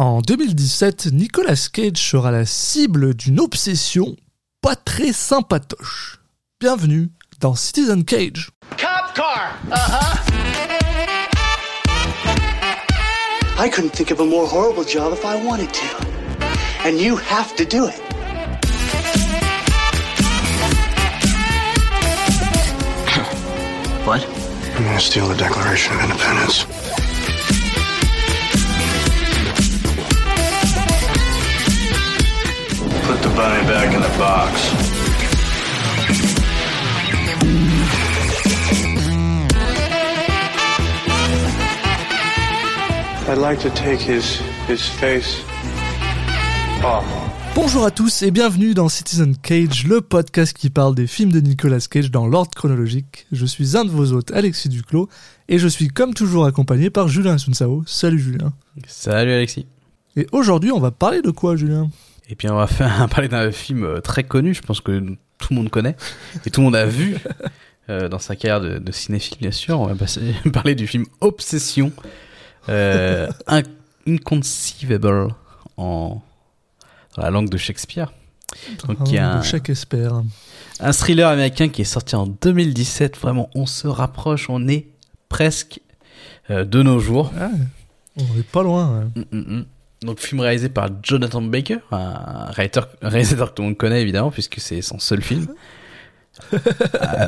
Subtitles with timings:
[0.00, 4.16] En 2017, Nicolas Cage sera la cible d'une obsession
[4.62, 6.20] pas très sympatoche.
[6.58, 8.48] Bienvenue dans Citizen Cage.
[8.78, 9.58] Cop car.
[9.70, 10.16] Uh huh.
[13.58, 15.84] I couldn't think of a more horrible job if I wanted to.
[16.86, 18.00] And you have to do it.
[24.06, 24.26] What?
[24.78, 27.09] I'm gonna steal the Declaration of Independence?
[33.30, 34.72] The bunny back in the box.
[43.28, 45.42] I'd like to take his his face
[46.84, 47.04] off.
[47.54, 51.40] Bonjour à tous et bienvenue dans Citizen Cage, le podcast qui parle des films de
[51.40, 53.26] Nicolas Cage dans l'ordre chronologique.
[53.32, 55.08] Je suis un de vos hôtes, Alexis Duclos,
[55.48, 57.82] et je suis comme toujours accompagné par Julien Sunsao.
[57.86, 58.52] Salut Julien.
[58.86, 59.66] Salut Alexis.
[60.16, 61.90] Et aujourd'hui, on va parler de quoi, Julien?
[62.30, 64.98] Et puis on va faire parler d'un film euh, très connu, je pense que
[65.38, 65.96] tout le monde connaît
[66.46, 67.16] et tout le monde a vu
[67.88, 69.80] euh, dans sa carrière de, de cinéphile bien sûr.
[69.80, 71.92] On va passer, parler du film Obsession,
[72.68, 73.62] euh, In-
[74.06, 75.28] Inconceivable
[75.76, 76.22] en
[77.16, 78.12] dans la langue de Shakespeare.
[78.86, 80.22] Donc il y a Ah, un, espère.
[80.80, 83.16] un thriller américain qui est sorti en 2017.
[83.18, 84.86] Vraiment, on se rapproche, on est
[85.28, 85.80] presque
[86.50, 87.32] euh, de nos jours.
[87.38, 87.50] Ah,
[88.16, 89.00] on est pas loin.
[89.16, 89.24] ouais.
[89.32, 89.64] Mm, mm, mm.
[90.02, 94.30] Donc film réalisé par Jonathan Baker, un réalisateur, réalisateur que tout le monde connaît évidemment
[94.30, 95.46] puisque c'est son seul film.
[96.54, 96.58] Euh,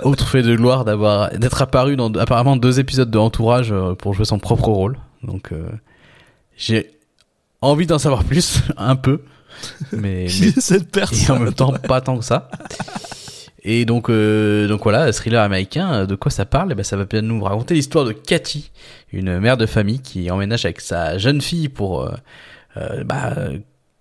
[0.04, 4.14] autre fait de gloire d'avoir d'être apparu dans apparemment deux épisodes de Entourage euh, pour
[4.14, 4.96] jouer son propre rôle.
[5.22, 5.68] Donc euh,
[6.56, 6.92] j'ai
[7.60, 9.20] envie d'en savoir plus un peu,
[9.92, 12.48] mais, mais cette et en personne même temps pas tant que ça.
[13.64, 16.72] Et donc, euh, donc voilà, thriller américain, euh, de quoi ça parle?
[16.72, 18.70] Eh ben, Ça va bien nous raconter l'histoire de Cathy,
[19.12, 22.12] une mère de famille qui emménage avec sa jeune fille pour euh,
[22.76, 23.58] bah, euh,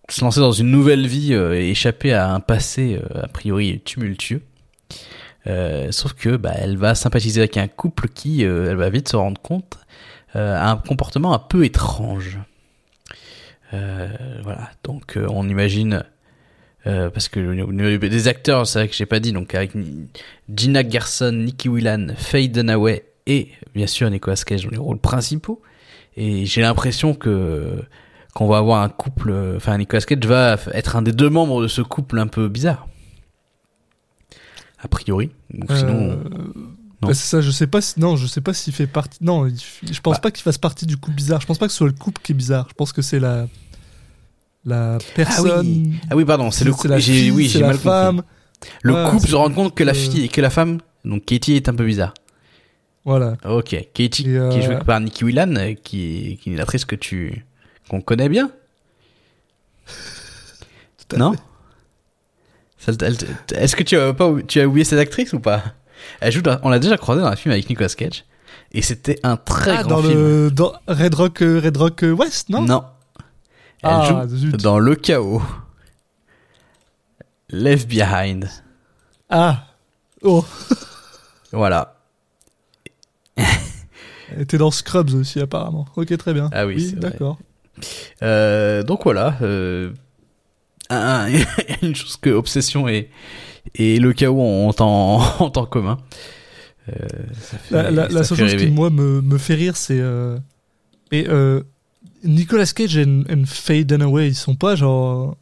[0.09, 3.81] se lancer dans une nouvelle vie euh, et échapper à un passé euh, a priori
[3.81, 4.41] tumultueux.
[5.89, 9.41] Sauf que bah, elle va sympathiser avec un couple qui, elle va vite se rendre
[9.41, 9.79] compte,
[10.35, 12.37] a un comportement un peu étrange.
[13.71, 16.03] Voilà, donc on imagine
[16.87, 19.71] euh, parce que au des acteurs, c'est vrai que j'ai pas dit, donc avec
[20.53, 25.61] Gina Gerson, Nicky Whelan, Faye Dunaway et bien sûr Nicolas Cage dans les rôles principaux.
[26.17, 27.83] Et j'ai l'impression que
[28.33, 31.61] qu'on va avoir un couple, euh, enfin Nicolas Cage va être un des deux membres
[31.61, 32.87] de ce couple un peu bizarre.
[34.83, 35.29] A priori.
[35.53, 36.15] Ou sinon, Euh,
[37.01, 37.07] non.
[37.09, 39.47] bah, c'est ça, je sais pas si, non, je sais pas s'il fait partie, non,
[39.49, 40.21] je pense Bah.
[40.21, 42.21] pas qu'il fasse partie du couple bizarre, je pense pas que ce soit le couple
[42.23, 43.47] qui est bizarre, je pense que c'est la,
[44.65, 46.97] la personne, ah oui, pardon, c'est le couple.
[46.99, 47.83] J'ai oui, j'ai mal compris.
[47.83, 48.23] femme,
[48.83, 51.25] Le Ouais, couple se rend compte que la euh, fille et que la femme, donc
[51.25, 52.13] Katie est un peu bizarre.
[53.05, 53.35] voilà.
[53.45, 56.85] Ok, Katie, euh, qui est jouée par Nicky Whelan, euh, qui, qui est une actrice
[56.85, 57.45] que tu
[57.91, 58.49] qu'on connaît bien.
[59.85, 61.35] Tout à non
[62.87, 65.61] Est-ce que tu as pas tu as oublié cette actrice ou pas?
[66.21, 68.23] Elle joue, dans- on l'a déjà croisée dans un film avec Nicolas Cage,
[68.71, 70.13] et c'était un très Ah, grand dans film.
[70.13, 72.61] le, dans Red Rock, euh, Red Rock euh, West, non?
[72.61, 72.85] non.
[73.83, 74.55] Elle Ah, joue zut.
[74.55, 75.41] dans Le Chaos.
[77.49, 78.49] Left Behind.
[79.29, 79.65] Ah,
[80.23, 80.45] oh,
[81.51, 81.97] Voilà.
[83.35, 85.85] elle était dans Scrubs aussi apparemment.
[85.97, 86.49] Ok, très bien.
[86.53, 87.37] Ah oui, d'accord.
[88.23, 89.91] Euh, donc voilà, euh,
[90.89, 91.27] un-
[91.81, 93.09] une chose que Obsession et,
[93.75, 95.97] et le chaos ont en, ont en commun.
[96.89, 96.93] Euh,
[97.41, 100.01] ça fait- La, la- la ça seule chose qui moi me, me fait rire, c'est
[101.11, 101.27] et
[102.23, 105.35] Nicolas Cage et, et Faye Dunaway, ils sont pas genre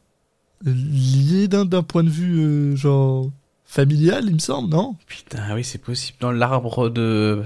[0.65, 3.29] liés d'un d'un point de vue euh, genre
[3.65, 4.95] familial, il me semble, non?
[5.07, 6.17] Putain, oui, c'est possible.
[6.21, 7.43] Dans l'arbre de.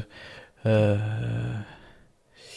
[0.65, 0.97] Euh,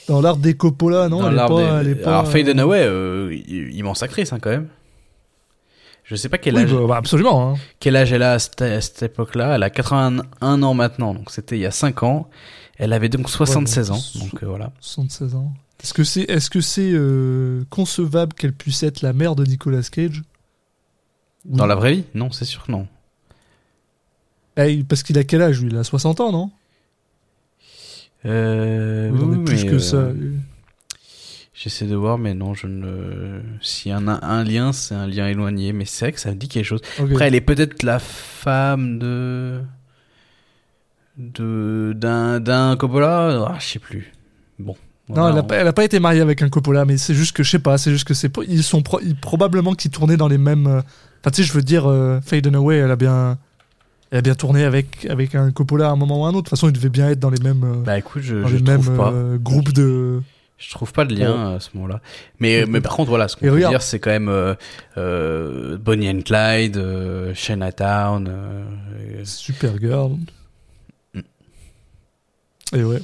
[0.08, 2.28] Dans l'art des Coppola, non dans elle est l'arbre pas, des- elle est pas- Alors,
[2.28, 3.34] Faye Dunaway, euh,
[3.72, 4.68] immense actrice, hein, quand même.
[6.04, 7.50] Je sais pas quel Oui, âge, bah, bah, absolument.
[7.50, 7.54] Hein.
[7.80, 9.56] quel âge elle a à cette, à cette époque-là.
[9.56, 12.28] Elle a 81 ans maintenant, donc c'était il y a 5 ans.
[12.78, 14.70] Elle avait donc 76 donc, ans, donc euh, voilà.
[14.80, 15.52] 76 ans.
[15.82, 20.22] Est-ce que c'est euh, concevable qu'elle puisse être la mère de Nicolas Cage?
[21.48, 21.56] Oui.
[21.56, 22.04] Dans la vraie vie?
[22.14, 22.86] Non, c'est sûr que non.
[24.56, 25.70] Eh, parce qu'il a quel âge lui?
[25.70, 26.50] Il a 60 ans, non?
[28.26, 29.96] Euh, oui, plus que ça.
[29.96, 30.36] euh, lui.
[31.54, 33.40] J'essaie de voir, mais non, je ne.
[33.62, 35.72] S'il y en a un lien, c'est un lien éloigné.
[35.72, 36.80] Mais c'est vrai que ça me dit quelque chose.
[36.98, 39.60] Après, elle est peut-être la femme de.
[41.16, 43.46] de d'un d'un Coppola.
[43.48, 44.12] Ah, je sais plus.
[44.58, 44.76] Bon.
[45.08, 47.42] Non, elle a, on- pas, pas été mariée avec un Coppola, mais c'est juste que
[47.44, 50.28] je sais pas, c'est juste que c'est ils sont pro- ils- probablement qu'ils tournaient dans
[50.28, 50.66] les mêmes.
[50.66, 50.80] euh,
[51.20, 53.38] Enfin, tu sais, je veux dire, euh, Faye Dunaway, elle a bien,
[54.10, 56.36] elle a bien tourné avec avec un Coppola à un moment ou à un autre.
[56.44, 58.48] De toute façon, ils devaient bien être dans les mêmes, euh, Bah écoute, je, dans
[58.48, 59.10] je les mêmes pas.
[59.12, 60.20] euh, groupes de.
[60.58, 62.00] Je trouve pas de lien à ce moment-là.
[62.40, 63.74] Mais, mais par contre, voilà, ce qu'on peut regarde.
[63.74, 64.54] dire, c'est quand même euh,
[64.96, 68.30] euh, Bonnie and Clyde, euh, Chinatown.
[69.22, 70.12] Supergirl.
[71.12, 71.20] Mm.
[72.74, 73.02] Et ouais.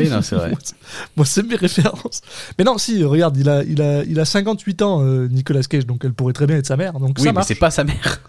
[0.00, 0.52] oui, non, c'est vrai.
[1.16, 2.22] Moi, c'est mes références.
[2.58, 6.02] Mais non, si, regarde, il a, il a, il a 58 ans, Nicolas Cage, donc
[6.06, 6.94] elle pourrait très bien être sa mère.
[6.94, 8.20] Donc Oui, ça mais c'est pas sa mère.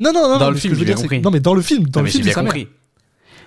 [0.00, 0.38] Non, non, non.
[0.38, 1.20] Dans le film, je veux dire, compris.
[1.20, 2.68] Non, mais dans le film, dans Non, le film, c'est bien compris.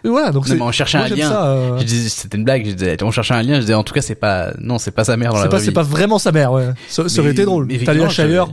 [0.04, 0.56] Et voilà, donc Non, c'est.
[0.58, 1.32] mais on cherchait moi, un lien.
[1.46, 2.66] euh, c'était une blague.
[2.68, 3.56] Je disais, on cherchait un lien.
[3.56, 5.60] Je disais, en tout cas, c'est pas, non, c'est pas sa mère dans la pas,
[5.60, 6.70] c'est pas vraiment sa mère, ouais.
[6.88, 7.68] Ça, ça aurait été drôle.
[7.84, 8.48] Talia Shire.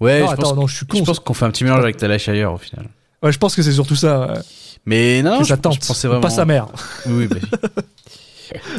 [0.00, 0.98] Ouais, Non, je attends, pense, non, je suis con.
[0.98, 2.86] je pense qu'on fait un petit mélange avec Talia Shire au final.
[3.22, 4.26] Ouais, je pense que c'est surtout ça.
[4.26, 4.38] ouais.
[4.86, 6.20] Mais non, je, je pensais vraiment.
[6.20, 6.66] pas sa mère.
[7.06, 7.58] Oui, oui, bah,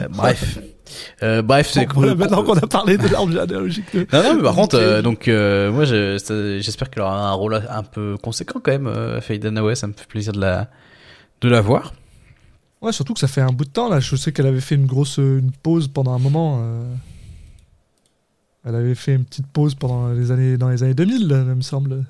[0.01, 0.59] euh, bref.
[1.23, 2.05] Euh, bref, c'est cool.
[2.05, 3.85] voilà, maintenant qu'on a parlé de l'arbre généalogique.
[3.95, 7.61] de- Non, non, mais par contre, euh, donc euh, moi, j'espère qu'elle aura un rôle
[7.69, 8.87] un peu conséquent quand même.
[8.87, 10.69] Euh, Faye Dunaway, ça me fait plaisir de la
[11.41, 11.93] de la voir.
[12.81, 13.99] Ouais, surtout que ça fait un bout de temps là.
[13.99, 16.61] Je sais qu'elle avait fait une grosse une pause pendant un moment.
[18.63, 21.53] Elle avait fait une petite pause pendant les années dans les années 2000, là, il
[21.55, 22.03] me semble.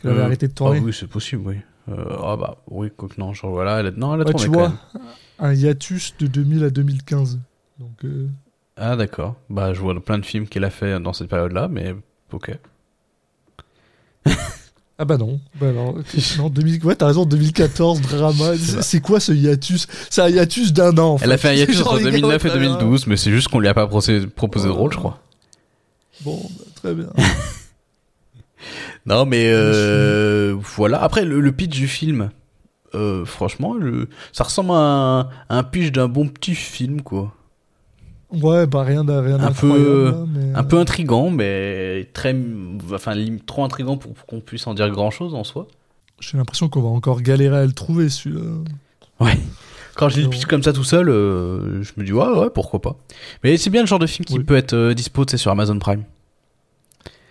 [0.00, 0.80] Qu'elle avait arrêté de Ah tourner.
[0.80, 1.56] oui, c'est possible, oui.
[1.90, 4.44] Ah bah oui, quoi que non, genre voilà, elle a, non, elle a Ouais, tourné
[4.46, 5.02] tu quand vois, même.
[5.38, 7.38] un hiatus de 2000 à 2015.
[7.78, 8.28] Donc, euh,
[8.76, 9.36] Ah d'accord.
[9.50, 11.94] Bah je vois plein de films qu'elle a fait dans cette période-là, mais
[12.32, 12.58] ok.
[14.98, 15.94] ah bah non, bah non,
[16.38, 16.84] non 2000...
[16.84, 18.56] ouais, t'as raison, 2014 drama.
[18.56, 19.86] C'est quoi ce hiatus?
[20.10, 21.14] C'est un hiatus d'un an.
[21.14, 22.72] en Elle a fait un hiatus entre les gars, 2009 et très bien.
[22.74, 25.20] 2012, mais c'est juste qu'on lui a pas proposé, proposé de rôle, je crois.
[26.22, 27.08] Bon, bah, très bien.
[29.06, 31.02] Non, mais euh, voilà.
[31.02, 32.30] Après, le, le pitch du film,
[32.94, 37.32] euh, franchement, le, ça ressemble à un, à un pitch d'un bon petit film, quoi.
[38.30, 42.36] Ouais, bah rien de rien Un peu- là, mais, Un euh, peu intrigant, mais très,
[42.92, 43.14] enfin,
[43.46, 45.66] trop intrigant pour, pour qu'on puisse en dire grand chose en soi.
[46.20, 48.42] J'ai l'impression qu'on va encore galérer à le trouver celui-là.
[49.20, 49.38] Ouais.
[49.94, 52.50] Quand je lis le pitch comme ça tout seul, euh, je me dis ouais, ouais,
[52.50, 52.96] pourquoi pas.
[53.42, 54.44] Mais c'est bien le genre de film qui Oui.
[54.44, 56.04] peut être euh, dispo, sur Amazon Prime.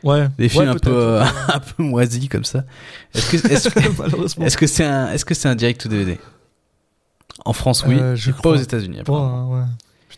[0.04, 0.28] Ouais.
[0.38, 1.24] Des films ouais, un peu, euh,
[1.54, 2.64] un peu moisis comme ça.
[3.14, 6.18] Est-ce que, est-ce c'est un, est-ce que c'est un direct ou DVD
[7.46, 7.98] En France, oui.
[8.00, 9.04] Euh, pas aux États-Unis.
[9.06, 9.66] Pas, hein, ouais.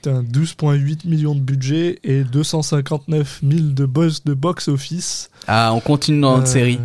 [0.02, 5.30] Putain, 12,8 millions de budget et 259 000 de boss de box-office.
[5.48, 6.80] Ah, on continue dans notre Euh, série.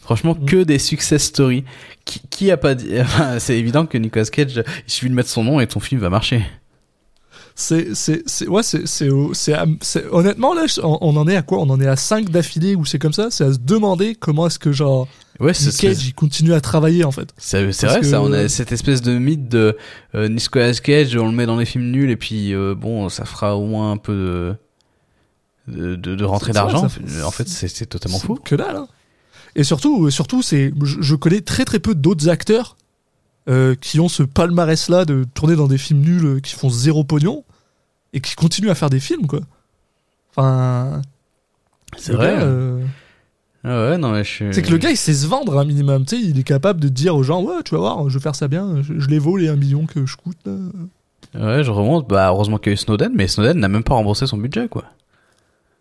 [0.00, 0.44] Franchement, Mm.
[0.46, 1.64] que des success stories.
[2.04, 5.28] Qui, qui a pas dit enfin, C'est évident que Nicolas Cage, il suffit de mettre
[5.28, 6.42] son nom et ton film va marcher.
[7.60, 9.08] C'est, c'est, c'est, ouais, c'est, c'est,
[9.80, 11.58] c'est, honnêtement, là, on, on en est à quoi?
[11.58, 13.32] On en est à 5 d'affilée où c'est comme ça?
[13.32, 15.08] C'est à se demander comment est-ce que, genre,
[15.40, 17.30] Ouais, Nick Cage, il continue à travailler, en fait.
[17.36, 18.22] c'est vrai que- ça.
[18.22, 19.76] On a cette espèce de mythe de
[20.14, 23.24] euh, Nicolas Cage, on le met dans les films nuls et puis euh, bon, ça
[23.24, 24.54] fera au moins un peu de
[25.66, 26.86] de, de, de rentrée d'argent.
[27.24, 28.36] En fait, c'est totalement fou.
[28.42, 28.88] Que dalle, hein.
[29.56, 32.76] Et surtout, surtout c'est, je, je connais très très peu d'autres acteurs
[33.48, 37.04] euh, qui ont ce palmarès-là de tourner dans des films nuls euh, qui font zéro
[37.04, 37.44] pognon
[38.12, 39.40] et qui continuent à faire des films, quoi.
[40.36, 41.02] Enfin,
[41.96, 42.36] C'est vrai.
[42.36, 42.84] gars, euh,
[43.64, 44.28] Ah ouais, non mais je.
[44.30, 46.04] suis- C'est que le gars, il sait se vendre un minimum.
[46.04, 48.22] Tu sais, il est capable de dire aux gens, ouais, tu vas voir, je vais
[48.22, 50.38] faire ça bien, je, je les vaux les 1 million que je coûte.
[50.46, 50.52] là.
[51.34, 52.08] Ouais, je remonte.
[52.08, 54.68] Bah heureusement qu'il y a eu Snowden, mais Snowden n'a même pas remboursé son budget,
[54.68, 54.84] quoi.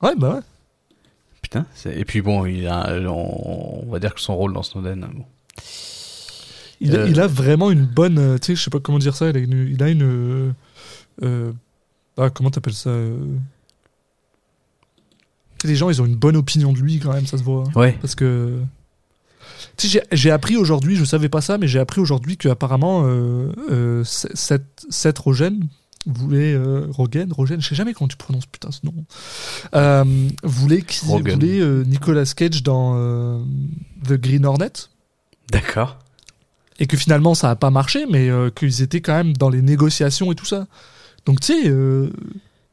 [0.02, 0.42] Ouais, bah ouais.
[1.42, 1.66] Putain.
[1.86, 5.08] Et puis bon, il a, on, on va dire que son rôle dans Snowden.
[5.14, 5.24] Bon.
[6.80, 7.10] Il, a- Euh.
[7.10, 8.18] il a vraiment une bonne.
[8.20, 9.30] euh, Tu sais, je sais pas comment dire ça.
[9.30, 9.68] Il a une.
[9.72, 10.54] il a une,
[11.24, 11.52] euh,
[12.18, 12.92] ah, comment t'appelles ça
[15.64, 17.64] Les gens, ils ont une bonne opinion de lui quand même, ça se voit.
[17.68, 17.72] hein.
[17.80, 17.98] Ouais.
[18.02, 18.60] Parce que.
[19.76, 24.04] Tu sais, j'ai appris aujourd'hui, je savais pas ça, mais j'ai appris aujourd'hui qu'apparemment, euh,
[24.04, 25.60] Seth, Seth Rogen
[26.06, 26.54] voulait.
[26.54, 28.94] Euh, Rogen, Rogen, je sais jamais comment tu prononces, putain, ce nom.
[29.76, 30.04] Euh,
[30.44, 31.34] voulait, qu'il- Rogen.
[31.40, 33.44] voulait euh, Nicolas Cage dans
[34.08, 34.72] The Green Hornet
[35.52, 35.98] D'accord.
[36.80, 39.62] Et que finalement ça a pas marché, mais euh, qu'ils étaient quand même dans les
[39.62, 40.68] négociations et tout ça.
[41.26, 42.10] Donc tu sais, euh,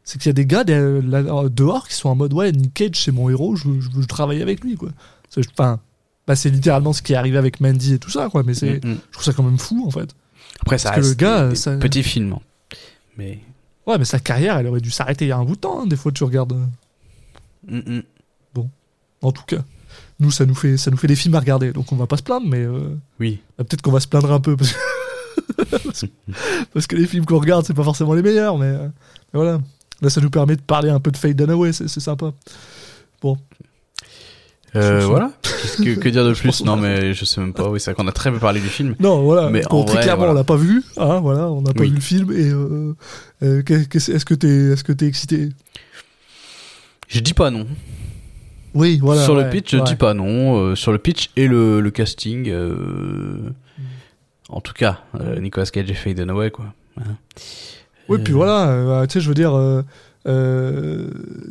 [0.05, 2.75] c'est qu'il y a des gars de- là, dehors qui sont en mode ouais, Nick
[2.75, 4.91] Cage c'est mon héros, je veux, je veux travailler avec lui quoi.
[5.31, 5.81] C'est- Enfin,
[6.27, 8.85] bah, c'est littéralement ce qui est arrivé avec Mandy et tout ça quoi, mais c'est,
[8.85, 8.97] Mm, mm.
[9.09, 10.15] je trouve ça quand même fou en fait.
[10.61, 12.33] Après, ça Parce que le reste gars, des- des ça- petits films.
[12.35, 12.41] hein.
[13.19, 13.41] Mais.
[13.87, 15.83] Ouais, mais sa carrière elle aurait dû s'arrêter il y a un bout de temps.
[15.83, 16.53] hein, des fois tu regardes.
[16.53, 16.67] euh,
[17.81, 18.03] Mm, mm.
[19.23, 19.65] En tout cas,
[20.21, 22.17] nous ça nous fait ça nous fait des films à regarder, donc on va pas
[22.17, 23.41] se plaindre, mais euh, Oui.
[23.59, 24.79] bah, peut-être qu'on va se plaindre un peu parce que
[25.83, 26.07] parce que,
[26.73, 28.85] parce que les films qu'on regarde c'est pas forcément les meilleurs, mais, euh,
[29.33, 29.61] mais voilà.
[30.03, 32.33] Là ça nous permet de parler un peu de Fade Dunaway, c'est c'est sympa.
[34.77, 35.31] Euh, Je- voilà.
[35.79, 36.65] Que, que dire de plus?
[36.65, 37.69] Non, mais je sais même pas.
[37.69, 38.97] Oui, c'est vrai qu'on a très peu parlé du film.
[38.99, 39.49] Non, voilà.
[39.51, 40.33] Mais Bon, en très vrai, clairement, voilà.
[40.33, 40.83] on l'a pas vu.
[40.97, 41.91] Hein, voilà, on n'a pas Oui.
[41.91, 42.33] vu le film.
[42.33, 42.95] Et euh,
[43.45, 45.51] euh, est-ce que t'es, est-ce que t'es excité?
[47.09, 47.67] Je dis pas non.
[48.75, 49.23] Oui, voilà.
[49.23, 49.85] sur ouais, le pitch, je ouais.
[49.85, 50.57] dis pas non.
[50.59, 53.51] Euh, sur le pitch et le, le casting, euh,
[54.49, 56.67] en tout cas, euh, Nicolas Cage et Faye Dunaway, quoi.
[56.99, 57.17] Hein.
[58.09, 59.53] Oui, puis voilà, euh, tu sais, je veux dire,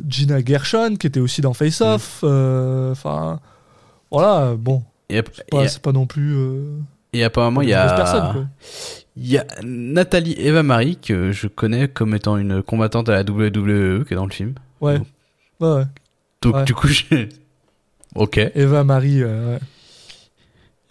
[0.08, 3.40] Gina Gershon, qui était aussi dans Face Off, euh, enfin,
[4.10, 6.36] voilà, bon, Et, c'est pas, pas non plus.
[7.12, 8.46] et apparemment, il y a,
[9.16, 13.22] il y a Nathalie Eva Marie, que je connais comme étant une combattante à la
[13.22, 14.54] WWE, qui est dans le film.
[14.80, 15.00] Ouais.
[15.60, 15.84] Ouais, ouais.
[16.44, 16.64] Donc, Ouais.
[16.64, 17.02] du coup, je...
[18.14, 18.38] Ok.
[18.54, 19.60] Eva Marie, euh, ouais.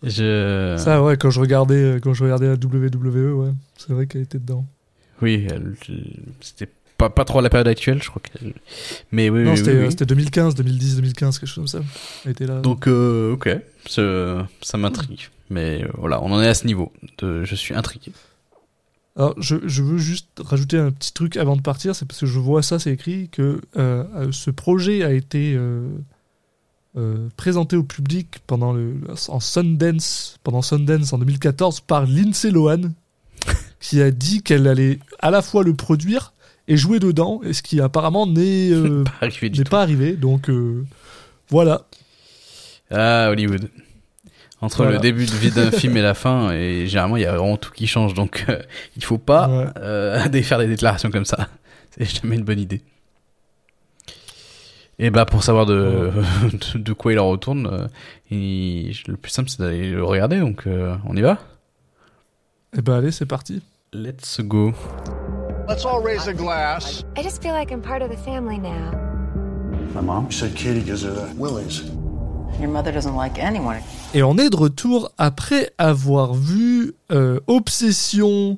[0.03, 0.75] Je...
[0.77, 4.23] Ça, ouais, quand je regardais, euh, quand je regardais la WWE, ouais, c'est vrai qu'elle
[4.23, 4.65] était dedans.
[5.21, 5.75] Oui, elle-
[6.41, 6.67] c'était
[6.97, 8.21] pas, pas trop la période actuelle, je crois.
[8.21, 8.53] qu'elle-
[9.13, 11.87] Mais oui, non, oui, c'était oui, euh, c'était 2015, 2010, 2015, quelque chose comme ça.
[12.25, 12.59] Elle était là.
[12.59, 13.49] Donc, euh, ok,
[13.87, 15.29] ça, ça m'intrigue.
[15.49, 16.91] Mais euh, voilà, on en est à ce niveau.
[17.19, 18.11] De, je suis intrigué.
[19.15, 22.25] Alors, je, je veux juste rajouter un petit truc avant de partir, c'est parce que
[22.25, 25.87] je vois ça, c'est écrit que euh, euh, ce projet a été euh,
[26.97, 28.95] euh, présenté au public pendant le,
[29.27, 32.81] en Sundance, pendant Sundance en 2014 par Lindsay Lohan,
[33.79, 36.33] qui a dit qu'elle allait à la fois le produire
[36.67, 38.71] et jouer dedans, et ce qui apparemment n'est
[39.19, 40.13] Pas arrivé pas arrivé.
[40.13, 40.49] Donc
[41.49, 41.85] voilà.
[42.89, 43.69] Ah, Hollywood.
[44.63, 44.93] Entre Voilà.
[44.93, 47.57] le début de vie d'un film et la fin, et généralement, il y a vraiment
[47.57, 48.13] tout qui change.
[48.13, 48.59] Donc, euh,
[48.95, 49.65] il faut pas Ouais.
[49.77, 51.49] euh, faire des déclarations comme ça.
[51.91, 52.81] C'est jamais une bonne idée.
[54.99, 56.11] Et bah, pour savoir de,
[56.73, 57.87] de, de quoi il en retourne, euh,
[58.31, 60.39] il- le plus simple, c'est d'aller le regarder.
[60.39, 61.39] Donc, euh, on y va?
[62.77, 63.61] Et ben allez, c'est parti.
[63.91, 64.71] Let's go.
[65.67, 67.03] Let's all raise a glass.
[67.17, 68.91] I just feel like I'm part of the family now.
[69.93, 70.31] My mom?
[70.31, 71.83] Said Katie gives her the willies.
[72.59, 73.77] Your mother doesn't like anyone.
[74.13, 78.57] Et on est de retour après avoir vu euh, Obsession,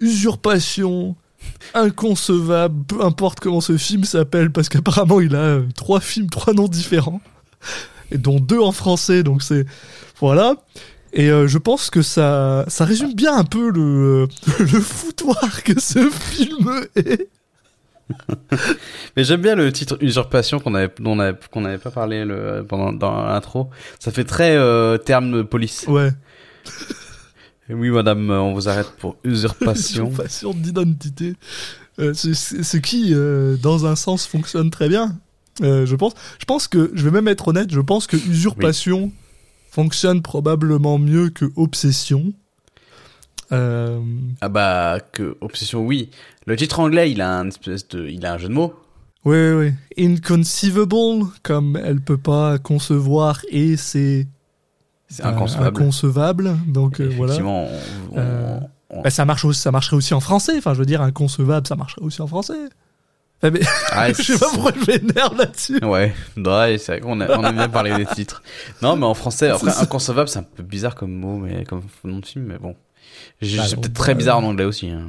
[0.00, 1.16] Usurpation,
[1.74, 6.52] Inconcevable, peu importe comment ce film s'appelle, parce qu'apparemment il a euh, trois films, trois
[6.54, 7.20] noms différents,
[8.10, 9.66] et dont deux en français, donc c'est...
[10.20, 10.54] Voilà.
[11.12, 15.80] Et euh, je pense que ça, ça résume bien un peu le, le foutoir que
[15.80, 17.28] ce film est.
[19.16, 22.24] Mais j'aime bien le titre Usurpation qu'on avait, dont on avait, qu'on n'avait pas parlé
[22.24, 23.70] le, pendant, dans l'intro.
[23.98, 25.86] Ça fait très euh, terme de police.
[25.88, 26.10] Ouais.
[27.68, 30.06] Et Oui, madame, euh, on vous arrête pour usurpation.
[30.10, 31.34] Usurpation d'identité.
[31.98, 35.16] Euh, ce qui, euh, dans un sens, fonctionne très bien.
[35.60, 36.14] Je pense.
[36.38, 39.12] Je pense que, je vais même être honnête, je pense que usurpation
[39.70, 42.32] fonctionne probablement mieux que obsession.
[43.52, 44.00] Euh,
[44.40, 46.10] ah bah, que Obsession, oui.
[46.46, 48.74] Le titre anglais, il a un espèce de, il a un jeu de mots.
[49.24, 50.04] oui, oui, oui.
[50.06, 54.26] Inconceivable, comme elle peut pas concevoir et c'est
[55.08, 55.80] C'est euh, inconcevable.
[55.82, 56.56] inconcevable.
[56.66, 57.34] Donc euh, voilà.
[57.44, 57.68] On-
[58.12, 58.58] on- Euh,
[58.90, 60.56] on- Bah, ça, marche aussi, ça marcherait aussi en français.
[60.58, 62.54] Enfin, je veux dire, inconcevable, ça marcherait aussi en français.
[63.42, 63.60] Enfin, mais-
[63.90, 65.84] Ah, je sais pas pourquoi je m'énerve là-dessus.
[65.84, 68.42] Ouais, ouais c'est vrai qu'on a, on aime bien parler des titres.
[68.82, 72.18] Non, mais en français, après, inconcevable, c'est un peu bizarre comme mot, mais comme nom
[72.20, 72.74] de film, mais bon.
[73.40, 74.88] Bah, c'est non, peut-être bah, très bizarre en anglais aussi.
[74.88, 75.08] hein.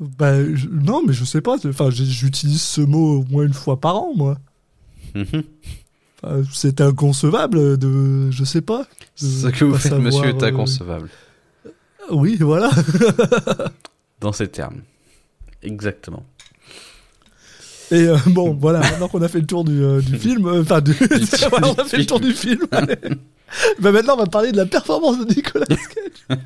[0.00, 1.56] Bah, je- non, mais je sais pas.
[1.66, 4.38] Enfin, j'utilise ce mot au moins une fois par an, moi.
[6.24, 8.86] Enfin, c'est inconcevable de, je sais pas.
[9.16, 11.08] Ce que vous faites, monsieur, est euh, inconcevable.
[12.10, 12.70] Oui, voilà.
[14.20, 14.82] Dans ces termes.
[15.64, 16.24] Exactement.
[17.90, 18.78] Et euh, bon, voilà.
[18.80, 20.92] Maintenant qu'on a fait le tour du, euh, du film, euh, enfin, du,
[21.52, 22.60] on a fait le tour du film.
[23.80, 25.66] Bah maintenant, on va parler de la performance de Nicolas.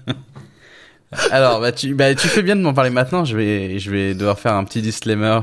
[1.30, 3.24] Alors, bah, tu, bah, tu fais bien de m'en parler maintenant.
[3.24, 5.40] Je vais, je vais devoir faire un petit disclaimer.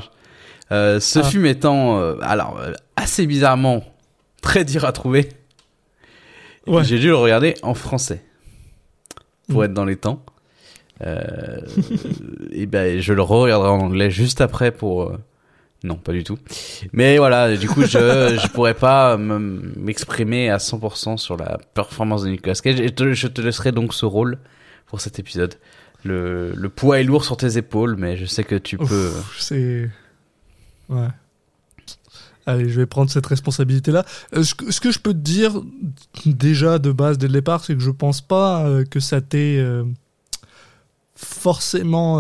[0.71, 1.23] Euh, ce Ah.
[1.23, 3.83] film étant, euh, alors, euh, assez bizarrement,
[4.41, 5.29] très dur à trouver.
[6.67, 6.83] Ouais.
[6.83, 8.23] J'ai dû le regarder en français.
[9.49, 9.65] Pour Mm.
[9.65, 10.23] être dans les temps.
[12.51, 15.11] Et ben, je le re-regarderai en anglais juste après pour,
[15.83, 16.37] non, pas du tout.
[16.93, 17.87] Mais voilà, du coup, je,
[18.41, 22.79] je pourrais pas me- m'exprimer à 100% sur la performance de Nicolas Cage.
[22.79, 24.37] Et te- je te laisserai donc ce rôle
[24.87, 25.55] pour cet épisode.
[26.05, 29.11] Le, le poids est lourd sur tes épaules, mais je sais que tu Ouf, peux.
[29.39, 29.89] C'est.
[30.89, 31.07] Ouais.
[32.45, 34.03] Allez, je vais prendre cette responsabilité-là.
[34.35, 35.61] Euh, ce, que, ce que je peux te dire,
[36.25, 39.57] déjà de base, dès le départ, c'est que je pense pas euh, que ça t'ait
[39.59, 39.83] euh,
[41.15, 42.19] forcément.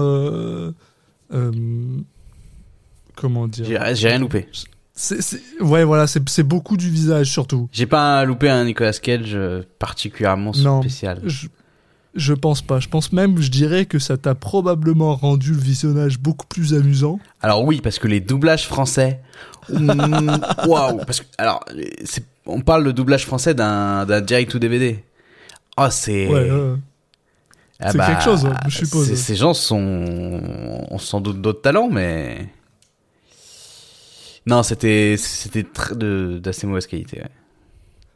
[3.23, 3.65] Comment dire
[3.95, 4.47] J'ai rien loupé.
[4.95, 7.67] C'est- c'est- Ouais, voilà, c'est c'est beaucoup du visage surtout.
[7.71, 10.81] J'ai pas loupé un Nicolas Cage euh, particulièrement Non.
[10.81, 11.19] spécial.
[11.25, 11.47] Je,
[12.13, 12.79] je pense pas.
[12.79, 17.17] Je pense même, je dirais que ça t'a probablement rendu le visionnage beaucoup plus amusant.
[17.41, 19.19] Alors oui, parce que les doublages français,
[20.67, 21.63] waouh, parce que alors
[22.03, 25.03] c'est- on parle de doublage français d'un direct to DVD.
[25.77, 26.75] Oh c'est Ouais, ouais.
[27.79, 29.07] Ah c'est quelque chose, hein, je suppose.
[29.07, 30.39] c'est- Ces gens sont
[30.91, 32.47] ont sans doute d'autres talents, mais
[34.45, 35.15] non, c'était
[36.39, 37.17] d'assez mauvaise qualité.
[37.21, 37.29] ouais.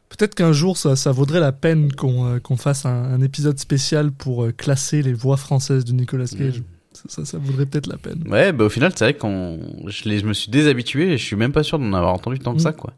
[0.08, 4.10] Peut-être qu'un jour, ça, ça vaudrait la peine qu'on euh, fasse un, un épisode spécial
[4.10, 6.62] pour euh, classer les voix françaises de Nicolas Cage.
[6.92, 8.24] Ça, ça, ça vaudrait peut-être la peine.
[8.26, 11.36] Ouais, bah au final, c'est vrai qu'on, je, je me suis déshabitué et je suis
[11.36, 12.94] même pas sûr d'en avoir entendu tant que ça, quoi.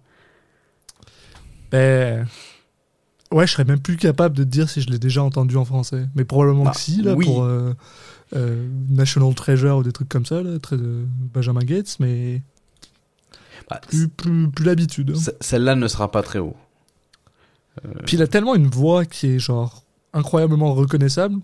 [1.71, 2.27] Ben.
[3.33, 5.65] Ouais, je serais même plus capable de te dire si je l'ai déjà entendu en
[5.65, 6.07] français.
[6.15, 7.27] Mais probablement Bah, que si, là, oui.
[7.27, 7.75] pour euh,
[8.89, 12.43] National Treasure ou des trucs comme ça, là, très de Benjamin Gates, mais
[13.71, 15.12] Bah, plus, plus, plus l'habitude.
[15.17, 15.33] hein.
[15.41, 16.57] Celle-là ne sera pas très haut.
[18.05, 21.41] Puis il a tellement une voix qui est genre incroyablement reconnaissable,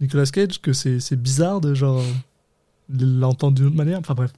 [0.00, 2.02] Nicolas Cage, que c'est c'est bizarre de genre
[2.90, 3.98] l'entendre d'une autre manière.
[4.00, 4.32] Enfin bref.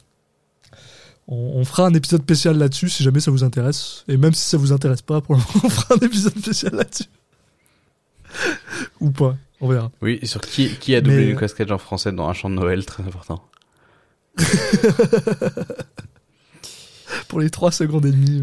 [1.28, 4.04] On, on fera un épisode spécial là-dessus si jamais ça vous intéresse.
[4.08, 6.74] Et même si ça vous intéresse pas, pour le moment, on fera un épisode spécial
[6.74, 7.04] là-dessus.
[9.00, 9.90] Ou pas, on verra.
[10.02, 12.50] Oui, et sur qui, qui a doublé Mais- Nicolas Cage en français dans un chant
[12.50, 13.42] de Noël, très important.
[17.28, 18.42] Pour les 3 secondes et demie.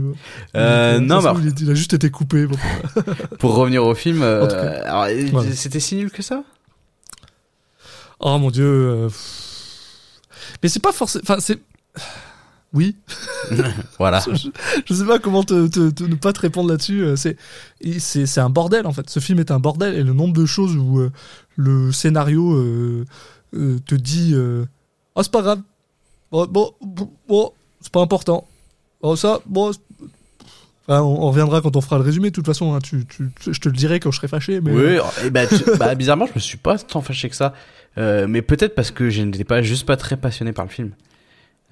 [0.55, 2.45] Euh, Donc, non, bah, il, a juste été coupé.
[2.45, 2.57] bon.
[3.39, 6.43] pour revenir au film, euh, euh, c'était si nul que ça?
[8.19, 8.65] Oh mon dieu.
[8.65, 9.09] euh.
[10.61, 11.23] Mais c'est pas forcément.
[11.23, 11.59] Enfin, c'est.
[12.71, 12.95] Oui.
[13.97, 14.23] Voilà.
[14.31, 14.47] je,
[14.85, 17.01] je sais pas comment te, te- te- ne pas te répondre là-dessus.
[17.01, 17.35] euh, C'est,
[17.81, 19.09] et c'est, c'est un bordel en fait.
[19.09, 21.11] Ce film est un bordel et le nombre de choses où euh,
[21.55, 23.05] le scénario euh,
[23.55, 24.65] euh, te dit euh,
[25.15, 25.61] ah c'est pas grave,
[26.31, 26.45] bon,
[26.79, 28.47] bon, bon, c'est pas important.
[29.01, 29.71] Oh ça bon.
[30.87, 32.29] on, on reviendra quand on fera le résumé.
[32.29, 34.59] De toute façon, hein, tu, tu- tu- je te le dirai quand je serai fâché.
[34.61, 37.35] Mais Oui, euh, et bah, tu- bah, bizarrement, je me suis pas tant fâché que
[37.35, 37.53] ça.
[37.97, 40.91] Euh, mais peut-être parce que je n'étais pas juste pas très passionné par le film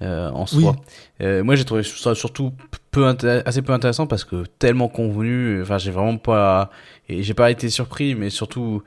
[0.02, 0.76] euh, en soi.
[1.20, 2.52] Euh, moi, j'ai trouvé ça surtout
[2.90, 3.06] peu
[3.44, 5.60] assez peu intéressant parce que tellement convenu.
[5.62, 6.70] Enfin, j'ai vraiment pas
[7.08, 8.82] et j'ai pas été surpris, mais surtout.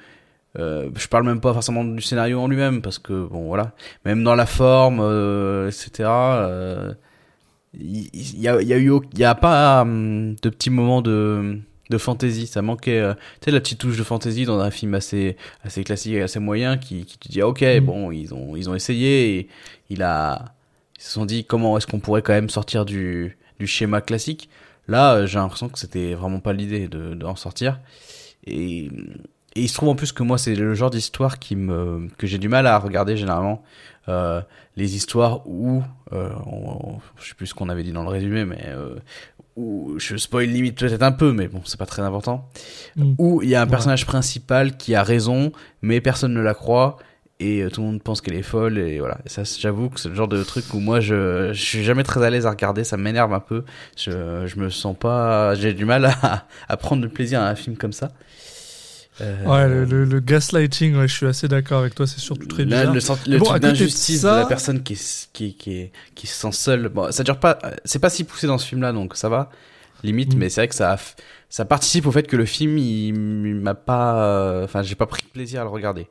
[0.59, 3.71] Euh, je parle même pas forcément du scénario en lui-même parce que bon voilà
[4.03, 6.93] même dans la forme euh, etc euh,
[7.73, 11.57] il y, a y a eu y a pas hum, de petits moments de
[11.89, 12.47] de fantaisie.
[12.47, 15.83] Ça manquait euh, tu sais la petite touche de fantaisie dans un film assez assez
[15.83, 17.79] classique et assez moyen qui qui te dit ah, ok Mm.
[17.81, 19.47] bon ils ont ils ont essayé et
[19.89, 20.53] il a
[20.99, 24.49] ils se sont dit comment est-ce qu'on pourrait quand même sortir du du schéma classique?
[24.87, 27.79] Là euh, j'ai l'impression que c'était vraiment pas l'idée de d'en sortir.
[28.47, 28.89] Et
[29.55, 32.25] et il se trouve en plus que moi c'est le genre d'histoire qui me que
[32.27, 33.63] j'ai du mal à regarder généralement
[34.09, 34.41] euh,
[34.75, 35.83] les histoires où
[36.13, 38.95] euh, on- je sais plus ce qu'on avait dit dans le résumé mais euh,
[39.55, 42.49] où je spoil limite peut-être un peu mais bon c'est pas très important
[42.95, 43.13] Mm.
[43.17, 43.69] où il y a un Ouais.
[43.69, 46.97] personnage principal qui a raison mais personne ne la croit
[47.39, 49.99] et euh, tout le monde pense qu'elle est folle et voilà et ça j'avoue que
[49.99, 52.49] c'est le genre de truc où moi je je suis jamais très à l'aise à
[52.51, 53.63] regarder ça m'énerve un peu
[53.97, 57.55] je je me sens pas j'ai du mal à à prendre du plaisir à un
[57.55, 58.09] film comme ça
[59.21, 62.47] Euh, Ouais, le, le- le gaslighting, ouais, je suis assez d'accord avec toi, c'est surtout
[62.47, 62.93] très Là, bizarre.
[62.93, 64.99] le, sent- le Bon, truc de d'injustice de, la personne qui,
[65.33, 66.89] qui, qui, qui se sent seule.
[66.89, 69.49] Bon, ça dure pas, c'est pas si poussé dans ce film-là, donc ça va,
[70.03, 70.37] limite, Mm.
[70.37, 70.95] mais c'est vrai que ça,
[71.49, 75.05] ça participe au fait que le film, il, il m'a pas, euh, enfin, j'ai pas
[75.07, 76.07] pris plaisir à le regarder.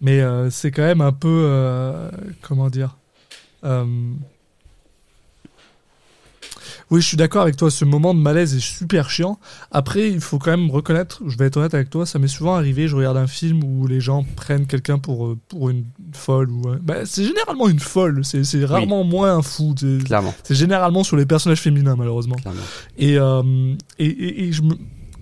[0.00, 2.08] Mais euh, c'est quand même un peu.
[2.42, 2.96] comment dire
[6.90, 9.38] Oui, je suis d'accord avec toi, ce moment de malaise est super chiant.
[9.70, 12.54] Après, il faut quand même reconnaître, je vais être honnête avec toi, ça m'est souvent
[12.54, 16.50] arrivé, je regarde un film où les gens prennent quelqu'un pour, euh, pour une folle.
[16.50, 19.74] ou bah, C'est généralement une folle, c'est c'est rarement moins un fou.
[19.78, 22.36] c'est- Clairement, C'est généralement sur les personnages féminins, malheureusement.
[22.36, 22.60] clairement.
[22.96, 24.74] Et, euh, et, et, et je me.
[24.74, 24.78] Tu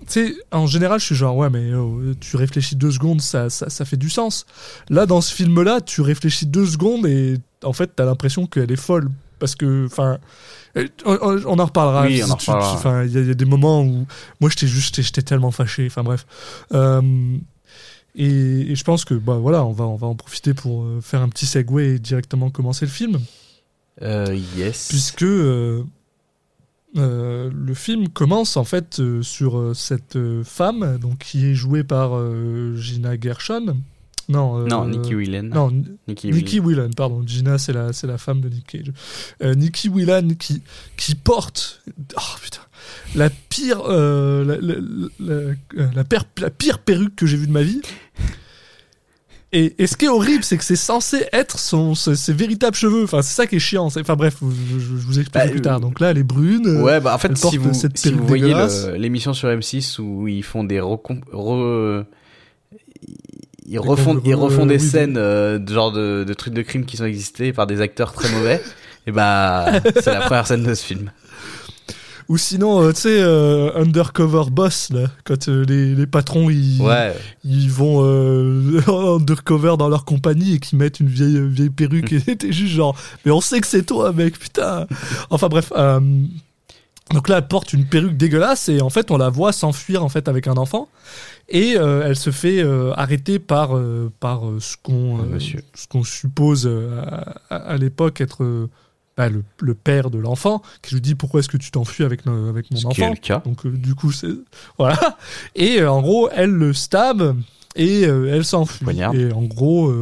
[0.07, 3.69] sais, en général, je suis genre, ouais, mais oh, tu réfléchis deux secondes, ça, ça,
[3.69, 4.45] ça fait du sens.
[4.89, 8.77] Là, dans ce film-là, tu réfléchis deux secondes et en fait, t'as l'impression qu'elle est
[8.77, 9.09] folle.
[9.39, 10.17] Parce que, enfin,
[11.05, 12.05] on, on en reparlera.
[12.05, 12.73] Oui, on en reparlera.
[12.73, 14.05] Enfin, il y, a- il y a des moments où
[14.39, 15.85] moi, j'étais juste, j'étais- tellement fâché.
[15.87, 16.25] Enfin, bref.
[16.73, 17.01] Euh,
[18.15, 20.99] et, et je pense que, bah voilà, on va, on va en profiter pour euh,
[21.01, 23.19] faire un petit segue et directement commencer le film
[24.01, 24.87] Euh, yes.
[24.89, 25.83] puisque euh,
[26.97, 31.53] euh, le film commence en fait euh, sur euh, cette euh, femme donc qui est
[31.53, 33.77] jouée par euh, Gina Gershon.
[34.29, 35.43] Non, euh, non, Nicky Whelan.
[35.43, 35.71] Non,
[36.07, 37.23] Nicky, Nikki Whelan, pardon.
[37.25, 38.91] Gina, c'est la, la femme de Nick Cage.
[39.41, 40.61] Euh, Nikki Whelan qui,
[40.97, 41.81] qui porte,
[42.17, 42.59] oh putain,
[43.15, 44.75] la pire, euh, la, la,
[45.19, 45.53] la, euh,
[45.95, 47.81] la pire perruque que j'ai vue de ma vie.
[49.53, 52.75] Et, et ce qui est horrible, c'est que c'est censé être son, ses, ses véritables
[52.75, 53.05] cheveux.
[53.05, 53.85] Enfin, c'est ça qui est chiant.
[53.85, 55.79] Enfin bref, je, vous expliquerai Bah, plus euh, tard.
[55.79, 56.67] Donc là, elle est brune.
[56.67, 58.53] euh, Ouais, bah en fait, si vous, cette si vous voyez
[58.97, 62.03] l'émission sur M6 où ils font des recom- re-
[63.67, 66.61] ils refont, ils refont euh, des oui, scènes euh, de genre de, de trucs de
[66.61, 68.61] crimes qui sont existés par des acteurs très mauvais,
[69.07, 71.11] et bah c'est la première scène de ce film.
[72.29, 76.81] Ou sinon, euh, tu sais, euh, Undercover Boss, là, quand euh, les, les patrons, ils,
[76.81, 78.03] Ouais, ils vont
[79.15, 82.97] undercover dans leur compagnie et qui mettent une vieille, vieille perruque et t'es juste genre,
[83.25, 84.87] mais on sait que c'est toi, mec, putain.
[85.29, 85.71] Enfin bref.
[87.13, 90.09] Donc là, elle porte une perruque dégueulasse et en fait, on la voit s'enfuir en
[90.09, 90.89] fait avec un enfant
[91.49, 96.69] et euh, elle se fait euh, arrêter par euh, par ce qu'on ce qu'on suppose
[97.49, 98.67] à, l'époque être
[99.15, 102.25] bah, le, le père de l'enfant qui lui dit pourquoi est-ce que tu t'enfuis avec
[102.25, 103.13] no- avec mon Ce qui est enfant.
[103.13, 103.41] le cas.
[103.45, 104.27] Donc du coup, c'est
[104.77, 105.17] voilà.
[105.55, 107.35] Et en gros, elle le stab
[107.75, 108.85] et elle s'enfuit.
[109.13, 109.93] Et en gros,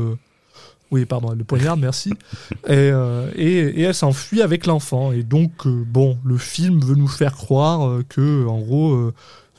[0.92, 2.14] oui, pardon, elle le poignarde, merci.
[2.70, 2.92] Et,
[3.36, 5.12] et, et elle s'enfuit avec l'enfant.
[5.12, 9.12] Et donc, bon, le film veut nous faire croire que, en gros,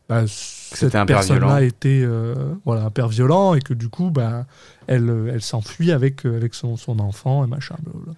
[0.08, 1.62] bah, cette c'était un père personne-là violent.
[1.66, 4.46] était euh, voilà, un père violent et que du coup, bah,
[4.86, 7.76] elle, euh, elle s'enfuit avec, euh, avec son, son enfant et machin.
[7.82, 8.12] blablabla.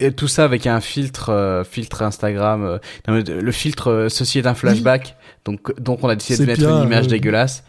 [0.00, 2.62] Et tout ça avec un filtre, euh, filtre Instagram.
[2.64, 5.16] euh, non, le filtre, ceci est un flashback.
[5.44, 7.64] Donc, donc on a décidé de mettre une image dégueulasse.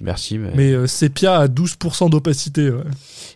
[0.00, 2.70] Merci, mais, Mais sépia à 12% d'opacité.
[2.70, 2.82] ouais.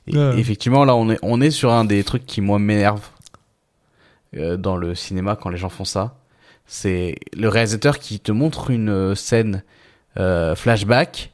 [0.08, 0.38] Et- ouais.
[0.38, 3.00] effectivement, là, on est, on est sur un des trucs qui moi m'énerve
[4.58, 6.16] dans le cinéma quand les gens font ça.
[6.66, 9.62] C'est le réalisateur qui te montre une euh, scène
[10.18, 11.32] euh, flashback,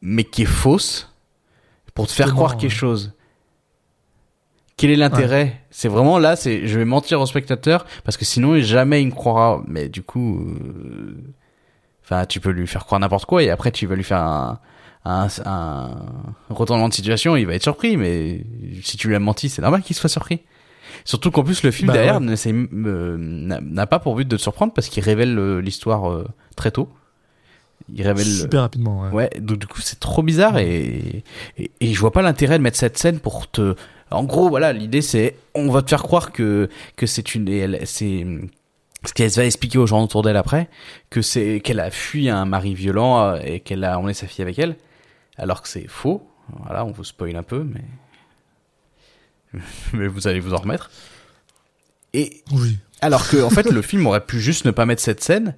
[0.00, 1.12] mais qui est fausse
[1.94, 2.60] pour te faire croire ouais.
[2.60, 3.12] quelque chose.
[4.76, 5.60] Quel est l'intérêt?
[5.70, 9.12] C'est vraiment là, c'est je vais mentir au spectateur parce que sinon jamais il me
[9.12, 9.62] croira.
[9.68, 11.14] Mais du coup, euh,
[12.02, 14.58] enfin, tu peux lui faire croire n'importe quoi et après tu vas lui faire un,
[15.04, 15.90] un, un
[16.48, 17.96] retournement de situation, il va être surpris.
[17.96, 18.44] Mais
[18.82, 20.40] si tu lui as menti, c'est normal qu'il soit surpris.
[21.04, 22.36] Surtout qu'en plus le film Bah, derrière ouais.
[22.46, 26.70] euh, n'a pas pour but de te surprendre parce qu'il révèle euh, l'histoire euh, très
[26.70, 26.88] tôt.
[27.92, 29.02] Il révèle Super rapidement.
[29.02, 29.10] ouais.
[29.10, 31.22] Ouais, donc du coup c'est trop bizarre et,
[31.58, 33.74] et, et je vois pas l'intérêt de mettre cette scène pour te.
[34.10, 37.46] En gros, voilà, l'idée c'est on va te faire croire que que c'est une,
[37.84, 38.26] c'est
[39.04, 40.68] ce qu'elle va expliquer aux gens autour d'elle après
[41.10, 44.58] que c'est qu'elle a fui un mari violent et qu'elle a emmené sa fille avec
[44.58, 44.76] elle,
[45.36, 46.26] alors que c'est faux.
[46.64, 47.82] Voilà, on vous spoil un peu, mais
[49.92, 50.90] mais vous allez vous en remettre.
[52.12, 52.78] Et Oui.
[53.00, 55.54] alors que, en fait, le film aurait pu juste ne pas mettre cette scène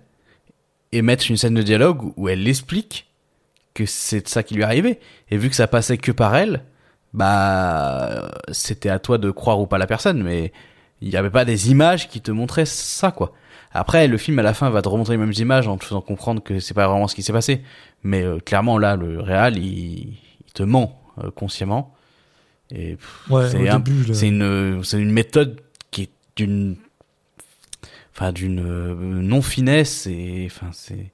[0.93, 3.07] et mettre une scène de dialogue où elle explique
[3.75, 4.99] que c'est de ça qui lui est arrivé.
[5.31, 6.63] Et vu que ça passait que par elle,
[7.13, 10.53] bah, c'était à toi de croire ou pas la personne, mais
[11.03, 13.33] il n'y avait pas des images qui te montraient ça, quoi.
[13.73, 16.01] Après, le film à la fin va te remontrer les mêmes images en te faisant
[16.01, 17.63] comprendre que c'est pas vraiment ce qui s'est passé.
[18.03, 20.15] Mais euh, clairement, là, le réal, il,
[20.47, 21.93] il te ment euh, consciemment.
[22.71, 23.79] Et pff, Ouais, c'est un-
[24.23, 24.27] là.
[24.27, 26.77] une, une méthode qui est d'une,
[28.15, 31.13] enfin d'une euh, non finesse et enfin c'est.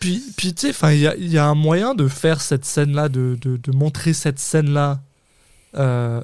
[0.00, 2.40] Puis, puis tu sais, enfin, il y a, il y a un moyen de faire
[2.40, 5.00] cette scène-là, de, de, de montrer cette scène-là,
[5.76, 6.20] euh,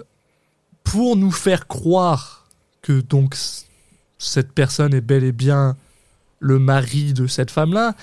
[0.83, 2.47] pour nous faire croire
[2.83, 3.37] que donc
[4.19, 5.77] cette personne est bel et bien
[6.41, 7.95] le mari de cette femme-là,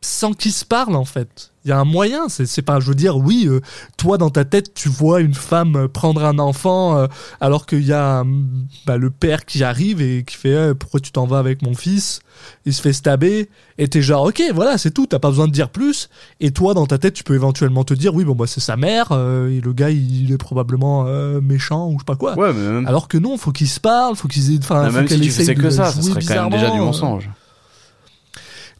[0.00, 1.52] sans qu'ils se parlent en fait.
[1.64, 3.60] Il y a un moyen, c'est pas, je veux dire, oui, euh,
[3.96, 7.06] toi dans ta tête, tu vois une femme euh, prendre un enfant euh,
[7.40, 8.24] alors qu'il y a euh,
[8.86, 11.74] bah, le père qui arrive et qui fait Eh, pourquoi tu t'en vas avec mon
[11.74, 12.20] fils?
[12.66, 13.48] Il se fait stabber
[13.78, 16.08] et t'es genre ok voilà c'est tout, t'as pas besoin de dire plus.
[16.40, 18.76] Et toi dans ta tête, tu peux éventuellement te dire oui bon bah c'est sa
[18.76, 22.38] mère euh, et le gars il est probablement euh, méchant ou je sais pas quoi.
[22.38, 25.08] Ouais, mais même, Alors que non, faut qu'ils se parlent, faut qu'ils aient, enfin, même
[25.08, 26.84] faut si tu faisais que ça, ça serait quand même déjà du euh.
[26.84, 27.30] mensonge.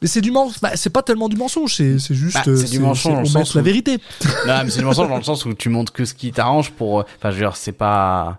[0.04, 2.68] Mais c'est du mensonge, bah, c'est pas tellement du mensonge, c'est c'est juste Bah, c'est
[2.70, 3.98] du mensonge omettre sens la où- vérité.
[4.46, 6.70] non, mais c'est du mensonge dans le sens où tu montres que ce qui t'arrange
[6.72, 7.00] pour.
[7.00, 8.38] euh, Enfin, je veux dire, c'est pas.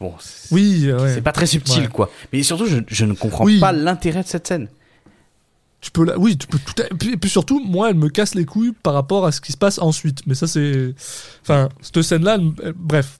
[0.00, 1.14] Bon, c'est Oui, euh, ouais.
[1.14, 1.88] c'est pas très subtil, Ouais.
[1.88, 2.10] quoi.
[2.32, 3.60] Mais surtout, je, je ne comprends Oui.
[3.60, 4.66] pas l'intérêt de cette scène.
[5.80, 6.18] Tu peux la...
[6.18, 6.74] Oui, tu peux tout.
[6.82, 9.52] à- Et puis, surtout, moi, elle me casse les couilles par rapport à ce qui
[9.52, 10.20] se passe ensuite.
[10.26, 10.94] Mais ça, c'est.
[11.42, 13.18] Enfin, cette scène-là, elle- bref,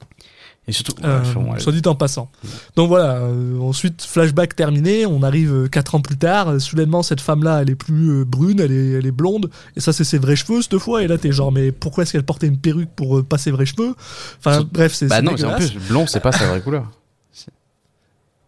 [0.70, 2.30] Et surtout, euh, ouais, soit dit en passant.
[2.76, 6.48] Donc voilà, euh, ensuite, flashback terminé, on arrive 4 ans plus tard.
[6.48, 9.50] euh, soudainement, cette femme-là, elle est plus euh, brune, elle est, elle est blonde.
[9.74, 11.02] Et ça, c'est ses vrais cheveux cette fois.
[11.02, 13.50] Et là, t'es genre, mais pourquoi est-ce qu'elle portait une perruque pour euh, pas ses
[13.50, 13.94] vrais cheveux?
[14.38, 15.06] Enfin, bref, c'est.
[15.08, 16.88] Bah non, c'est en plus, blond, c'est pas sa vraie couleur.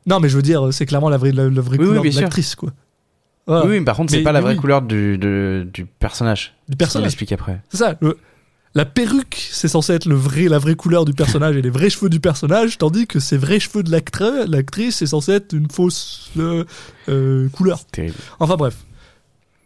[0.07, 2.03] Non, mais je veux dire, c'est clairement la vraie, la, la vraie Oui, oui, couleur
[2.03, 2.71] bien de l'actrice, quoi.
[3.47, 3.65] Voilà.
[3.65, 4.61] Oui, oui, mais par contre, c'est Mais- pas la mais vraie oui.
[4.61, 6.55] couleur du, de- du personnage.
[6.69, 7.05] Du On personnage.
[7.07, 7.61] l'explique après.
[7.71, 7.95] C'est ça.
[8.01, 8.19] le-
[8.75, 11.91] la perruque, c'est censé être le vrai, la vraie couleur du personnage et les vrais
[11.91, 16.31] cheveux du personnage, tandis que ces vrais cheveux de l'actrice, c'est censé être une fausse
[16.39, 16.65] euh,
[17.11, 17.85] euh, couleur.
[17.87, 18.17] Terrible.
[18.41, 18.77] Enfin bref.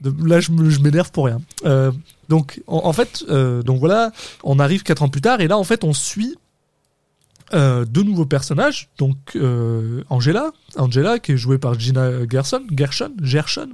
[0.01, 1.41] De- là, je m'énerve pour rien.
[1.65, 1.93] Euh,
[2.29, 3.25] donc, en, en fait,
[3.65, 4.11] donc voilà,
[4.43, 6.37] on arrive quatre ans plus tard et là, en fait, on suit
[7.53, 8.89] deux nouveaux personnages.
[8.99, 9.39] Donc,
[10.11, 13.69] Angela, Angela qui est jouée par Gina Gerson, Gershon, Gershon,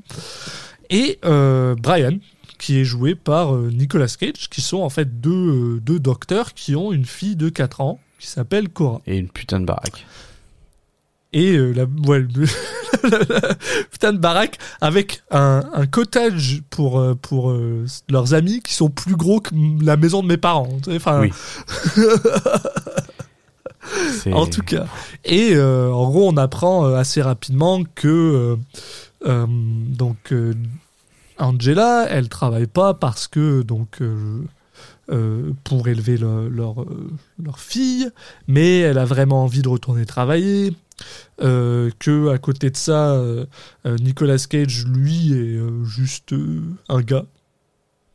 [0.91, 2.19] et Brian
[2.63, 6.55] qui est joué par euh, Nicolas Cage, qui sont en fait deux, euh, deux docteurs
[6.55, 9.01] qui ont une fille de 4 ans qui s'appelle Cora.
[9.09, 10.07] Et une putain de baraque.
[11.33, 12.47] Et euh, la, ouais, le-
[13.41, 13.55] la
[13.91, 19.17] putain de baraque avec un, un cottage pour, pour euh, leurs amis qui sont plus
[19.17, 19.51] gros que
[19.83, 20.69] la maison de mes parents.
[20.89, 21.33] Enfin, Oui.
[24.33, 24.87] En tout cas.
[25.25, 28.57] Et euh, en gros, on apprend assez rapidement que
[29.25, 30.33] donc
[31.39, 34.43] Angela, elle travaille pas parce que donc euh,
[35.11, 37.11] euh, pour élever le- leur euh,
[37.43, 38.09] leur fille,
[38.49, 40.75] mais elle a vraiment envie de retourner travailler.
[41.41, 43.21] Euh, que à côté de ça,
[44.01, 47.25] Nicolas Cage, lui, est euh, juste euh, un gars.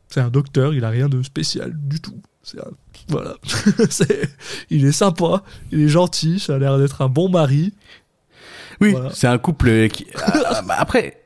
[0.08, 2.18] C'est un docteur, il a rien de spécial du tout.
[2.42, 2.70] C'est un-
[3.08, 3.34] voilà,
[3.90, 4.30] C'est-
[4.70, 7.74] il est sympa, il est gentil, ça a l'air d'être un bon mari.
[8.80, 9.10] Oui, Voilà.
[9.12, 10.06] c'est un couple qui.
[10.24, 11.20] Ah, bah, après,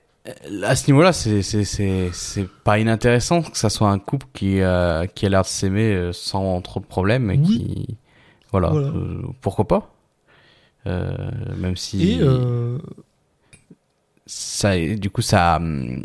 [0.63, 5.29] à ce niveau-là, c'est pas inintéressant que ça soit un couple qui euh, qui a
[5.29, 7.45] l'air de s'aimer euh, sans trop de problèmes et Oui.
[7.47, 7.99] qui
[8.53, 8.89] voilà, Voilà.
[8.89, 9.95] euh, pourquoi pas?
[10.87, 11.17] Euh,
[11.57, 12.79] même si Et euh,
[14.27, 15.97] ça du coup ça euh,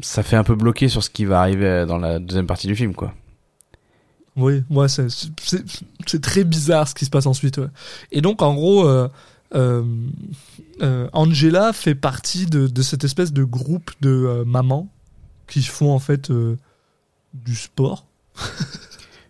[0.00, 2.76] ça fait un peu bloqué sur ce qui va arriver dans la deuxième partie du
[2.76, 3.14] film quoi.
[4.36, 5.64] oui, moi c'est c'est
[6.06, 7.58] c'est très bizarre ce qui se passe ensuite.
[7.58, 7.68] ouais.
[8.12, 8.86] Et donc en gros,
[9.54, 9.84] euh,
[10.82, 14.88] euh, Angela fait partie de, de cette espèce de groupe de euh, mamans
[15.46, 16.32] qui font en fait
[17.34, 18.06] du sport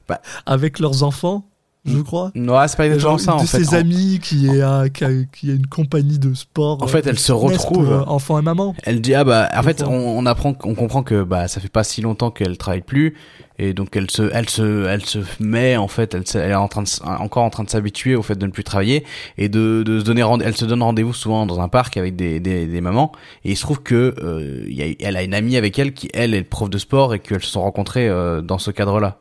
[0.08, 0.22] Bah.
[0.46, 1.48] avec leurs enfants,
[1.86, 2.30] je crois.
[2.34, 3.64] Non, c'est pas exactement Genre, ça une en de fait.
[3.64, 6.82] ses En- amis qui, est à- qui, a, qui a une compagnie de sport.
[6.82, 8.74] En fait, euh, elle se fitness retrouve- pour, euh, enfants et maman.
[8.84, 11.68] Elle dit ah bah en fait on, on apprend on comprend que bah ça fait
[11.68, 13.16] pas si longtemps qu'elle travaille plus
[13.58, 16.68] et donc elle se elle se elle se met en fait elle, elle est en
[16.68, 16.88] train de
[17.22, 19.04] encore en train de s'habituer au fait de ne plus travailler
[19.38, 22.16] et de, de se donner rende- elle se donne rendez-vous souvent dans un parc avec
[22.16, 23.12] des, des, des mamans
[23.44, 25.94] et il se trouve que euh, il y a, elle a une amie avec elle
[25.94, 29.18] qui elle est prof de sport et qu'elles se sont rencontrées euh, dans ce cadre-là.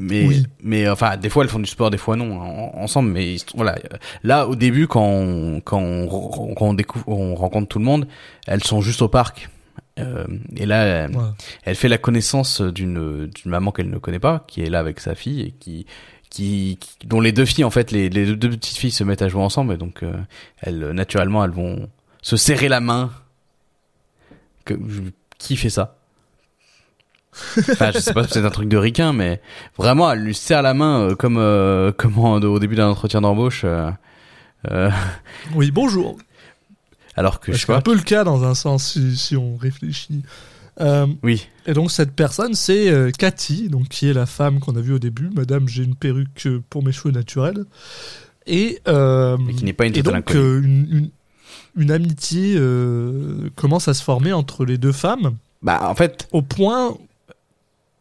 [0.00, 0.46] Euh, Mais Oui.
[0.62, 3.72] mais enfin des fois elles font du sport des fois non en- ensemble mais voilà.
[3.76, 6.06] Euh, là au début quand on, quand on,
[6.54, 8.06] quand on découvre on rencontre tout le monde
[8.46, 9.48] elles sont juste au parc.
[9.98, 10.24] Euh,
[10.56, 11.08] et là
[11.64, 15.00] elle, fait la connaissance d'une d'une maman qu'elle ne connaît pas qui est là avec
[15.00, 15.86] sa fille et qui
[16.30, 19.02] qui, qui- dont les deux filles en fait les, les deux, deux petites filles se
[19.02, 20.12] mettent à jouer ensemble et donc euh,
[20.60, 21.88] elles naturellement elles vont
[22.22, 23.10] se serrer la main.
[24.64, 24.74] Que,
[25.38, 25.96] qui fait ça?
[27.58, 29.40] Enfin, je sais pas si c'est un truc de ricain, mais
[29.76, 33.20] vraiment, elle lui serre la main euh, comme euh, comme en- au début d'un entretien
[33.20, 33.62] d'embauche.
[33.64, 33.90] euh,
[34.70, 34.90] euh,
[35.54, 36.18] Oui, bonjour.
[37.16, 40.22] alors que je C'est un peu le cas dans un sens si, si on réfléchit.
[41.24, 44.94] Oui, et donc cette personne, c'est Cathy, donc qui est la femme qu'on a vue
[44.94, 45.28] au début.
[45.34, 47.64] Madame, j'ai une perruque pour mes cheveux naturels.
[48.46, 51.10] Et, mais qui n'est pas une et donc une, une,
[51.76, 52.56] une amitié
[53.56, 56.96] commence à se former entre les deux femmes Bah en fait, au point.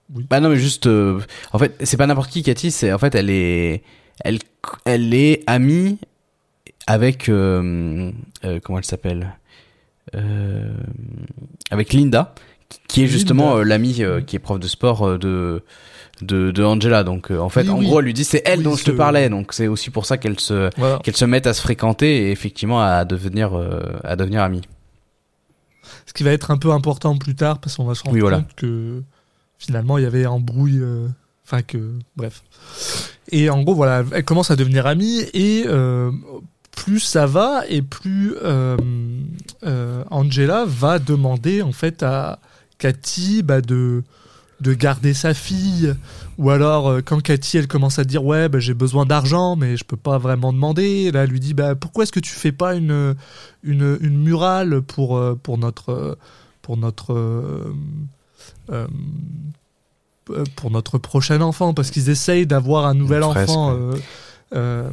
[0.10, 1.20] Bah non mais juste, euh,
[1.54, 2.72] en fait, c'est pas n'importe qui, Cathy.
[2.72, 3.84] C'est en fait, elle est,
[4.24, 4.40] elle,
[4.86, 5.98] elle est amie
[6.88, 8.12] avec euh,
[8.46, 9.36] euh, comment elle s'appelle,
[10.16, 10.72] euh,
[11.72, 12.34] avec Linda,
[12.88, 15.64] qui est justement euh, l'amie euh, qui est prof de sport de
[16.22, 17.04] de, de Angela.
[17.04, 17.86] Donc en fait, Oui, en oui.
[17.86, 19.30] gros, elle lui dit c'est elle Oui, dont je te parlais.
[19.30, 21.00] Donc c'est aussi pour ça qu'elle se Voilà.
[21.04, 23.52] qu'elles se mettent à se fréquenter et effectivement à devenir
[24.04, 24.62] à devenir amies.
[26.06, 28.22] Ce qui va être un peu important plus tard parce qu'on va se rendre Oui,
[28.22, 28.38] voilà.
[28.40, 29.04] compte que
[29.58, 30.80] finalement il y avait embrouille.
[30.82, 31.08] euh,
[31.46, 31.94] Enfin que.
[32.18, 32.44] Bref.
[33.32, 36.12] Et en gros, voilà, elle commence à devenir amie et euh,
[36.76, 38.76] plus ça va et plus euh,
[40.12, 42.40] Angela va demander en fait à
[42.80, 44.04] Cathy bah, de
[44.60, 45.94] de garder sa fille
[46.38, 49.84] ou alors quand Cathy elle commence à dire ouais bah, j'ai besoin d'argent mais je
[49.86, 52.76] peux pas vraiment demander là elle lui dit bah pourquoi est-ce que tu fais pas
[52.76, 53.16] une
[53.64, 56.18] une, une murale pour pour notre
[56.62, 57.72] pour notre
[58.72, 58.88] euh,
[60.30, 63.78] euh, pour notre prochain enfant parce qu'ils essayent d'avoir un nouvel enfant
[64.54, 64.90] euh,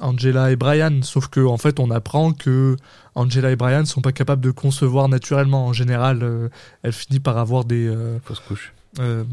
[0.00, 2.76] Angela et Brian sauf que en fait on apprend que
[3.14, 6.48] Angela et Brian sont pas capables de concevoir naturellement en général euh,
[6.82, 8.72] elle finit par avoir des euh, Fausse couche.
[9.00, 9.24] euh,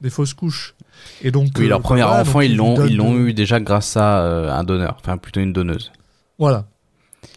[0.00, 0.74] des fausses couches
[1.22, 4.56] et donc Oui, leur premier voilà, enfant, ils l'ont ils l'ont eu déjà grâce à
[4.58, 5.92] un donneur, enfin plutôt une donneuse.
[6.38, 6.66] Voilà.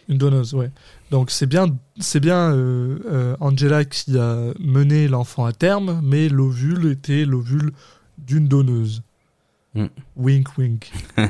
[0.08, 0.70] Une donneuse, ouais.
[1.10, 6.28] Donc c'est bien, c'est bien euh, euh, Angela qui a mené l'enfant à terme, mais
[6.28, 7.72] l'ovule était l'ovule
[8.18, 9.02] d'une donneuse.
[9.74, 9.86] Mm.
[10.16, 10.92] Wink, wink.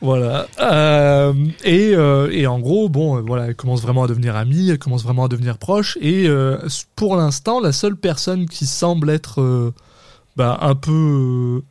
[0.00, 0.46] voilà.
[0.60, 5.02] Euh, et, et en gros, bon, voilà, elle commence vraiment à devenir amie, elle commence
[5.02, 5.98] vraiment à devenir proche.
[6.00, 6.28] Et
[6.94, 9.72] pour l'instant, la seule personne qui semble être
[10.36, 11.62] bah, un peu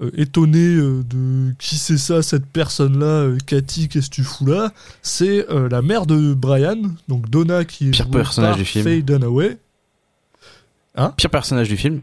[0.00, 4.46] euh, étonnée euh, de qui c'est ça, cette personne-là, euh, Cathy, qu'est-ce que tu fous
[4.46, 8.64] là, c'est euh, la mère de Brian, donc Donna, qui est Pire personnage par du
[8.64, 8.84] film.
[8.84, 9.58] Faye Dunaway.
[11.16, 12.00] Pire personnage du film.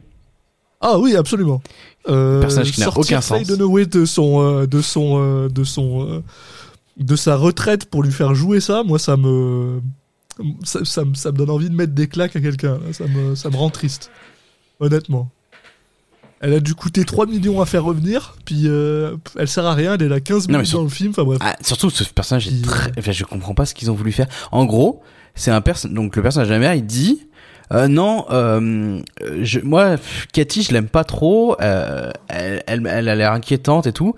[0.82, 1.62] Ah oui, absolument.
[2.06, 3.48] Personnage qui n'a aucun Faye sens.
[3.58, 6.24] Dunaway de son, de son, de son,
[6.98, 9.82] de sa retraite pour lui faire jouer ça, moi ça me,
[10.64, 12.78] ça, ça, me- ça me donne envie de mettre des claques à quelqu'un.
[12.92, 14.12] Ça me, ça me rend triste,
[14.80, 15.30] honnêtement.
[16.42, 19.94] Elle a dû coûter 3 millions à faire revenir, puis euh, elle sert à rien,
[19.96, 21.40] elle est là 15 Non, mais minutes sur- dans le film, enfin bref.
[21.42, 22.90] Ah, surtout ce personnage est très.
[22.90, 24.28] euh, Enfin, je comprends pas ce qu'ils ont voulu faire.
[24.52, 25.02] En gros,
[25.34, 25.88] c'est un perso.
[25.88, 27.28] Donc le personnage de la mère, il dit.
[27.74, 29.00] Euh, non, euh,
[29.42, 29.96] je, moi,
[30.34, 31.56] Cathy, je l'aime pas trop.
[31.62, 34.14] Euh, elle, elle, elle a l'air inquiétante et tout.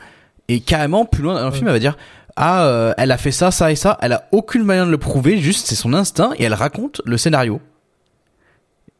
[0.49, 1.95] Et carrément, plus loin dans le film, elle va dire
[2.35, 3.97] ah, elle a fait ça, ça et ça.
[4.01, 5.39] Elle a aucune manière de le prouver.
[5.39, 7.61] Juste, c'est son instinct et elle raconte le scénario.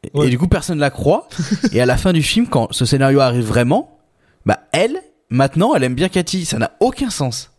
[0.04, 0.26] Et- Ouais.
[0.26, 1.28] Et du coup, personne la croit.
[1.72, 3.98] et à la fin du film, quand ce scénario arrive vraiment,
[4.46, 4.98] bah elle,
[5.30, 6.44] maintenant, elle aime bien Cathy.
[6.44, 7.50] Ça n'a aucun sens.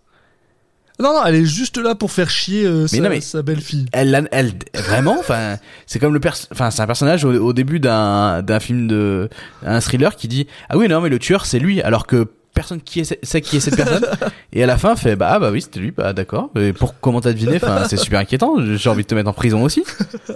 [1.02, 3.86] Non, non, elle est juste là pour faire chier euh, sa, non, mais- sa belle-fille.
[3.94, 7.80] elle, elle, vraiment, enfin, c'est comme le pers, enfin, c'est un personnage au, au début
[7.80, 9.30] d'un, d'un film de,
[9.66, 12.28] un thriller qui dit, ah oui, non, mais le tueur, c'est lui, alors que
[12.60, 14.06] personne qui est, sait qui est cette personne.
[14.54, 16.50] et à la fin, fait, bah, ah, bah oui, c'était lui, bah, d'accord.
[16.58, 17.56] Et pour, comment t'as deviné?
[17.56, 18.56] Enfin, c'est super inquiétant.
[18.76, 19.84] J'ai envie de te mettre en prison aussi.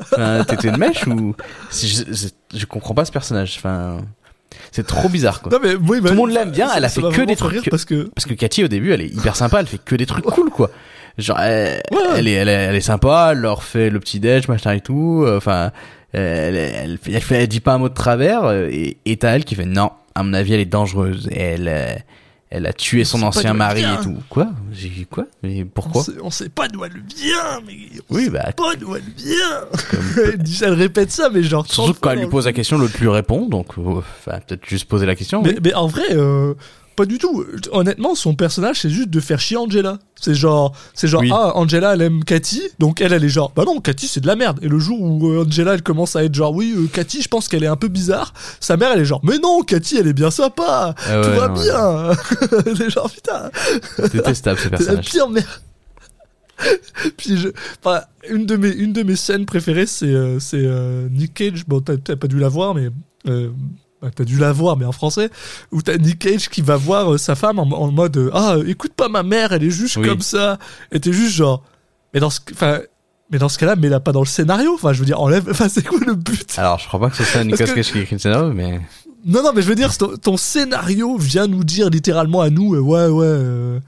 [0.01, 1.35] Enfin, t'étais une mèche ou,
[1.71, 3.55] je, je, je comprends pas ce personnage.
[3.57, 3.97] Enfin,
[4.71, 5.51] c'est trop bizarre, quoi.
[5.51, 7.85] Non, mais oui, bah, le monde l'aime bien, elle a fait que des trucs- Parce
[7.85, 10.23] que, Parce que Cathy, au début, elle est hyper sympa, elle fait que des trucs
[10.25, 10.69] cool, quoi.
[11.17, 12.03] Genre, elle, Ouais, ouais.
[12.17, 14.81] elle est, elle est, elle est sympa, elle leur fait le petit déj, machin et
[14.81, 15.23] tout.
[15.27, 15.71] euh, Enfin,
[16.13, 19.17] elle, elle, fait- elle, fait- elle dit pas un mot de travers, euh, et, et
[19.17, 21.27] t'as elle qui fait non, à mon avis, elle est dangereuse.
[21.31, 21.95] Et elle, euh,
[22.49, 23.99] elle a tué son ancien mari vient.
[23.99, 24.17] et tout.
[24.29, 24.49] Quoi?
[24.71, 25.25] J'ai dit quoi?
[25.41, 26.03] Mais on pourquoi?
[26.03, 27.73] sait, on sait pas d'où elle vient, mais
[28.09, 29.65] on Oui, sait bah, pas d'où elle vient.
[30.23, 31.65] elle, dit- elle répète ça, mais genre.
[31.65, 34.67] Surtout 30 que quand elle lui pose la question, l'autre lui répond, donc, euh, peut-être
[34.67, 35.41] juste poser la question.
[35.41, 35.59] Mais, oui.
[35.63, 36.53] mais en vrai, euh,
[36.95, 37.43] pas du tout.
[37.71, 39.99] Honnêtement, son personnage, c'est juste de faire chier Angela.
[40.19, 41.29] C'est genre, c'est genre, Oui.
[41.33, 44.27] ah, Angela, elle aime Cathy, donc elle, elle est genre, bah non, Cathy, c'est de
[44.27, 44.59] la merde.
[44.61, 47.27] Et le jour où euh, Angela, elle commence à être genre, oui, euh, Cathy, je
[47.27, 50.07] pense qu'elle est un peu bizarre, sa mère, elle est genre, mais non, Cathy, elle
[50.07, 51.63] est bien sympa, Ah ouais, tout va non, ouais.
[51.63, 52.59] bien.
[52.73, 53.51] elle est genre, putain,
[54.13, 55.05] Détestable, ce c'est la personnage.
[55.05, 55.45] pire merde.
[57.17, 57.49] Puis je,
[57.83, 61.65] enfin, une de mes, une de mes scènes préférées, c'est, euh, c'est euh, Nick Cage.
[61.67, 62.89] Bon, t'as, t'as pas dû la voir, mais
[63.27, 63.49] euh,
[64.03, 65.29] bah, t'as dû la voir, mais en français,
[65.71, 68.55] où t'as Nick Cage qui va voir euh, sa femme en, en mode, euh, ah,
[68.57, 70.07] euh, écoute pas ma mère, elle est juste Oui.
[70.07, 70.59] comme ça.
[70.91, 71.63] Et t'es juste genre,
[72.13, 72.79] mais dans ce, enfin,
[73.31, 74.73] mais dans ce cas-là, mais là pas dans le scénario.
[74.75, 75.47] Enfin, je veux dire, enlève.
[75.49, 76.53] Enfin, c'est quoi le but?
[76.57, 78.81] Alors, je crois pas que ce soit Nicolas que- Cage qui écrit le scénario, mais.
[79.25, 82.75] Non, non, mais je veux dire, ton, ton scénario vient nous dire littéralement à nous,
[82.75, 83.25] euh, ouais, ouais.
[83.25, 83.79] euh,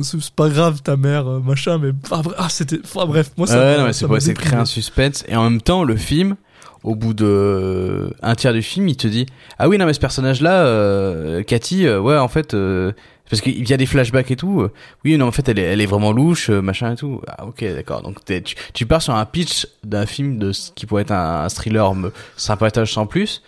[0.00, 1.90] c'est pas grave ta mère euh, machin mais
[2.38, 5.22] ah c'était enfin, bref moi ça ouais, m'a- non, mais c'est pour créer un suspense.
[5.28, 6.36] Et en même temps, le film,
[6.84, 9.26] au bout de un tiers du film, il te dit
[9.58, 12.92] Ah oui, non, mais ce personnage-là, euh, Cathy, euh, ouais, en fait, euh,
[13.30, 14.62] parce qu'il y a des flashbacks et tout.
[14.62, 14.70] euh,
[15.04, 17.20] oui, non, en fait, elle est, elle est vraiment louche, euh, machin et tout.
[17.28, 18.02] Ah, ok, d'accord.
[18.02, 21.44] Donc, tu, tu pars sur un pitch d'un film de ce qui pourrait être un,
[21.44, 23.42] un thriller me- sympatoche sans plus.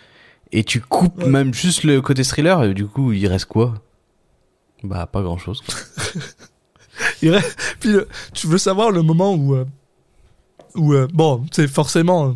[0.51, 1.29] Et tu coupes Ouais.
[1.29, 3.73] même juste le côté thriller, et du coup, il reste quoi?
[4.83, 5.61] Bah, pas grand chose.
[7.21, 9.65] Il reste- puis le- tu veux savoir le moment où euh,
[10.75, 12.31] où euh, bon c'est forcément euh,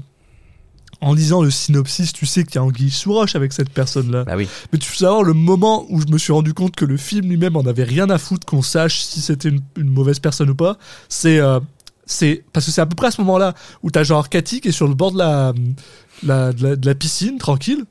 [1.01, 4.12] en lisant le synopsis tu sais qu'il y a Anguille sous roche avec cette personne
[4.12, 4.47] là Bah oui.
[4.73, 7.29] mais tu veux savoir le moment où je me suis rendu compte que le film
[7.29, 10.55] lui-même en avait rien à foutre qu'on sache si c'était une, une mauvaise personne ou
[10.55, 10.77] pas.
[11.07, 11.59] C'est euh,
[12.05, 14.69] c'est parce que c'est à peu près à ce moment-là où t'as genre Cathy qui
[14.69, 15.53] est sur le bord de la
[16.23, 17.85] la, de la, de la piscine tranquille.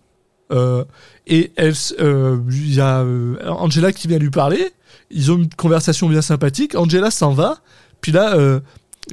[0.51, 0.85] Euh,
[1.27, 3.05] et elle euh, il y a
[3.47, 4.73] Angela qui vient lui parler.
[5.11, 6.75] Ils ont une conversation bien sympathique.
[6.75, 7.59] Angela s'en va.
[8.01, 8.37] Puis là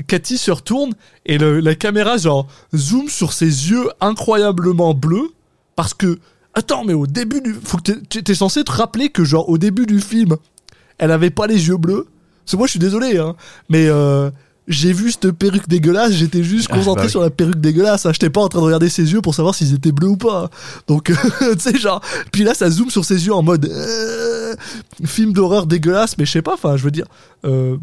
[0.07, 0.93] Cathy se retourne
[1.25, 5.29] et le- la caméra genre zoom sur ses yeux incroyablement bleus
[5.75, 6.19] parce que
[6.53, 9.85] attends mais au début du faut que t'es- censé te rappeler que genre au début
[9.85, 10.35] du film
[10.97, 12.07] elle avait pas les yeux bleus
[12.49, 13.35] que moi je suis désolé hein
[13.69, 14.29] mais euh,
[14.67, 17.11] j'ai vu cette perruque dégueulasse, j'étais juste Ah, concentré bah oui.
[17.11, 18.11] sur la perruque dégueulasse, hein.
[18.13, 20.49] j'étais pas en train de regarder ses yeux pour savoir s'ils étaient bleus ou pas.
[20.87, 24.55] Donc, tu sais, genre, puis là ça zoome sur ses yeux en mode euh,
[25.05, 27.05] film d'horreur dégueulasse, mais je sais pas, enfin, je veux dire,
[27.45, 27.77] euh,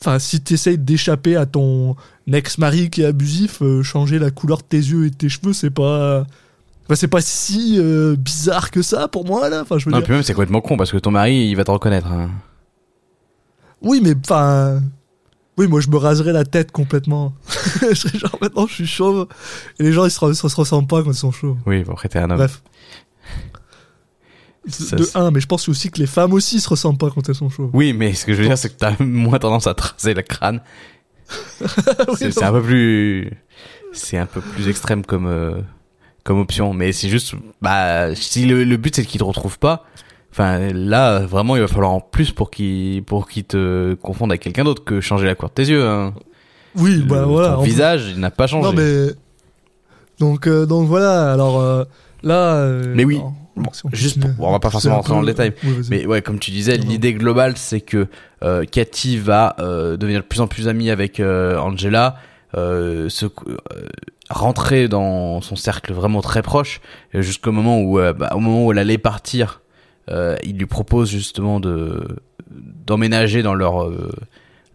[0.00, 1.96] enfin, si t'essayes d'échapper à ton
[2.30, 5.52] ex-mari qui est abusif, euh, changer la couleur de tes yeux et de tes cheveux,
[5.52, 6.24] c'est pas.
[6.86, 9.60] Enfin, c'est pas si euh, bizarre que ça pour moi là.
[9.62, 10.04] Enfin, je veux Non, dire.
[10.04, 12.06] puis même, c'est complètement con parce que ton mari, il va te reconnaître.
[12.06, 12.30] hein.
[13.82, 14.80] Oui, mais enfin.
[15.56, 17.34] Oui, moi je me raserais la tête complètement.
[17.82, 19.26] je serais genre maintenant je suis chauve
[19.80, 21.56] et les gens ils se, se ressemblent pas quand ils sont chauves.
[21.66, 22.36] Oui, bon, après, t'es un homme.
[22.36, 22.62] Bref.
[24.66, 27.26] De c'est- un, mais je pense aussi que les femmes aussi se ressemblent pas quand
[27.28, 27.70] elles sont chauves.
[27.72, 30.22] Oui, mais ce que je veux dire, c'est que t'as moins tendance à tracer le
[30.22, 30.60] crâne.
[31.60, 33.30] Oui, c'est un peu plus,
[33.92, 35.60] c'est un peu plus extrême comme, euh,
[36.24, 36.72] comme option.
[36.74, 39.84] Mais c'est juste, bah, si le, le but c'est qu'il te retrouve pas,
[40.32, 44.42] enfin, là, vraiment, il va falloir en plus pour qu'il, pour qu'il te confonde avec
[44.42, 46.14] quelqu'un d'autre que changer la couleur de tes yeux, hein.
[46.74, 47.48] Oui, bah Le- voilà.
[47.50, 48.68] Ton en- visage, il n'a pas changé.
[48.68, 49.06] Non mais
[50.20, 51.32] donc euh, donc voilà.
[51.32, 51.84] Alors euh,
[52.22, 52.68] là.
[52.94, 55.70] Mais oui, alors, bon, juste pour- on va pas forcément rentrer dans le détail, oui.
[55.90, 58.06] Mais ouais, comme tu disais, l'idée globale, c'est que
[58.42, 62.16] euh, Cathy va euh, devenir de plus en plus amie avec euh, Angela,
[62.56, 63.26] euh, se,
[64.30, 66.80] rentrer dans son cercle vraiment très proche
[67.14, 69.62] jusqu'au moment où, bah, au moment où elle allait partir,
[70.10, 72.06] il lui propose justement de
[72.50, 73.90] d'emménager dans leur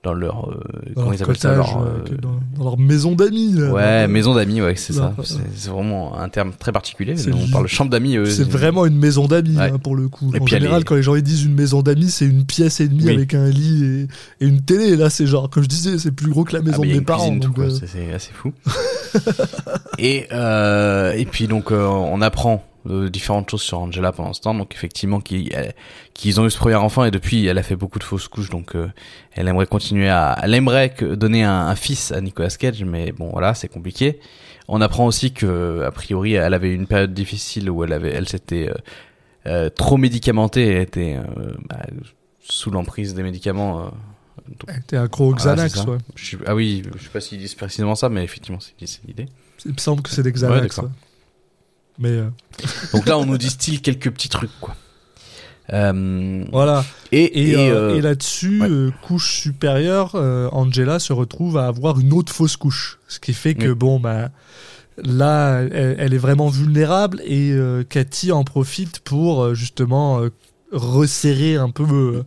[0.04, 0.60] dans leur euh,
[0.96, 3.56] Dans comment leur ils appellent ça leur, euh, euh, dans, dans leur maison d'amis.
[3.62, 5.14] ouais maison d'amis ouais c'est ça
[5.56, 9.28] c'est vraiment un terme très particulier on parle chambre d'amis eux, C'est vraiment une maison
[9.28, 9.72] d'amis Ouais.
[9.72, 10.32] hein, pour le coup.
[10.36, 12.88] Et en général, quand les gens ils disent une maison d'amis, c'est une pièce et
[12.88, 13.14] demie Oui.
[13.14, 14.08] avec un lit
[14.40, 14.86] et, et une télé.
[14.94, 16.88] Et là, c'est genre, comme je disais, c'est plus gros que la Ah, maison de
[16.88, 17.34] mes parents.
[17.60, 18.52] euh, C'est- assez fou
[20.00, 24.42] et euh, et puis donc euh, on apprend euh, différentes choses sur Angela pendant ce
[24.42, 28.00] temps donc effectivement qu'ils ont eu ce premier enfant et depuis elle a fait beaucoup
[28.00, 28.88] de fausses couches donc euh,
[29.34, 33.12] elle aimerait continuer à elle aimerait que donner un, un fils à Nicolas Cage mais
[33.12, 34.20] bon voilà c'est compliqué
[34.68, 38.28] on apprend aussi que a priori elle avait une période difficile où elle avait elle
[38.28, 38.74] s'était euh,
[39.46, 41.86] euh, trop médicamentée elle était euh, bah,
[42.42, 43.92] sous l'emprise des médicaments
[44.48, 45.74] donc, elle était accro au Xanax.
[45.76, 45.90] ça.
[45.90, 45.98] ouais.
[46.16, 48.74] Je ah oui je sais pas s'ils disent précisément ça mais effectivement c'est
[49.06, 49.28] l'idée
[49.66, 50.78] Il me semble que c'est des Xanax.
[50.78, 50.90] ouais.
[52.00, 52.30] Mais euh,
[52.94, 54.76] Donc là, on nous distille quelques petits trucs, quoi.
[55.72, 56.84] Euh, voilà.
[57.12, 58.92] et, Et, et, euh, et là-dessus, ouais.
[59.08, 60.16] couche supérieure,
[60.52, 63.00] Angela se retrouve à avoir une autre fausse couche.
[63.08, 63.76] Ce qui fait que, Oui.
[63.76, 64.30] bon, bah,
[65.02, 67.56] là, elle, elle est vraiment vulnérable et
[67.90, 70.22] Cathy en profite pour justement
[70.72, 72.24] resserrer un peu euh,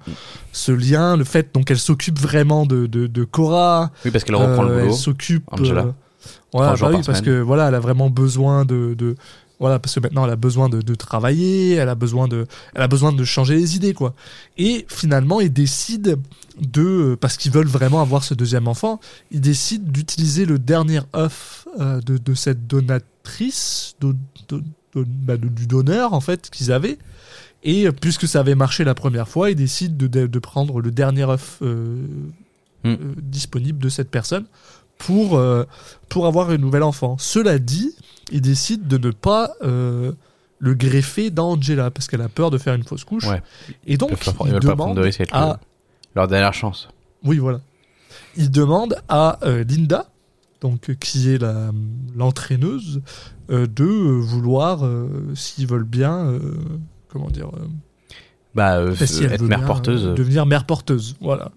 [0.52, 1.16] ce lien.
[1.16, 3.90] Le fait donc elle s'occupe vraiment de, de, de Cora.
[4.04, 4.94] oui, parce qu'elle reprend Euh, le Elle boulot.
[4.94, 5.44] s'occupe.
[5.60, 5.82] Euh,
[6.52, 9.16] Trois jours bah oui, par parce que voilà, elle a vraiment besoin de, de
[9.58, 12.82] voilà, parce que maintenant elle a besoin de, de travailler, elle a besoin de, elle
[12.82, 14.14] a besoin de changer les idées quoi.
[14.58, 16.12] Et finalement, ils décident
[16.60, 19.00] de, parce qu'ils veulent vraiment avoir ce deuxième enfant,
[19.30, 24.14] ils décident d'utiliser le dernier œuf euh, de, de cette donatrice, de,
[24.94, 26.98] bah, de- du donneur en fait qu'ils avaient.
[27.62, 31.24] Et euh, puisque ça avait marché la première fois, ils décident de, prendre le dernier
[31.24, 32.06] œuf euh,
[32.84, 32.90] Hmm.
[32.90, 34.44] euh, disponible de cette personne
[34.98, 35.64] pour, euh,
[36.08, 37.16] pour avoir un nouvel enfant.
[37.18, 37.94] Cela dit,
[38.30, 40.12] ils décident de ne pas euh,
[40.58, 43.26] le greffer dans Angela parce qu'elle a peur de faire une fausse couche.
[43.26, 43.42] Ouais.
[43.86, 45.58] Et donc, Ils prendre demandent de à,
[46.14, 46.88] leur dernière chance.
[47.24, 47.60] oui, voilà.
[48.38, 50.06] Il demande à euh, Linda,
[50.60, 51.42] donc qui est
[52.14, 53.00] l'entraîneuse,
[53.48, 54.88] de vouloir,
[55.34, 56.32] s'ils veulent bien,
[57.08, 57.50] comment dire,
[58.54, 60.14] Bah, si être mère bien, porteuse.
[60.14, 61.52] devenir mère porteuse, voilà.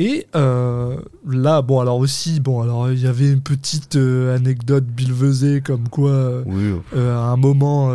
[0.00, 0.96] Et euh,
[1.28, 5.88] là, bon, alors aussi, bon, alors il y avait une petite euh, anecdote bilvesée comme
[5.88, 6.10] quoi.
[6.10, 7.90] euh, Oui, euh, à un moment,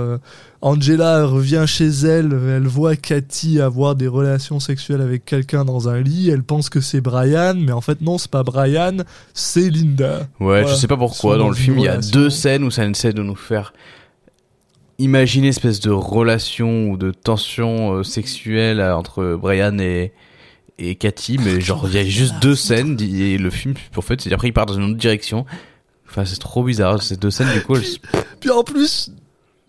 [0.62, 6.02] Angela revient chez elle, elle voit Cathy avoir des relations sexuelles avec quelqu'un dans un
[6.02, 8.98] lit, elle pense que c'est Brian, mais en fait non, c'est pas Brian,
[9.34, 10.20] c'est Linda.
[10.42, 10.68] Ouais, Voilà.
[10.68, 11.38] je sais pas pourquoi.
[11.38, 13.72] Dans dans le film, il y a deux scènes où ça essaie de nous faire
[15.00, 20.12] imaginer une espèce de relation ou de tension sexuelle entre Brian et
[20.80, 24.32] et Cathy, mais genre il y a juste deux scènes et le film, en fait,
[24.32, 25.46] après il part dans une autre direction.
[26.10, 27.52] Enfin, c'est trop bizarre ces deux scènes.
[27.54, 27.76] Du coup,
[28.40, 29.12] Puis en plus,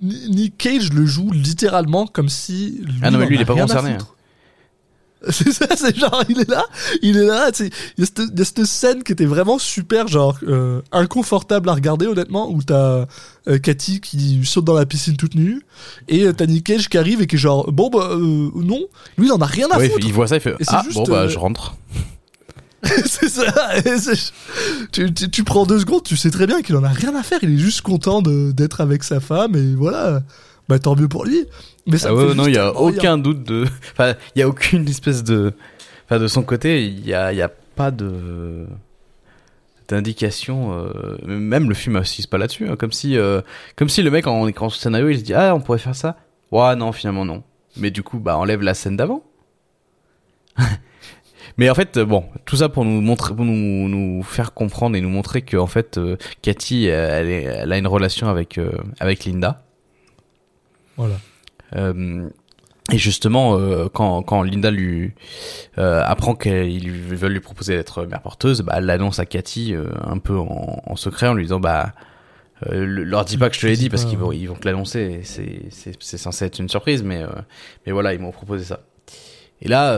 [0.03, 2.81] Ni- Nick Cage le joue littéralement comme si.
[2.85, 4.14] Lui Ah non, mais lui, il est pas concerné, foutre.
[5.31, 6.64] C'est ça, c'est genre, il est là,
[7.03, 7.64] il est là, il
[7.99, 11.68] y, a cette- il y a cette scène qui était vraiment super, genre, euh, inconfortable
[11.68, 13.07] à regarder, honnêtement, où t'as
[13.49, 15.62] euh, Cathy qui saute dans la piscine toute nue,
[16.09, 18.81] et euh, t'as Nick Cage qui arrive et qui est genre, bon, bah, non,
[19.18, 20.07] lui, il en a rien à ouais, foutre.
[20.07, 21.77] il voit ça, il fait ah juste, bon bah je rentre.
[23.07, 23.70] c'est ça.
[24.93, 27.22] Tu, tu, tu prends deux secondes, tu sais très bien qu'il en a rien à
[27.22, 27.39] faire.
[27.43, 30.22] Il est juste content d'être avec sa femme et voilà.
[30.68, 31.45] Bah tant mieux pour lui.
[31.87, 33.64] Mais ça Ah ouais, non, il y a aucun doute de.
[33.93, 35.53] Enfin, il y a aucune espèce de.
[36.07, 38.66] Enfin, de son côté, il y a, il y a pas de
[39.89, 40.72] d'indication.
[40.78, 42.68] euh, Même le film insiste pas là-dessus.
[42.68, 43.43] hein, comme si, euh,
[43.76, 45.95] comme si le mec en écran sous scénario, il se dit ah on pourrait faire
[45.95, 46.16] ça.
[46.53, 47.43] Ouais, non, finalement non.
[47.76, 49.22] Mais du coup, bah enlève la scène d'avant.
[51.59, 55.01] Mais en fait, bon, tout ça pour nous montrer, pour nous, nous faire comprendre et
[55.01, 58.72] nous montrer que en fait, euh, Cathy, elle, est, elle a une relation avec euh,
[58.99, 59.62] avec Linda.
[60.97, 61.16] Voilà.
[61.75, 62.29] Euh,
[62.93, 65.12] et justement, euh, quand, quand Linda lui
[65.79, 69.87] euh, apprend qu'ils veulent lui proposer d'être mère porteuse, bah, elle l'annonce à Cathy euh,
[70.05, 71.93] un peu en, en secret en lui disant bah
[72.70, 74.66] le- leur dis pas que je te l'ai dit parce qu'ils vont ils vont te
[74.68, 75.20] l'annoncer.
[75.25, 77.22] C'est censé être une surprise, mais
[77.87, 78.81] mais voilà ils m'ont proposé ça.
[79.62, 79.97] Et là,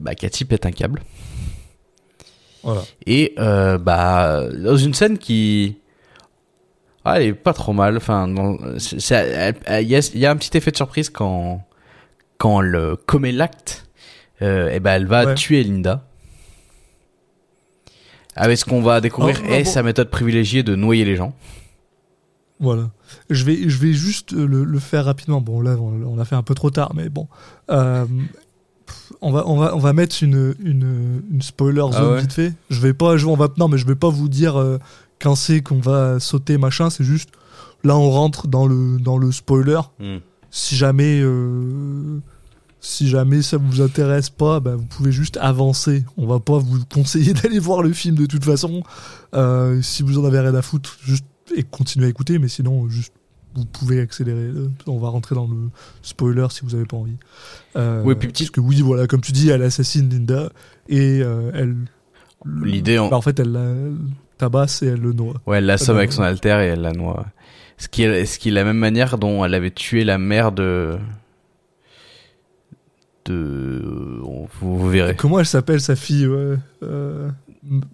[0.00, 1.02] bah, Cathy pète un câble.
[2.62, 2.82] Voilà.
[3.06, 5.78] Et bah dans une scène qui
[7.04, 7.96] ah, elle est pas trop mal.
[7.96, 9.50] Enfin, il y, a,
[10.14, 11.64] il y a un petit effet de surprise quand
[12.38, 13.86] quand elle commet l'acte.
[14.42, 15.34] Euh, et ben elle va Ouais.
[15.34, 16.06] tuer Linda.
[18.36, 19.70] Avec ce qu'on va découvrir Oh, oh, est bon.
[19.70, 21.34] sa méthode privilégiée de noyer les gens.
[22.60, 22.90] Voilà.
[23.28, 25.40] Je vais, je vais juste le, le faire rapidement.
[25.40, 27.26] Bon, là, on, on l'a fait un peu trop tard, mais bon.
[27.70, 28.06] Euh,
[29.20, 32.32] on va, on va, on va mettre une, une, une spoiler zone Ah ouais vite
[32.32, 32.52] fait.
[32.70, 34.78] Je vais pas, je, on va, non, mais je vais pas vous dire euh,
[35.20, 36.90] quand c'est qu'on va sauter machin.
[36.90, 37.30] C'est juste
[37.84, 39.80] là, on rentre dans le, dans le spoiler.
[39.98, 40.18] Hmm.
[40.50, 42.18] Si jamais, euh,
[42.80, 46.04] si jamais ça vous intéresse pas, bah, vous pouvez juste avancer.
[46.16, 48.82] On va pas vous conseiller d'aller voir le film de toute façon.
[49.34, 51.24] Euh, si vous en avez rien à foutre, juste
[51.56, 52.38] et continuez à écouter.
[52.38, 53.12] Mais sinon, juste
[53.54, 54.50] vous pouvez accélérer.
[54.86, 55.70] On va rentrer dans le
[56.02, 57.16] spoiler si vous avez pas envie.
[57.76, 60.50] Euh, Oui, puis petit- Parce que oui, voilà, comme tu dis, elle assassine Linda
[60.88, 61.76] et euh, elle.
[62.62, 63.56] L'idée, en- Bah, en fait, elle
[64.40, 65.34] tabasse et elle le noie.
[65.46, 67.26] Ouais, elle l'assomme avec son alter et elle la noie.
[67.78, 70.52] Ce qui est, ce qui est la même manière dont elle avait tué la mère
[70.52, 70.98] de.
[73.26, 74.18] De.
[74.60, 75.14] Vous, vous verrez.
[75.14, 77.30] Comment elle s'appelle sa fille ouais, euh,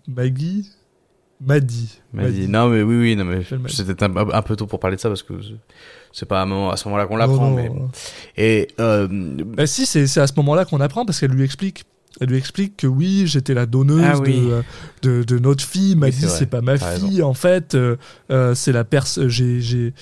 [0.09, 0.71] Maggie?
[1.39, 2.01] Maddy.
[2.15, 5.01] Dit, non, mais oui, oui, non, mais c'était un, un peu tôt pour parler de
[5.03, 5.35] ça parce que
[6.11, 7.51] c'est pas à, un moment, à ce moment-là qu'on l'apprend.
[7.51, 7.71] Mais...
[8.39, 8.69] Et.
[8.81, 11.85] Euh, Bah si, c'est c'est à ce moment-là qu'on apprend parce qu'elle lui explique.
[12.21, 14.41] Elle lui explique que oui, j'étais la donneuse Ah oui.
[15.03, 15.97] de, de, de notre fille.
[15.97, 17.75] M'a Oui, dit c'est pas ma fille en fait.
[17.75, 17.97] euh,
[18.31, 19.29] euh, c'est la personne.
[19.29, 19.93] J'ai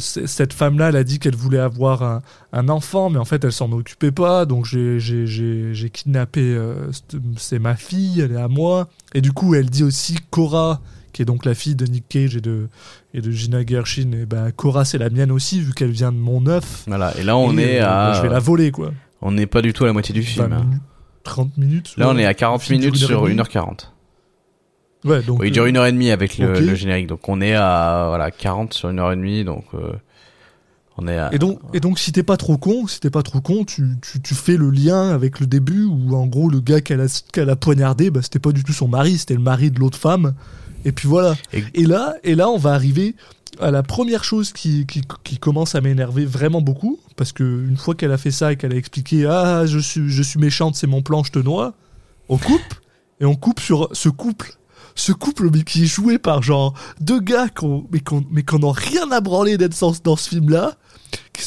[0.00, 2.22] cette femme-là, elle a dit qu'elle voulait avoir un,
[2.52, 4.44] un enfant, mais en fait elle s'en occupait pas.
[4.44, 6.40] Donc j'ai kidnappé.
[6.42, 6.90] euh,
[7.36, 8.88] c'est- ma fille, elle est à moi.
[9.14, 10.80] Et du coup, elle dit aussi Cora,
[11.12, 12.68] qui est donc la fille de Nick Cage et de
[13.14, 14.10] et de Gina Gershon.
[14.12, 16.84] Et ben Cora, c'est la mienne aussi vu qu'elle vient de mon œuf.
[16.86, 17.16] voilà.
[17.18, 18.10] Et là, on Et, est euh, à.
[18.10, 18.92] bah, je vais la voler quoi.
[19.22, 20.52] On n'est pas du tout à la moitié du 20 film.
[20.52, 20.66] hein.
[21.26, 21.94] Minutes, 30 minutes.
[21.96, 23.88] Là, on est à 40 Le film minutes sur une heure 1h40.
[25.04, 25.40] Ouais, donc.
[25.44, 27.06] Il dure euh, une heure et demie avec le, générique.
[27.06, 29.44] Donc on est à voilà 40 sur une heure et demie.
[29.44, 29.92] Donc euh,
[30.98, 31.32] on est à.
[31.32, 33.84] Et donc, et donc, si t'es pas trop con, si t'es pas trop con, tu,
[34.02, 37.22] tu, tu fais le lien avec le début où, en gros, le gars qu'elle a,
[37.32, 39.98] qu'elle a poignardé, bah, c'était pas du tout son mari, c'était le mari de l'autre
[39.98, 40.34] femme.
[40.84, 41.34] Et puis voilà.
[41.52, 43.14] Et- Et, là, et là, on va arriver
[43.60, 48.12] la première chose qui, qui, commence à m'énerver vraiment beaucoup, parce que une fois qu'elle
[48.12, 51.02] a fait ça et qu'elle a expliqué, ah, je suis, je suis méchante, c'est mon
[51.02, 51.74] plan, je te noie,
[52.28, 52.74] on coupe,
[53.20, 54.52] et on coupe sur ce couple.
[54.94, 59.10] Ce couple, qui est joué par genre deux gars qu'on, mais qu'on, mais n'a rien
[59.12, 60.76] à branler d'être dans, dans ce film-là.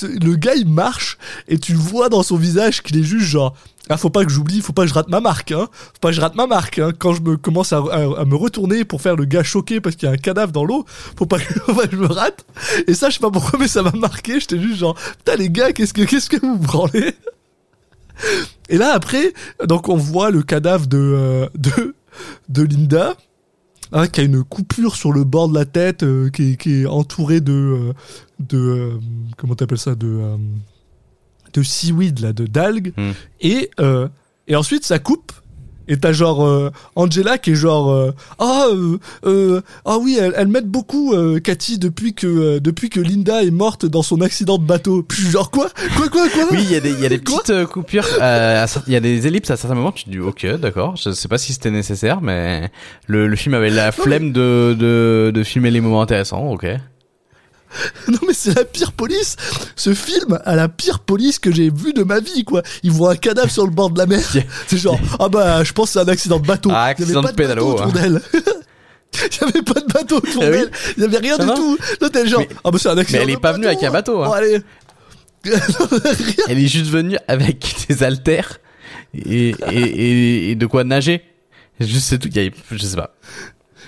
[0.04, 3.56] Le gars, il marche, et tu vois dans son visage qu'il est juste genre,
[3.92, 5.68] ah, faut pas que j'oublie, faut pas que je rate ma marque, hein.
[5.72, 6.92] Faut pas que je rate ma marque, hein.
[6.98, 10.12] Quand je me commence à, me retourner pour faire le gars choqué parce qu'il y
[10.12, 10.86] a un cadavre dans l'eau,
[11.18, 11.54] faut pas que,
[11.92, 12.46] je me rate.
[12.88, 14.40] Et ça, je sais pas pourquoi, mais ça m'a marqué.
[14.40, 17.16] J'étais juste genre, putain, les gars, qu'est-ce que, qu'est-ce que vous branlez?
[18.70, 19.34] Et là, après,
[19.66, 21.94] donc, on voit le cadavre de, euh,
[22.48, 23.16] de, Linda.
[23.92, 27.42] hein, qui a une coupure sur le bord de la tête, euh, qui, est, entourée
[27.42, 27.94] de, euh,
[28.40, 29.00] de
[29.36, 30.38] comment t'appelles ça, de,
[31.54, 32.94] de seaweed là, de d'algues.
[32.98, 33.12] Hmm.
[33.42, 34.08] Et euh,
[34.48, 35.32] et ensuite ça coupe.
[35.92, 40.34] Et t'as genre euh, Angela qui est genre euh, ah euh, euh, ah oui elle,
[40.38, 44.22] elle m'aide beaucoup euh, Cathy depuis que euh, depuis que Linda est morte dans son
[44.22, 45.02] accident de bateau.
[45.10, 45.68] Puis genre quoi?
[45.98, 46.44] Quoi quoi quoi?
[46.52, 49.00] Oui, il y a des, il y a des petites coupures, euh, il y a
[49.00, 51.72] des ellipses à certains moments, tu te dis, ok, d'accord, je sais pas si c'était
[51.72, 52.70] nécessaire, mais
[53.08, 56.68] le, le film avait la flemme de, de, de filmer les moments intéressants, ok.
[58.08, 59.36] Non mais c'est la pire police.
[59.76, 62.64] Ce film a la pire police que j'ai vue de ma vie quoi.
[62.84, 64.20] Ils voient un cadavre sur le bord de la mer.
[64.68, 66.70] C'est genre ah bah je pense que c'est un accident de bateau.
[66.74, 67.92] Ah, Il y avait accident pas de de bateau pédalo, autour hein.
[67.94, 68.22] d'elle.
[69.14, 70.52] Il y avait pas de bateau autour Ah oui.
[70.58, 70.72] d'elle.
[70.98, 71.56] Il y avait rien du non.
[71.56, 71.78] tout.
[72.10, 73.20] T'es genre Mais- ah bah c'est un accident.
[73.20, 74.28] mais elle est pas venue avec un bateau, hein.
[74.28, 74.62] Bon allez.
[75.44, 75.60] Rien.
[76.48, 78.60] Elle est juste venue avec des haltères
[79.14, 81.24] et, et, et, et de quoi nager.
[81.80, 82.30] Juste c'est tout,
[82.72, 83.16] je sais pas.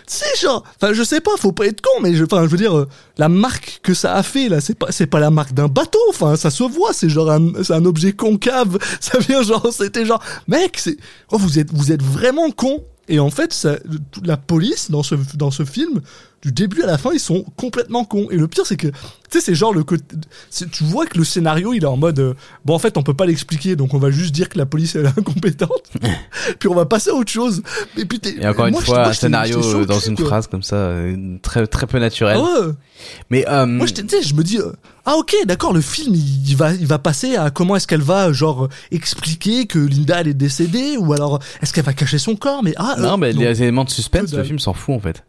[0.07, 2.57] C'est genre, enfin je sais pas, faut pas être con, mais je, enfin je veux
[2.57, 2.87] dire, euh,
[3.17, 5.99] la marque que ça a fait là, c'est pas, c'est pas la marque d'un bateau,
[6.09, 10.05] enfin ça se voit, c'est genre un, c'est un objet concave, ça vient genre, c'était
[10.05, 10.97] genre, mec, c'est,
[11.31, 12.83] oh vous êtes, vous êtes vraiment con.
[13.07, 13.77] Et en fait, ça,
[14.23, 16.01] la police dans ce, dans ce film,
[16.41, 18.27] du début à la fin, ils sont complètement cons.
[18.31, 18.95] Et le pire, c'est que, tu
[19.29, 20.03] sais, c'est genre le côté,
[20.71, 22.33] tu vois que le scénario, il est en mode, euh,
[22.65, 24.95] bon en fait, on peut pas l'expliquer, donc on va juste dire que la police
[24.95, 25.83] elle est incompétente,
[26.59, 27.61] puis on va passer à autre chose.
[27.97, 30.25] Et puis Et encore une moi, fois, j'étais- un scénario le dans une quoi.
[30.25, 32.37] phrase comme ça, euh, très, très peu naturel.
[32.39, 32.73] Ah ouais.
[33.29, 34.71] Mais, euh, Moi, sais, je me dis, euh,
[35.05, 38.01] ah ok, d'accord, le film, il, il va, il va passer à comment est-ce qu'elle
[38.01, 42.17] va, genre, euh, expliquer que Linda, elle est décédée, ou alors, est-ce qu'elle va cacher
[42.19, 44.95] son corps, mais ah, euh, non, mais les éléments de suspense, le film s'en fout
[44.95, 45.23] en fait.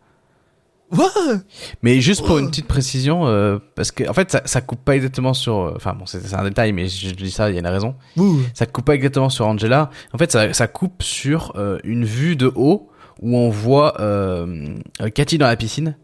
[1.82, 4.94] Mais juste pour une petite précision, euh, parce que en fait ça, ça coupe pas
[4.94, 7.56] exactement sur, euh, enfin bon c'est un détail, mais je, je dis ça, il y
[7.56, 7.94] a une raison.
[8.16, 8.40] Ouh.
[8.54, 9.90] Ça coupe pas exactement sur Angela.
[10.12, 12.90] En fait ça, ça coupe sur euh, une vue de haut
[13.20, 14.76] où on voit euh,
[15.14, 15.96] Cathy dans la piscine.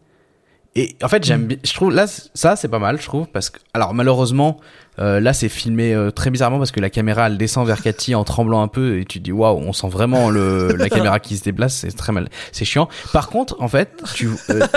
[0.75, 3.49] Et en fait j'aime bien, je trouve là ça c'est pas mal, je trouve, parce
[3.49, 4.59] que alors malheureusement
[4.99, 8.13] euh, là c'est filmé euh, très bizarrement parce que la caméra elle descend vers Cathy
[8.13, 11.19] en tremblant un peu et tu te dis waouh on sent vraiment le la caméra
[11.19, 12.87] qui se déplace, c'est très mal, c'est chiant.
[13.13, 14.67] Par contre en fait tu euh,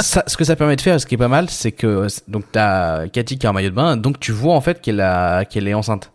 [0.00, 2.44] ça, ce que ça permet de faire, ce qui est pas mal, c'est que donc
[2.50, 5.44] t'as Cathy qui est en maillot de bain, donc tu vois en fait qu'elle a
[5.44, 6.10] qu'elle est enceinte.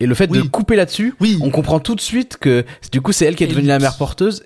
[0.00, 0.48] Et le fait de Oui.
[0.48, 1.38] couper là-dessus, Oui.
[1.42, 3.96] on comprend tout de suite que du coup c'est elle qui est devenue la mère
[3.96, 4.44] porteuse.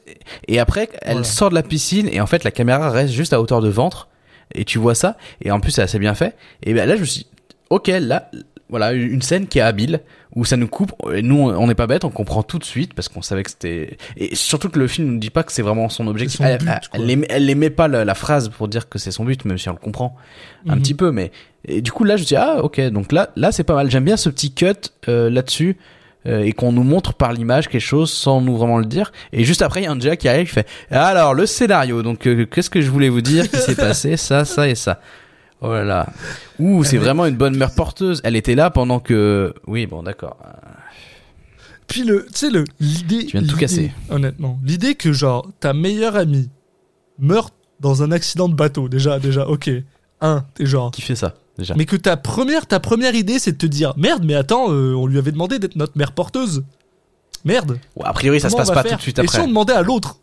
[0.49, 1.25] Et après, elle Voilà.
[1.25, 4.09] sort de la piscine et en fait la caméra reste juste à hauteur de ventre
[4.55, 5.17] et tu vois ça.
[5.43, 6.37] Et en plus c'est assez bien fait.
[6.63, 7.27] Et ben là je me suis, dit,
[7.71, 8.31] ok là,
[8.71, 10.01] voilà une scène qui est habile
[10.35, 10.93] où ça nous coupe.
[11.15, 13.51] Et nous on n'est pas bête, on comprend tout de suite parce qu'on savait que
[13.51, 13.97] c'était.
[14.17, 16.39] Et surtout que le film nous dit pas que c'est vraiment son objectif.
[16.39, 19.25] son elle, but, elle, elle émet pas la, la phrase pour dire que c'est son
[19.25, 20.17] but, même si on le comprend
[20.69, 20.83] un Mhm.
[20.83, 21.13] petit peu.
[21.13, 21.33] Mais
[21.67, 23.91] et du coup là je me dis ah ok donc là là c'est pas mal.
[23.91, 24.67] J'aime bien ce petit cut
[25.09, 25.77] euh, là-dessus
[26.27, 29.11] euh, et qu'on nous montre par l'image quelque chose sans nous vraiment le dire.
[29.33, 32.03] Et juste après, il y a Angela qui arrive, qui fait alors le scénario.
[32.03, 34.17] Donc euh, qu'est-ce que je voulais vous dire qui s'est passé?
[34.17, 35.01] Ça, ça et ça.
[35.65, 36.07] Oh là là.
[36.59, 38.21] Ouh, c'est vraiment une bonne mère porteuse.
[38.25, 39.55] Elle était là pendant que.
[39.67, 40.37] Oui, bon, d'accord.
[41.87, 43.27] Puis le, tu sais le l'idée.
[43.27, 43.93] Tu viens de tout casser.
[44.11, 46.49] Honnêtement, l'idée que genre ta meilleure amie
[47.19, 48.89] meurt dans un accident de bateau.
[48.89, 49.71] Déjà, déjà, ok.
[50.21, 50.91] Un, t'es genre.
[50.91, 51.75] Qui fait ça déjà?
[51.77, 54.95] Mais que ta première, ta première idée, c'est de te dire merde, mais attends, euh,
[54.95, 56.65] on lui avait demandé d'être notre mère porteuse.
[57.45, 57.79] Merde.
[57.97, 59.23] Ouais, A priori, ça se Comment passe on va pas faire tout de suite Et
[59.23, 59.39] après.
[59.39, 60.17] si on demandait à l'autre?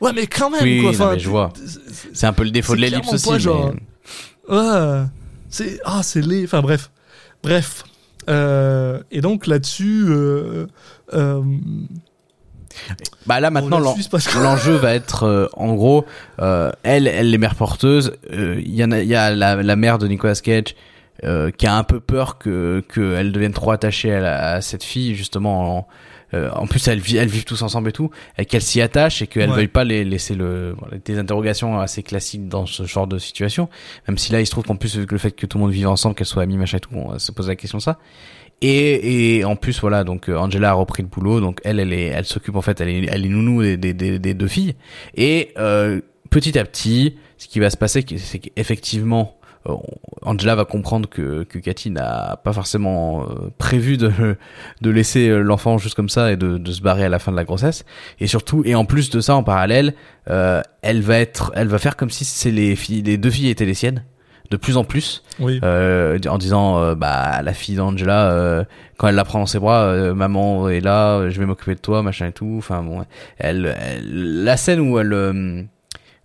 [0.00, 0.90] Ouais, mais quand même, Oui, quoi.
[0.90, 1.52] non, enfin, mais je vois.
[2.12, 3.26] c'est- un peu le défaut de l'ellipse clairement aussi.
[3.28, 3.74] pas mais- genre-
[4.48, 5.02] Ouais.
[5.50, 6.44] C'est ah, c'est laid.
[6.44, 6.90] Enfin bref,
[7.42, 7.84] bref.
[8.28, 10.66] Euh, et donc là-dessus, euh,
[11.14, 11.42] euh,
[13.26, 13.78] Bah là maintenant,
[14.42, 16.04] l'enjeu va être en gros,
[16.38, 18.12] elle, elle les mères porteuses.
[18.30, 20.74] Il y en a, il y a la, la mère de Nicolas Cage
[21.22, 25.14] qui a un peu peur que qu'elle devienne trop attachée à, la- à cette fille
[25.14, 25.78] justement.
[25.78, 25.88] En,
[26.34, 29.22] euh, en plus, elles, vi- elles vivent tous ensemble et tout, et qu'elle s'y attache
[29.22, 29.56] et qu'elle Ouais.
[29.56, 33.68] veuille pas les laisser le voilà, des interrogations assez classiques dans ce genre de situation.
[34.06, 35.72] Même si là, il se trouve qu'en plus avec le fait que tout le monde
[35.72, 37.98] vive ensemble, qu'elle soit amie machin et tout, on se pose la question de ça.
[38.60, 41.92] Et, et en plus voilà donc euh, Angela a repris le boulot donc elle elle
[41.92, 44.48] est elle s'occupe en fait elle est elle est nounou des, des, des, des deux
[44.48, 44.74] filles
[45.14, 49.37] et euh, petit à petit ce qui va se passer c'est qu'effectivement
[50.22, 54.10] Angela va comprendre que que Cathy n'a pas forcément euh, prévu de
[54.82, 57.30] de laisser euh, l'enfant juste comme ça et de de se barrer à la fin
[57.32, 57.84] de la grossesse.
[58.20, 59.94] Et surtout et en plus de ça en parallèle
[60.30, 63.48] euh, elle va être elle va faire comme si c'est les filles les deux filles
[63.50, 64.04] étaient les siennes
[64.50, 65.22] de plus en plus.
[65.40, 65.60] Oui.
[65.62, 68.64] euh, en disant euh, bah la fille d'Angela euh,
[68.96, 71.74] quand elle la prend dans ses bras euh, maman est là euh, je vais m'occuper
[71.74, 72.54] de toi machin et tout.
[72.56, 73.04] Enfin bon
[73.36, 75.62] elle, elle- la scène où elle euh,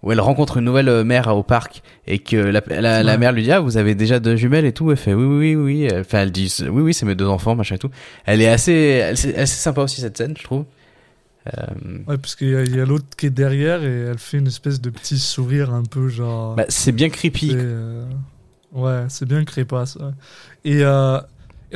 [0.03, 3.17] où elle rencontre une nouvelle euh, mère au parc et que la, la, la Ouais.
[3.17, 5.55] mère lui dit ah vous avez déjà deux jumelles et tout elle fait oui oui
[5.55, 7.89] oui enfin elle dit oui oui c'est mes deux enfants machin et tout
[8.25, 10.65] elle est assez elle, assez sympa aussi cette scène je trouve
[11.57, 11.65] euh,
[12.07, 14.89] Ouais, parce qu'il y a, l'autre qui est derrière et elle fait une espèce de
[14.89, 16.55] petit sourire un peu genre.
[16.55, 18.05] bah, c'est bien creepy euh,
[18.71, 19.95] Ouais, c'est bien crépasse.
[19.97, 20.11] ouais.
[20.65, 21.19] Et, euh,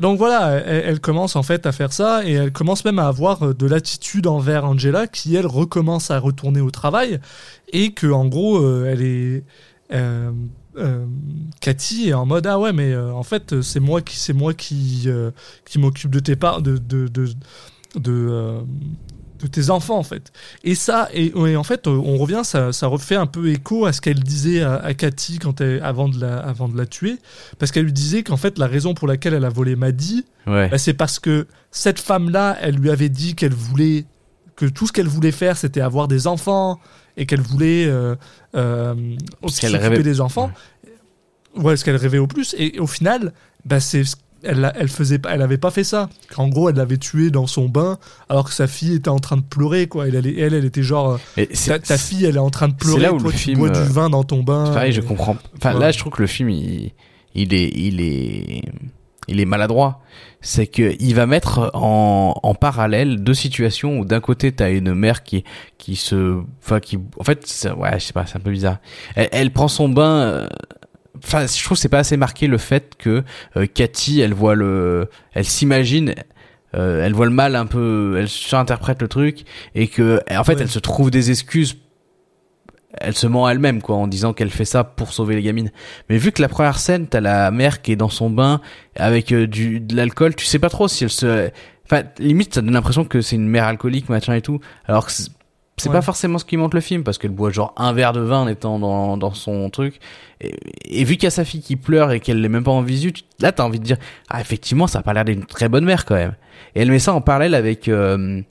[0.02, 3.44] donc voilà, elle, commence en fait à faire ça et elle commence même à avoir
[3.44, 7.20] euh, de l'attitude envers Angela qui elle recommence à retourner au travail
[7.74, 9.44] et que en gros euh, elle est
[9.94, 10.32] euh,
[11.62, 15.10] Cathy est en mode ah ouais mais en fait c'est moi qui c'est moi qui
[15.66, 18.62] qui m'occupe de tes parts de de
[19.40, 20.32] de tes enfants en fait.
[20.64, 23.86] Et ça et, et en fait euh, on revient ça, ça refait un peu écho
[23.86, 26.86] à ce qu'elle disait à, à Cathy quand elle, avant de la avant de la
[26.86, 27.18] tuer.
[27.60, 30.70] Parce qu'elle lui disait qu'en fait la raison pour laquelle elle a volé Maddy ouais.
[30.70, 34.06] bah, c'est parce que cette femme là elle lui avait dit qu'elle voulait
[34.56, 36.80] que tout ce qu'elle voulait faire c'était avoir des enfants
[37.16, 38.16] et qu'elle voulait euh,
[38.56, 38.94] euh,
[39.98, 40.52] rêvait- des enfants.
[41.56, 42.56] Ouais ce qu'elle rêvait au plus.
[42.58, 43.34] Et au final
[43.66, 44.16] bah c'est ce-
[44.48, 47.48] elle, elle faisait pas elle avait pas fait ça en gros elle l'avait tué dans
[47.48, 47.98] son bain
[48.30, 50.84] alors que sa fille était en train de pleurer quoi elle elle, elle, elle était
[50.84, 51.46] genre euh,
[51.86, 53.70] ta, fille elle est en train de pleurer là où toi le tu film, bois
[53.70, 55.38] euh, du vin dans ton bain pareil, je comprends.
[55.58, 55.80] Enfin, Ouais.
[55.80, 56.92] là, je trouve que le film, il,
[57.36, 58.62] il est, il est,
[59.28, 60.02] il est maladroit.
[60.40, 64.94] C'est que il va mettre en, en parallèle deux situations où d'un côté t'as une
[64.94, 65.44] mère qui,
[65.78, 67.40] qui se, enfin, qui, en fait,
[67.78, 68.78] ouais, je sais pas, c'est un peu bizarre.
[69.16, 70.22] Elle, elle prend son bain.
[70.22, 70.48] euh,
[71.24, 73.24] Enfin, je trouve que c'est pas assez marqué le fait que
[73.56, 76.14] euh, Cathy, elle voit le, elle s'imagine.
[76.76, 79.46] euh, elle voit le mal un peu, elle surinterprète le truc
[79.76, 80.62] et que en fait Ouais.
[80.62, 81.78] elle se trouve des excuses
[83.00, 85.72] elle se ment elle-même quoi en disant qu'elle fait ça pour sauver les gamines.
[86.10, 88.60] Mais vu que la première scène, t'as la mère qui est dans son bain
[88.96, 91.50] avec euh, du de l'alcool, tu sais pas trop si elle se
[91.86, 95.12] enfin limite ça donne l'impression que c'est une mère alcoolique machin et tout alors que
[95.80, 95.96] c'est Ouais.
[95.96, 98.40] pas forcément ce qui montre le film parce qu'elle boit genre un verre de vin
[98.42, 100.00] en étant dans, dans son truc.
[100.42, 100.56] Et,
[100.86, 102.82] et vu qu'il y a sa fille qui pleure et qu'elle l'est même pas en
[102.82, 103.98] visu tu- là t'as envie de dire
[104.30, 106.36] ah effectivement ça a pas l'air d'une très bonne mère quand même
[106.76, 108.42] et elle met ça en parallèle avec euh,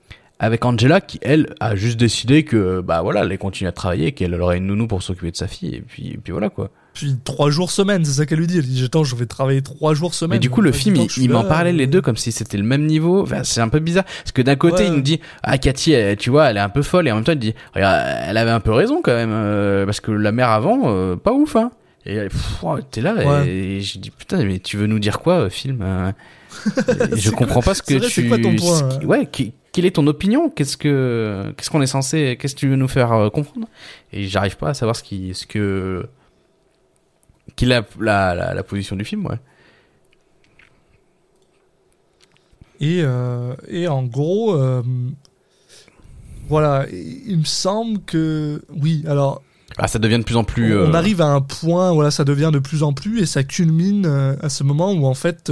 [0.41, 4.11] avec Angela qui elle a juste décidé que bah voilà elle allait continuer à travailler
[4.12, 6.70] qu'elle aurait une nounou pour s'occuper de sa fille et puis et puis voilà quoi
[6.97, 8.57] puis trois jours semaine c'est ça qu'elle lui dit.
[8.59, 10.36] Elle dit attends je vais travailler trois jours semaine.
[10.36, 11.78] Mais du coup le film il, que je suis il met en là, parallèle euh,
[11.78, 13.22] les deux comme si c'était le même niveau.
[13.22, 14.05] Enfin, c'est un peu bizarre.
[14.05, 14.88] Parce que d'un côté Ouais.
[14.88, 17.16] il nous dit ah Cathy elle- tu vois elle est un peu folle et en
[17.16, 20.11] même temps il dit regarde elle avait un peu raison quand même euh, parce que
[20.11, 21.70] la mère avant euh, pas ouf hein
[22.07, 22.28] et
[22.62, 23.49] oh, t'es là Ouais.
[23.49, 26.12] et, j'ai dit putain mais tu veux nous dire quoi film euh
[27.12, 28.28] Et je comprends pas ce que vrai, tu.
[28.28, 30.49] quoi ton point, hein Ouais, qui- quelle est ton opinion?
[30.49, 33.68] Qu'est-ce que qu'est-ce qu'on est censé Qu'est-ce que tu veux nous faire comprendre
[34.12, 36.07] Et j'arrive pas à savoir ce qui ce que
[37.55, 39.38] quelle est la, la, la, la position du film, ouais.
[42.80, 44.82] Et, euh, et en gros, euh,
[46.49, 48.62] voilà, il me semble que.
[48.68, 49.42] Oui, alors,
[49.78, 50.76] Ah, ça devient de plus en plus.
[50.76, 53.44] on euh, arrive à un point, voilà, ça devient de plus en plus, et ça
[53.44, 54.05] culmine
[54.42, 55.51] à ce moment où, en fait,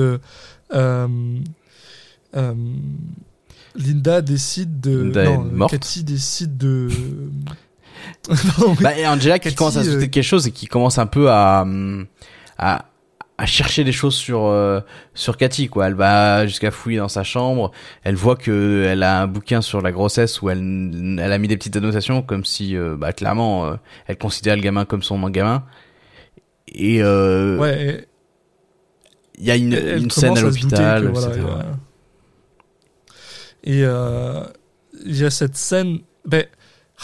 [3.76, 5.03] Linda décide de.
[5.03, 5.70] Linda est non, morte.
[5.72, 6.88] Cathy décide de.
[8.29, 8.77] Pardon.
[8.81, 10.67] Bah, et Angela qui Cathy, commence à se douter euh, de quelque chose et qui
[10.67, 12.07] commence un peu à, hum,
[12.59, 12.87] à,
[13.37, 14.81] à chercher des choses sur, euh,
[15.15, 15.89] sur Cathy, quoi.
[15.89, 17.73] Elle va jusqu'à fouiller dans sa chambre.
[18.05, 21.49] Elle voit que elle a un bouquin sur la grossesse où elle, elle a mis
[21.49, 23.75] des petites annotations comme si, euh, bah, clairement, euh,
[24.07, 25.65] elle considérait le gamin comme son gamin.
[26.69, 28.07] Et, euh, ouais,
[29.39, 31.47] il y a une, elle- une scène à l'hôpital, voilà, etc.
[33.65, 34.45] Et euh,
[35.05, 36.01] il y a cette scène.
[36.27, 36.45] Ben,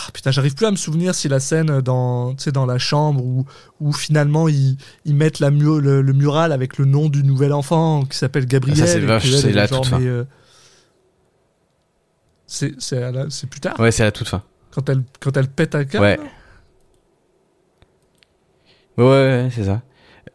[0.06, 3.44] ah, putain, j'arrive plus à me souvenir si la scène dans, dans la chambre où,
[3.80, 7.52] où finalement ils, ils mettent la mu- le, le mural avec le nom du nouvel
[7.52, 8.78] enfant qui s'appelle Gabriel.
[8.78, 10.00] Ça, c'est vache, la toute fin.
[10.00, 10.24] euh,
[12.46, 14.42] c'est plus tard, Ouais, c'est à la toute fin.
[14.72, 16.04] quand, elle, quand elle pète un câble.
[16.04, 16.18] Ouais.
[18.98, 19.10] Ouais, ouais,
[19.44, 19.82] ouais, c'est ça.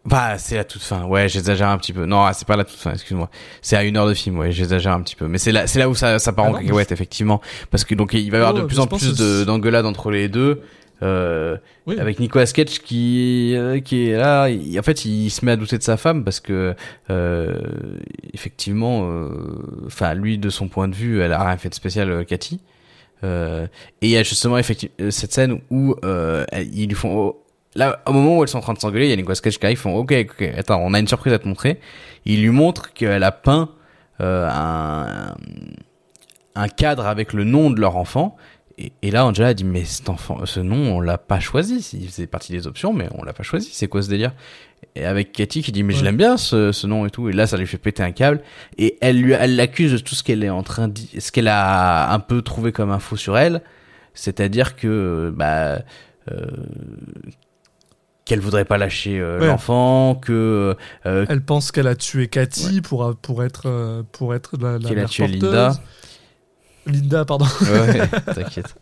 [0.05, 1.03] Bah, c'est la toute fin.
[1.05, 2.05] Ouais, j'exagère un petit peu.
[2.05, 3.29] Non, c'est pas la toute fin, excuse-moi.
[3.61, 5.27] C'est à une heure de film, ouais, j'exagère un petit peu.
[5.27, 7.41] Mais c'est là, c'est là où ça, ça part Ah en non, cacahuète, effectivement.
[7.71, 10.29] Parce que donc, il va y avoir de plus je en plus d'engueulades entre les
[10.29, 10.61] deux.
[11.03, 11.99] Euh, Oui.
[11.99, 15.57] avec Nicolas Cage qui euh, qui est là il- en fait il se met à
[15.57, 16.73] douter de sa femme parce que
[17.09, 17.59] euh,
[18.33, 19.29] effectivement euh,
[19.87, 22.61] enfin lui de son point de vue elle a rien fait de spécial euh, Cathy
[23.25, 23.67] euh,
[24.01, 27.43] et il y a justement effectivement cette scène où euh, ils lui font oh,
[27.75, 29.59] là au moment où elles sont en train de s'engueuler il y a Nicolas Cage
[29.59, 31.79] qui arrive ils font ok ok attends on a une surprise à te montrer
[32.25, 33.69] il lui montre qu'elle a peint
[34.21, 35.35] euh, un
[36.55, 38.37] un cadre avec le nom de leur enfant
[38.77, 41.89] et, et là, Angela a dit, mais cet enfant, ce nom, on l'a pas choisi.
[41.93, 43.69] Il faisait partie des options, mais on l'a pas choisi.
[43.71, 44.33] C'est quoi ce délire?
[44.95, 47.29] Et avec Cathy qui dit, mais je l'aime bien, ce, ce nom et tout.
[47.29, 48.41] Et là, ça lui fait péter un câble.
[48.77, 51.47] Et elle lui, elle l'accuse de tout ce qu'elle est en train de, ce qu'elle
[51.47, 53.61] a un peu trouvé comme info sur elle.
[54.13, 55.79] C'est-à-dire que, bah,
[56.31, 56.45] euh,
[58.25, 59.47] qu'elle voudrait pas lâcher euh, Ouais.
[59.47, 64.57] l'enfant, que, euh, Elle pense qu'elle a tué Cathy pour, pour être, euh, pour être
[64.59, 65.43] la, la qu'elle a tué porteuse.
[65.43, 65.73] Linda.
[66.87, 67.45] Linda, pardon.
[67.61, 68.75] Ouais, t'inquiète.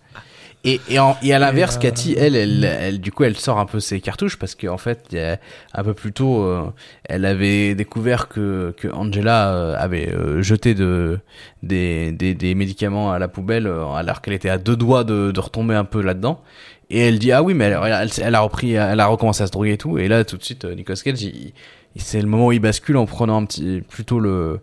[0.65, 3.59] Et, et, en- et à l'inverse, euh, Cathy, elle, elle, elle, du coup, elle sort
[3.59, 5.37] un peu ses cartouches parce qu'en fait, y a-
[5.73, 6.63] un peu plus tôt, euh,
[7.03, 11.19] elle avait découvert que, que Angela euh, avait euh, jeté de,
[11.63, 15.31] des, des, des médicaments à la poubelle euh, alors qu'elle était à deux doigts de,
[15.31, 16.41] de retomber un peu là-dedans.
[16.89, 19.47] Et elle dit ah oui mais elle, elle, elle a repris, elle a recommencé à
[19.47, 19.97] se droguer et tout.
[19.97, 21.25] Et là tout de suite, euh, Nicolas Cage,
[21.95, 24.59] c'est le moment où il bascule en prenant un petit, plutôt le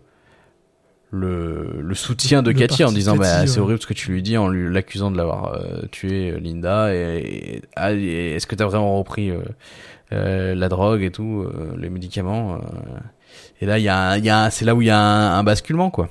[1.13, 3.59] le, le soutien de Le Cathy en disant Cathy, bah c'est ouais.
[3.59, 7.55] horrible ce que tu lui dis en l'accusant de l'avoir euh, tué euh, Linda et,
[7.57, 9.39] et- ah, et est-ce que t'as vraiment repris euh,
[10.13, 11.45] euh, la drogue et tout
[11.77, 12.59] les médicaments
[13.59, 15.43] et là il y a y a c'est là où il y a un, un
[15.43, 16.07] basculement quoi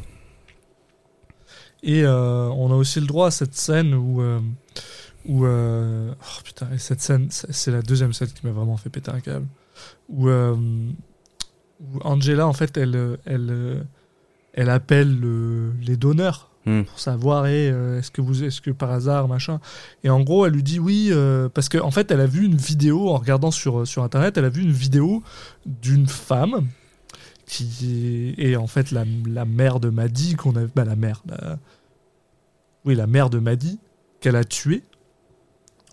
[1.83, 4.23] Et on a aussi le droit à cette scène où.
[5.27, 8.91] Où euh, oh putain, et cette scène, c'est la deuxième scène qui m'a vraiment fait
[8.91, 9.47] péter un câble.
[10.09, 10.55] Où, euh,
[11.81, 13.87] où Angela, en fait, elle, elle,
[14.53, 16.83] elle appelle le- les donneurs Hmm.
[16.83, 19.61] pour savoir eh, euh, est-ce que vous est-ce que par hasard machin
[20.05, 22.45] et en gros elle lui dit oui euh, parce qu'en en fait elle a vu
[22.45, 25.23] une vidéo en regardant sur sur internet elle a vu une vidéo
[25.65, 26.67] d'une femme
[27.47, 31.23] qui est, est en fait la, la mère de Maddy qu'on a bah, la mère
[31.27, 31.59] la-
[32.85, 33.79] oui la mère de Maddy
[34.21, 34.83] qu'elle a tuée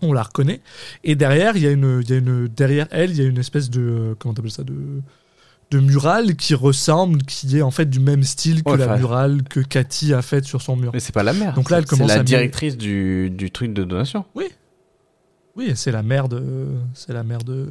[0.01, 0.61] on la reconnaît
[1.03, 3.25] et derrière il y a une il y a une derrière elle il y a
[3.25, 4.75] une espèce de euh, comment t'appelles ça de
[5.71, 9.43] de mural qui ressemble qui est en fait du même style que Ouais, la murale
[9.43, 11.83] que Cathy a faite sur son mur mais c'est pas la mère Donc là, elle
[11.83, 16.29] c'est commence la à mieux- directrice du, du truc de donation Oui, c'est la mère
[16.29, 16.67] de.
[16.93, 17.67] C'est la mère de.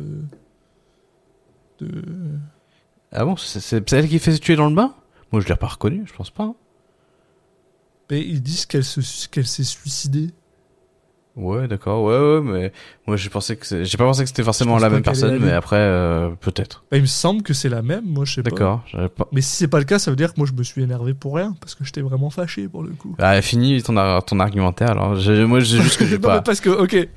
[1.79, 2.03] De.
[3.13, 4.95] ah bon c'est c'est- c'est elle qui fait se tuer dans le bain?
[5.31, 6.55] Moi je l'ai pas reconnu je pense pas hein.
[8.11, 10.31] Mais ils disent qu'elle se, qu'elle s'est suicidée.
[11.37, 12.73] Ouais d'accord ouais ouais mais
[13.07, 15.77] moi j'ai pensé que j'ai pas pensé que c'était forcément la même personne mais après
[15.77, 18.51] euh, peut-être Bah, il me semble que c'est la même, moi je sais pas.
[18.51, 18.83] d'accord
[19.17, 20.83] pas Mais si c'est pas le cas, ça veut dire que moi je me suis
[20.83, 23.15] énervé pour rien, parce que j'étais vraiment fâché pour le coup.
[23.19, 25.15] Ah, fini ton, ar- ton argumentaire, alors.
[25.17, 26.41] Je- moi, j'ai juste que j'ai non, mais pas.
[26.43, 27.09] parce que, ok.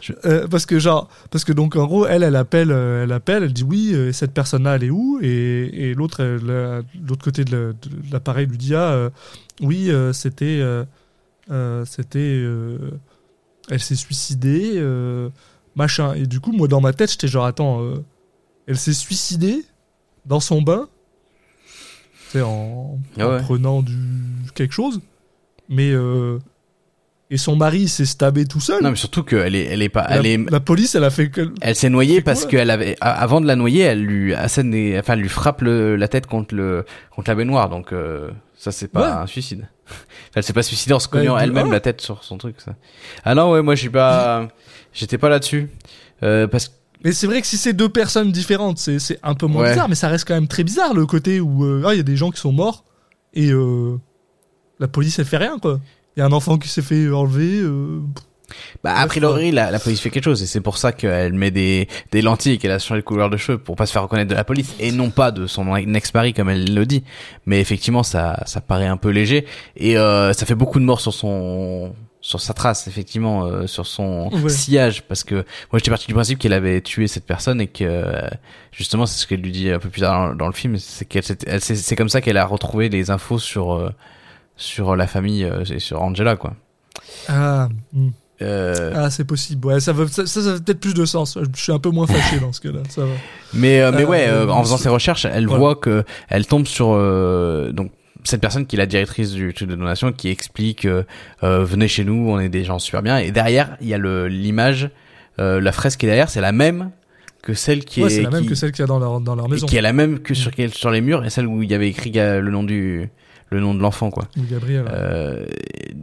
[0.00, 3.12] Je- Euh, parce que genre, parce que donc en gros, elle, elle appelle, euh, elle
[3.12, 5.18] appelle, elle dit oui, euh, cette personne-là, elle est où?
[5.22, 9.10] Et, et l'autre, l'autre côté de la- de l'appareil lui dit ah,
[9.60, 10.60] oui, c'était,
[11.84, 12.44] c'était,
[13.72, 15.30] elle s'est suicidée, euh,
[15.76, 16.12] machin.
[16.14, 18.04] Et du coup, moi dans ma tête, j'étais genre attends, euh,
[18.66, 19.64] elle s'est suicidée
[20.26, 20.88] dans son bain.
[22.30, 23.96] tu sais, en, Ah en prenant du
[24.54, 25.00] quelque chose.
[25.70, 26.38] Mais euh,
[27.32, 28.82] et son mari s'est stabé tout seul.
[28.82, 31.08] Non, mais surtout qu'elle est, elle est pas, la, elle est, la police, elle a
[31.10, 31.50] fait que.
[31.62, 34.68] elle s'est noyée parce qu'elle avait, avant de la noyer, elle lui assène
[34.98, 37.70] enfin, elle lui frappe le, la tête contre le, contre la baignoire.
[37.70, 39.22] Donc, euh, ça, c'est pas Ouais.
[39.22, 39.66] un suicide.
[40.34, 41.72] Elle s'est pas suicidée en se cognant Ouais, elle-même ah.
[41.72, 42.74] la tête sur son truc, ça.
[43.24, 44.48] Ah non, ouais, moi, je suis pas,
[44.92, 45.70] j'étais pas là-dessus.
[46.22, 49.46] Euh, parce que, Mais c'est vrai que si c'est deux personnes différentes, c'est un peu
[49.46, 49.70] moins Ouais.
[49.70, 52.00] bizarre, mais ça reste quand même très bizarre le côté où euh, ah, il y
[52.00, 52.84] a des gens qui sont morts
[53.32, 53.50] et
[54.78, 55.80] la police elle fait rien quoi.
[56.16, 57.60] Il y a un enfant qui s'est fait enlever.
[57.60, 58.00] euh,
[58.84, 61.50] bah, a priori, la, la police fait quelque chose et c'est pour ça qu'elle met
[61.50, 64.02] des, des lentilles et qu'elle a changé de couleur de cheveux pour pas se faire
[64.02, 67.02] reconnaître de la police et non pas de son ex-mari comme elle le dit.
[67.46, 69.46] Mais effectivement, ça, ça paraît un peu léger
[69.76, 73.86] et euh, ça fait beaucoup de morts sur son, sur sa trace, effectivement, euh, sur
[73.86, 74.50] son Ouais.
[74.50, 77.84] sillage parce que moi j'étais parti du principe qu'elle avait tué cette personne et que
[77.84, 78.28] euh,
[78.70, 81.06] justement c'est ce qu'elle lui dit un peu plus tard dans, dans le film, c'est
[81.06, 83.88] qu'elle c'est comme ça qu'elle a retrouvé les infos sur euh,
[84.56, 86.54] sur la famille euh, et sur Angela quoi.
[87.28, 88.08] Ah, hmm.
[88.40, 89.64] Euh, ah c'est possible.
[89.68, 91.38] Ouais, ça, va, ça, ça, peut-être plus de sens.
[91.54, 92.80] Je suis un peu moins fâché dans ce cas-là.
[92.88, 93.12] Ça va.
[93.54, 95.60] Mais euh, mais Euh, ouais, euh, en faisant ses recherches, elle voilà.
[95.60, 97.92] voit que elle tombe sur euh, donc
[98.24, 101.04] cette personne qui est la directrice du truc de donation qui explique euh,
[101.44, 103.98] euh, venez chez nous, on est des gens super bien et derrière, il y a
[103.98, 104.90] le l'image
[105.38, 106.90] euh, la fresque qui est derrière, c'est la même
[107.42, 108.98] que celle qui Ouais, est c'est la même qui, que celle qu'il y a dans
[108.98, 109.66] leur, dans leur et maison.
[109.66, 111.74] qui est la même que sur quel- sur les murs et celle où il y
[111.74, 113.08] avait écrit le nom du
[113.52, 114.24] le nom de l'enfant quoi.
[114.50, 114.84] Gabriel.
[114.90, 115.46] Euh,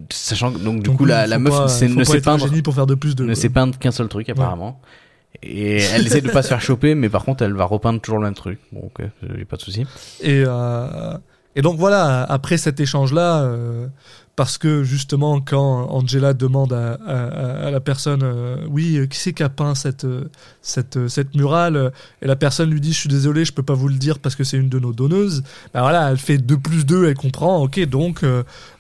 [0.09, 2.87] sachant que donc du Donc coup la, meuf pas- ne sait peindre génie pour faire
[2.87, 3.23] de plus de.
[3.25, 4.79] ne sait peindre qu'un seul truc apparemment.
[5.43, 8.19] Et elle essaie de pas se faire choper, mais par contre elle va repeindre toujours
[8.19, 8.59] le même truc.
[8.71, 9.05] Bon, ok,
[9.37, 9.85] j'ai pas de souci.
[10.21, 11.17] Et, euh,
[11.55, 13.87] et donc voilà, après cet échange-là, euh,
[14.39, 19.43] parce que justement, quand Angela demande à, la personne, euh, oui, euh, qui c'est qui
[19.43, 20.29] a peint cette, euh,
[20.61, 23.89] cette, cette murale Et la personne lui dit, je suis désolé, je peux pas vous
[23.89, 25.43] le dire parce que c'est une de nos donneuses.
[25.73, 28.23] Ben voilà, elle fait 2 plus 2, elle comprend, ok, donc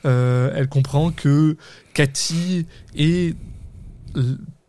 [0.05, 1.57] elle comprend que
[1.93, 3.35] Cathy est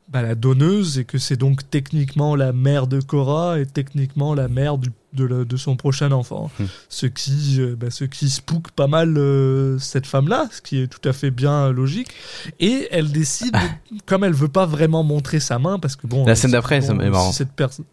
[0.09, 4.49] bah, la donneuse et que c'est donc techniquement la mère de Cora et techniquement la
[4.49, 6.51] mère du- de, la- de son prochain enfant.
[6.59, 6.65] Hmm.
[6.89, 10.87] Ce, qui, euh, bah, ce qui spook pas mal euh, cette femme-là, ce qui est
[10.87, 12.09] tout à fait bien logique.
[12.61, 13.57] Et elle décide,
[14.07, 16.25] comme elle veut pas vraiment montrer sa main, parce que bon...
[16.25, 17.33] La scène c'est- d'après, bon, est marrant.
[17.33, 17.85] cette personne...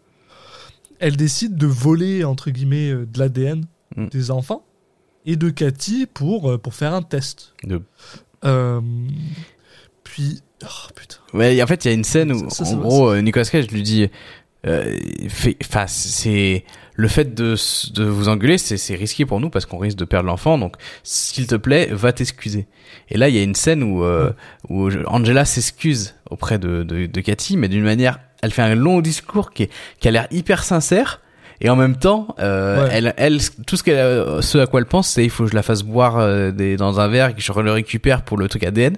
[1.00, 3.64] Elle décide de voler, entre guillemets, euh, de l'ADN
[3.96, 4.08] Hmm.
[4.08, 4.64] des enfants
[5.24, 7.54] et de Cathy pour, euh, pour faire un test.
[7.64, 7.80] De-
[8.44, 8.80] Euh,
[10.04, 10.40] puis...
[10.64, 11.16] Oh, putain.
[11.34, 13.44] Ouais, en fait, il y a une scène où, Ça, ça, en ça, gros, Nicolas
[13.44, 14.08] Cage lui dit,
[14.66, 14.96] euh,
[15.62, 16.64] enfin, c'est
[17.00, 17.54] le fait de,
[17.94, 20.58] de vous engueuler, c'est c'est risqué pour nous parce qu'on risque de perdre l'enfant.
[20.58, 20.74] Donc,
[21.04, 22.66] s'il te plaît, va t'excuser.
[23.08, 24.32] Et là, il y a une scène où euh,
[24.68, 29.00] où Angela s'excuse auprès de, de de Cathy, mais d'une manière, elle fait un long
[29.00, 29.70] discours qui est,
[30.00, 31.20] qui a l'air hyper sincère.
[31.60, 32.90] Et en même temps, euh, Ouais.
[32.92, 35.56] elle, elle, tout ce qu'elle, ce à quoi elle pense, c'est il faut que je
[35.56, 38.62] la fasse boire euh, des, dans un verre, que je le récupère pour le truc
[38.64, 38.96] ADN.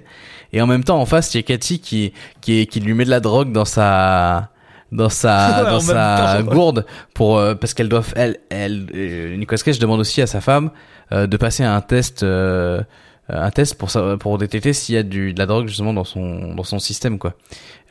[0.53, 3.05] Et en même temps, en face, il y a Cathy qui, qui, qui lui met
[3.05, 4.49] de la drogue dans sa,
[4.91, 9.79] dans sa, dans sa gourde pour, euh, parce qu'elle doit, elle, elle, euh, Nicolas Cage
[9.79, 10.71] demande aussi à sa femme
[11.11, 12.81] euh, de passer un test, euh,
[13.29, 16.03] un test pour ça, pour détecter s'il y a du, de la drogue justement dans
[16.03, 17.33] son, dans son système quoi.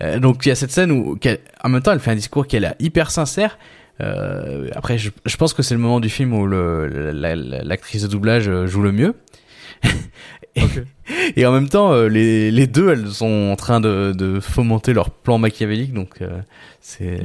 [0.02, 1.18] Euh, donc il y a cette scène où,
[1.64, 3.58] en même temps, elle fait un discours qui est là, hyper sincère.
[4.02, 7.62] Euh, après, je, je pense que c'est le moment du film où le, la- la-
[7.62, 9.14] l'actrice de doublage joue le mieux.
[11.36, 14.92] et, en même temps, euh, les, les deux, elles sont en train de, de fomenter
[14.92, 16.40] leur plan machiavélique, donc euh,
[16.80, 17.22] c'est.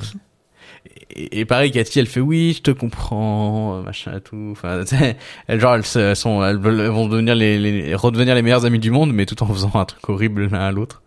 [1.09, 4.49] Et, et pareil, Cathy, elle fait oui, je te comprends, euh, machin et tout.
[4.51, 4.83] Enfin,
[5.47, 9.13] elles genre, elles, sont, elles, vont devenir les, les, redevenir les meilleures amies du monde,
[9.13, 11.01] mais tout en faisant un truc horrible l'un à l'autre.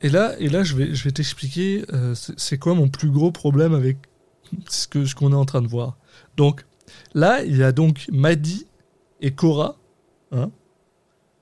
[0.00, 3.10] Et là, et là je vais, je vais t'expliquer euh, c'est c'est quoi mon plus
[3.10, 3.96] gros problème avec
[4.68, 5.96] ce que ce qu'on est en train de voir.
[6.36, 6.64] Donc
[7.14, 8.66] là, il y a donc Maddy
[9.20, 9.76] et Cora,
[10.30, 10.50] hein,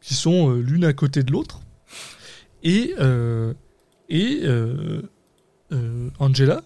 [0.07, 1.61] qui sont euh, l'une à côté de l'autre,
[2.63, 3.55] et euh,
[4.09, 5.03] et euh,
[6.21, 6.63] Angela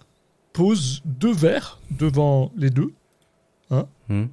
[0.52, 2.92] pose deux verres devant les deux.
[4.08, 4.26] Hmm.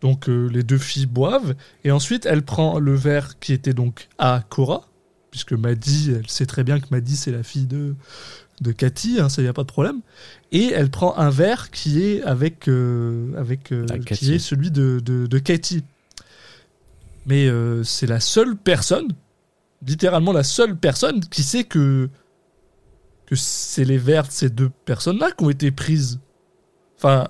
[0.00, 1.54] Donc euh, les deux filles boivent
[1.84, 4.88] et ensuite elle prend le verre qui était donc à Cora,
[5.30, 7.94] puisque Maddy, elle sait très bien que Maddy c'est la fille de,
[8.60, 10.00] de Cathy, hein, ça y a pas de problème.
[10.52, 14.70] Et elle prend un verre qui est avec, euh, avec euh, Ah, qui est celui
[14.70, 15.82] de, de, de Cathy.
[17.26, 19.08] Mais euh, c'est la seule personne,
[19.86, 22.08] littéralement la seule personne qui sait que
[23.26, 26.20] que c'est les verres de ces deux personnes-là qui ont été prises.
[26.96, 27.26] Enfin,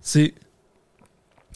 [0.00, 0.34] c'est,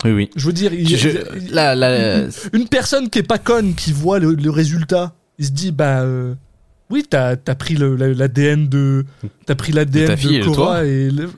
[0.05, 0.31] Oui, oui.
[0.37, 3.93] je veux dire, il- Je, il- là, là, une personne qui est pas conne, qui
[3.93, 6.35] voit le, le résultat, il se dit bah euh,
[6.91, 9.05] Oui, t'as as pris l'ADN de,
[9.47, 10.45] t'as pris l'ADN de, de.
[10.45, 11.29] Cora et, le-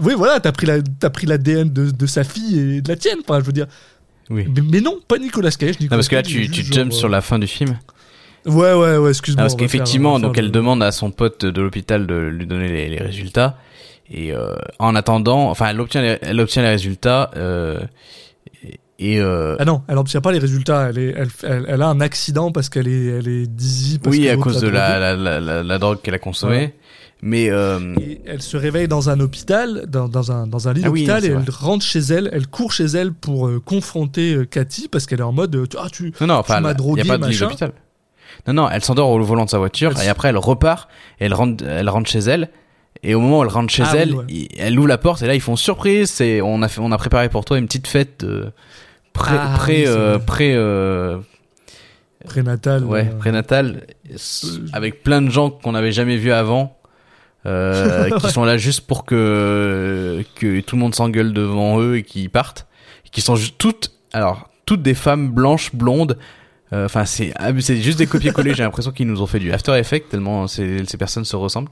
[0.00, 0.80] oui, voilà, t'as pris la,
[1.10, 3.18] pris l'ADN de, de sa fille et de la tienne.
[3.26, 3.68] Enfin, je veux dire,
[4.30, 4.46] Oui.
[4.54, 5.74] mais, mais non, pas Nicolas Cage.
[5.74, 7.70] Non, Nicolas parce que là, tu, tu jumps genre, sur la fin du film.
[8.46, 9.10] euh, Ouais, ouais, ouais.
[9.10, 9.40] Excuse-moi.
[9.42, 12.68] Ah, parce qu'effectivement, donc elle le- demande à son pote de l'hôpital de lui donner
[12.68, 13.58] les, les résultats.
[14.10, 17.30] Et euh, en attendant, enfin, elle obtient les, elle obtient les résultats.
[17.36, 17.80] Euh,
[18.98, 20.88] et euh, Ah non, elle n'obtient pas les résultats.
[20.90, 23.98] Elle, est, elle, elle, elle a un accident parce qu'elle est, elle est dizzy.
[23.98, 26.56] Parce oui, à cause de la, la, la, la, la drogue qu'elle a consommée.
[26.56, 26.74] Ouais.
[27.22, 30.82] Mais euh, Et elle se réveille dans un hôpital, dans, dans un, dans un lit
[30.84, 31.42] Ah d'hôpital, et vrai.
[31.46, 35.20] elle rentre chez elle, elle court chez elle pour euh, confronter euh, Cathy parce qu'elle
[35.20, 37.30] est en mode euh, ah tu non, non, enfin, m'as drogué, n'y a pas de
[37.32, 37.70] lit machin.
[38.46, 40.88] Non, non, elle s'endort au volant de sa voiture Elle et après elle repart
[41.20, 42.50] et elle rentre, elle rentre chez elle.
[43.02, 44.48] Et au moment où elle rentre chez Ah oui, elle, ouais.
[44.58, 46.10] elle ouvre la porte et là ils font surprise.
[46.10, 48.26] C'est on a fait, on a préparé pour toi une petite fête
[49.14, 50.18] pré, Ah pré, oui, c'est vrai.
[50.26, 50.56] pré,
[52.24, 52.84] prénatal.
[52.84, 56.76] ouais, prénatal, s- avec plein de gens qu'on n'avait jamais vus avant,
[57.46, 62.02] euh, qui sont là juste pour que que tout le monde s'engueule devant eux et
[62.02, 62.66] qu'ils partent,
[63.12, 66.18] qui sont toutes, alors toutes des femmes blanches blondes.
[66.72, 68.54] Euh, Enfin, c'est abus- c'est juste des copier-coller.
[68.54, 71.68] J'ai l'impression qu'ils nous ont fait du After Effects tellement ces, ces personnes se ressemblent.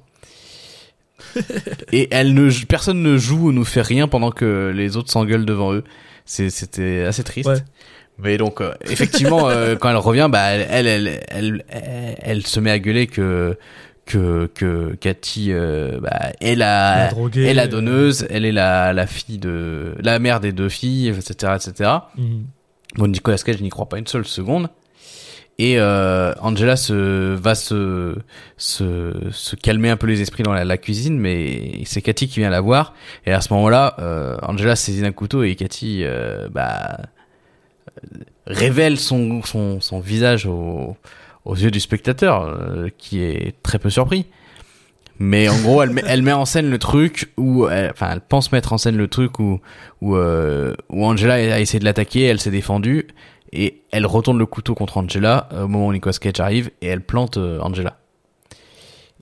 [1.92, 5.46] Et elles ne, personne ne joue ou nous fait rien pendant que les autres s'engueulent
[5.46, 5.84] devant eux.
[6.24, 7.48] C'était assez triste.
[7.48, 7.58] Ouais.
[8.18, 12.46] Mais donc, euh, effectivement, euh, quand elle revient, bah, elle, elle, elle, elle, elle- elle
[12.46, 13.56] se met à gueuler que
[14.06, 17.68] que que Cathy, euh, bah, est la, La droguée, est la euh.
[17.68, 21.90] donneuse, elle est la la fille de la mère des deux filles, etc., etc.
[22.18, 22.44] mhm.
[22.96, 24.68] Bon, Nicolas Cage n'y croit pas une seule seconde.
[25.58, 28.16] Et euh, Angela se va se,
[28.56, 32.40] se se calmer un peu les esprits dans la, la cuisine, mais c'est Cathy qui
[32.40, 32.94] vient la voir.
[33.26, 36.98] Et à ce moment-là, euh, Angela saisit un couteau et Cathy euh, bah,
[38.46, 40.96] révèle son, son son visage au-
[41.44, 44.26] aux yeux du spectateur, euh, qui est très peu surpris.
[45.18, 48.50] Mais en gros, elle met, elle met en scène le truc où, enfin, elle pense
[48.50, 49.60] mettre en scène le truc où
[50.00, 53.06] où, euh, où Angela a essayé de l'attaquer, elle s'est défendue
[53.52, 56.86] et elle retourne le couteau contre Angela euh, au moment où Nicolas Cage arrive et
[56.88, 57.98] elle plante euh, Angela.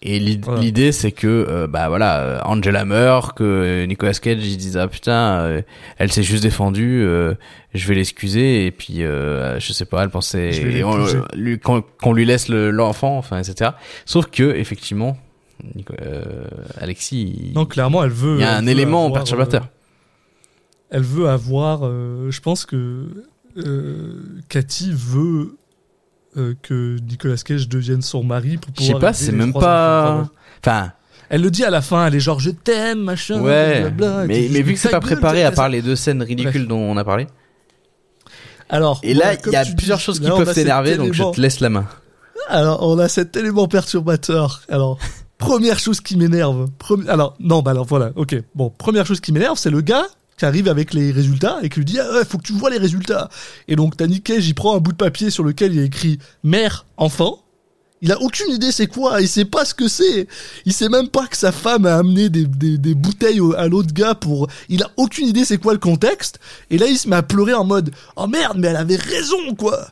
[0.03, 4.79] Et l'idée c'est que euh, bah voilà euh, Angela meurt, que Nicolas Cage il dise
[4.79, 5.63] ah putain euh,
[5.99, 7.35] elle s'est juste défendue, euh,
[7.75, 10.53] je vais l'excuser et puis je sais pas elle pensait
[10.85, 13.73] on- qu'on lui laisse le- l'enfant enfin etc.
[14.07, 15.19] Sauf que effectivement
[15.75, 15.93] Nico-
[16.81, 18.37] Alexis Non, clairement, elle veut.
[18.37, 19.69] il y a un élément perturbateur.
[20.91, 21.81] elle veut avoir.
[21.83, 23.05] je pense que
[24.49, 25.57] Cathy veut
[26.37, 29.01] euh, que Nicolas Cage devienne son mari pour Je sais pouvoir.
[29.01, 29.61] pas, c'est même enfants.
[29.61, 30.29] pas.
[30.65, 30.93] Enfin,
[31.29, 33.41] Elle le dit à la fin, elle est genre je t'aime, machin.
[33.41, 33.81] ouais.
[33.83, 34.27] blablabla.
[34.27, 36.69] mais, mais vu que c'est pas préparé à part les deux scènes ridicules Bref.
[36.69, 37.27] dont on a parlé.
[38.69, 39.01] Alors.
[39.03, 41.61] Et là, il y a plusieurs dis, choses qui peuvent t'énerver, donc je te laisse
[41.61, 41.87] la main.
[42.49, 44.63] Alors, on a cet élément perturbateur.
[44.69, 44.99] Alors,
[45.39, 46.69] première chose qui m'énerve.
[46.79, 48.37] Premi- Alors, non, bah alors voilà, ok.
[48.55, 50.07] Bon, première chose qui m'énerve, c'est le gars
[50.41, 52.71] qui arrive avec les résultats et qui lui dit Ah ouais, faut que tu vois
[52.71, 53.29] les résultats.
[53.69, 56.19] Et donc, Nick Cage, il prend un bout de papier sur lequel il a écrit
[56.43, 57.45] mère, enfant.
[58.01, 60.27] Il a aucune idée c'est quoi, il sait pas ce que c'est.
[60.65, 63.93] Il sait même pas que sa femme a amené des, des, des bouteilles à l'autre
[63.93, 64.49] gars pour.
[64.71, 66.41] Il a aucune idée c'est quoi le contexte.
[66.71, 69.55] Et là, il se met à pleurer en mode Oh merde, mais elle avait raison,
[69.55, 69.89] quoi.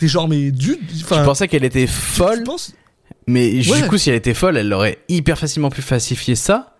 [0.00, 2.72] T'es genre, mais Je pensais qu'elle était tu folle, penses
[3.28, 3.82] mais Ouais.
[3.82, 6.74] du coup, si elle était folle, elle aurait hyper facilement pu falsifier ça.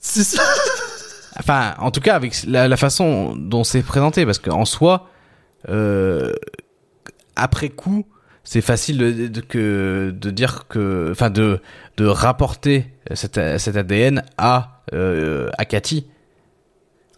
[0.00, 0.42] C'est ça.
[1.38, 5.08] Enfin, en tout cas, avec la, la façon dont c'est présenté, parce qu'en soi,
[5.68, 6.32] euh,
[7.36, 8.06] après coup,
[8.44, 11.60] c'est facile de, de, que, de dire que, enfin, de,
[11.96, 16.06] de rapporter cet, cet ADN à, euh, à Cathy.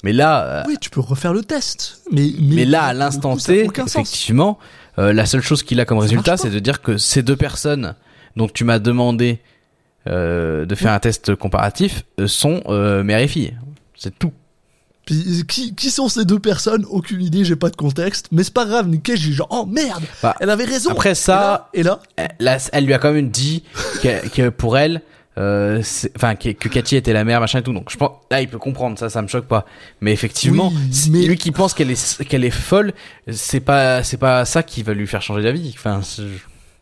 [0.02, 2.02] Mais là, euh, Oui, tu peux refaire le test.
[2.10, 4.58] Mais, mais, mais là, à l'instant T, effectivement,
[4.98, 7.36] euh, la seule chose qu'il a comme Ça résultat, c'est de dire que ces deux
[7.36, 7.94] personnes
[8.36, 9.40] dont tu m'as demandé
[10.06, 13.54] euh, de faire un test comparatif sont euh, mère et fille.
[14.02, 14.32] C'est tout.
[15.06, 16.84] Qui, qui sont ces deux personnes?
[16.88, 18.28] Aucune idée, j'ai pas de contexte.
[18.32, 20.90] Mais c'est pas grave, il est genre, oh merde, Bah, elle avait raison.
[20.90, 23.64] après ça- Et là, Elle, là, elle lui a quand même dit
[24.02, 25.02] que, que pour elle,
[25.38, 25.82] euh,
[26.16, 27.72] enfin que, que Cathy était la mère, machin et tout.
[27.72, 29.64] Donc je pense là, il peut comprendre ça, ça me choque pas.
[30.00, 32.92] Mais effectivement, Oui, si- mais- lui qui pense qu'elle est qu'elle est folle,
[33.30, 35.72] c'est pas c'est pas ça qui va lui faire changer d'avis.
[35.76, 36.00] Enfin,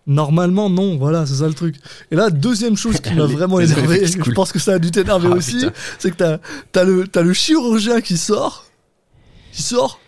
[0.09, 1.77] normalement, non, voilà, c'est ça le truc.
[2.11, 5.29] Et là, deuxième chose qui m'a vraiment énervé, je pense que ça a dû t'énerver
[5.31, 5.65] Ah, aussi,
[5.99, 8.65] c'est que t'as as le, t'as le chirurgien qui sort,
[9.53, 10.01] qui sort,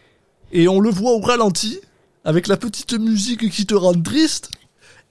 [0.52, 1.78] et on le voit au ralenti,
[2.24, 4.50] avec la petite musique qui te rend triste,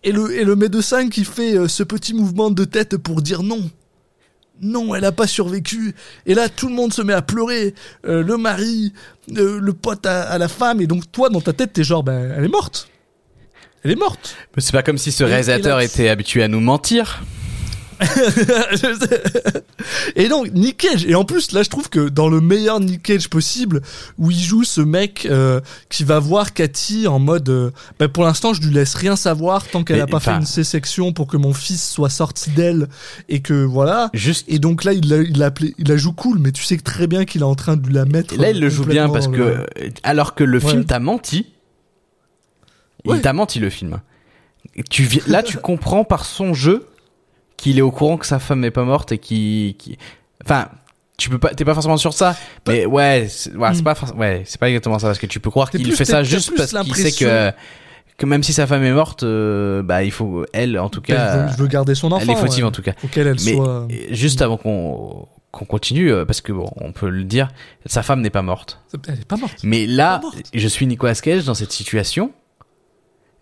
[0.03, 3.43] et le, et le médecin qui fait euh, ce petit mouvement de tête pour dire
[3.43, 3.69] non.
[4.61, 5.95] Non, elle a pas survécu.
[6.25, 7.73] Et là, tout le monde se met à pleurer.
[8.05, 8.93] Euh, le mari,
[9.37, 10.81] euh, le pote à, à la femme.
[10.81, 12.89] Et donc, toi, dans ta tête, t'es genre, ben, elle est morte.
[13.83, 14.35] Elle est morte.
[14.55, 17.23] Mais c'est pas comme si ce réalisateur était habitué à nous mentir.
[20.15, 23.03] et donc Nick Cage et en plus là je trouve que dans le meilleur Nick
[23.03, 23.81] Cage possible
[24.17, 25.59] où il joue ce mec euh,
[25.89, 29.67] qui va voir Cathy en mode euh, bah, pour l'instant je lui laisse rien savoir
[29.67, 32.87] tant qu'elle a pas fait une C-section pour que mon fils soit sorti d'elle
[33.27, 34.45] et que voilà Juste.
[34.47, 37.07] et donc là il la, il l'a il la joue cool mais tu sais très
[37.07, 39.27] bien qu'il est en train de la mettre Et là, il le joue bien parce
[39.27, 39.65] que,
[40.03, 40.71] alors que le Ouais.
[40.71, 41.47] film t'a menti,
[43.05, 43.17] Ouais.
[43.17, 44.01] il t'a menti le film.
[44.75, 46.87] Et Tu vi- là, tu comprends par son jeu
[47.57, 49.97] qu'il est au courant que sa femme n'est pas morte et qui, qui,
[50.45, 50.67] enfin,
[51.17, 52.35] tu peux pas, t'es pas forcément sur ça,
[52.67, 53.83] mais ouais, c'est ouais, Hmm.
[53.83, 56.53] pas, ouais, c'est pas exactement ça parce que tu peux croire qu'il fait ça juste
[56.55, 57.51] parce qu'il sait que,
[58.17, 61.15] que même si sa femme est morte, euh, bah il faut elle en tout Elle
[61.15, 62.69] cas, veut, je veux garder son enfant elle est fautive ouais.
[62.69, 62.93] en tout cas.
[63.15, 67.23] elle Mais soit juste avant qu'on qu'on continue, euh, parce que bon, on peut le
[67.23, 67.49] dire,
[67.87, 68.79] sa femme n'est pas morte.
[69.07, 70.37] elle est pas morte Mais là, morte.
[70.53, 72.31] je suis Nicolas Cage dans cette situation.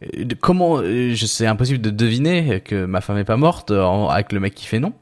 [0.04, 3.72] Euh, de- Comment, euh, je c'est impossible de deviner que ma femme est pas morte
[3.72, 4.94] euh, en- avec le mec qui fait non.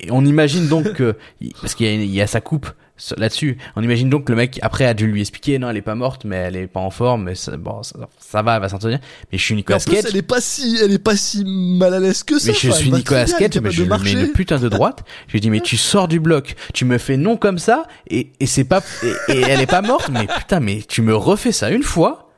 [0.00, 1.16] Et on imagine donc que,
[1.60, 2.70] parce qu'il y, y a sa coupe
[3.16, 5.82] là-dessus, on imagine donc que le mec après a dû lui expliquer non elle est
[5.82, 8.60] pas morte mais elle est pas en forme mais ça, bon ça, ça va elle
[8.60, 8.98] va s'en tenir.
[9.32, 10.04] Mais je suis Nicolas en plus, Cage.
[10.10, 12.48] elle est pas si, elle est pas si mal à l'aise que ça.
[12.48, 15.02] Mais je suis Nicolas Cage, mais je le mets une putain de droite.
[15.28, 18.32] Je lui dis, mais tu sors du bloc, tu me fais non comme ça, et,
[18.38, 21.52] et c'est pas, et, et elle est pas morte, mais putain, mais tu me refais
[21.52, 22.29] ça une fois.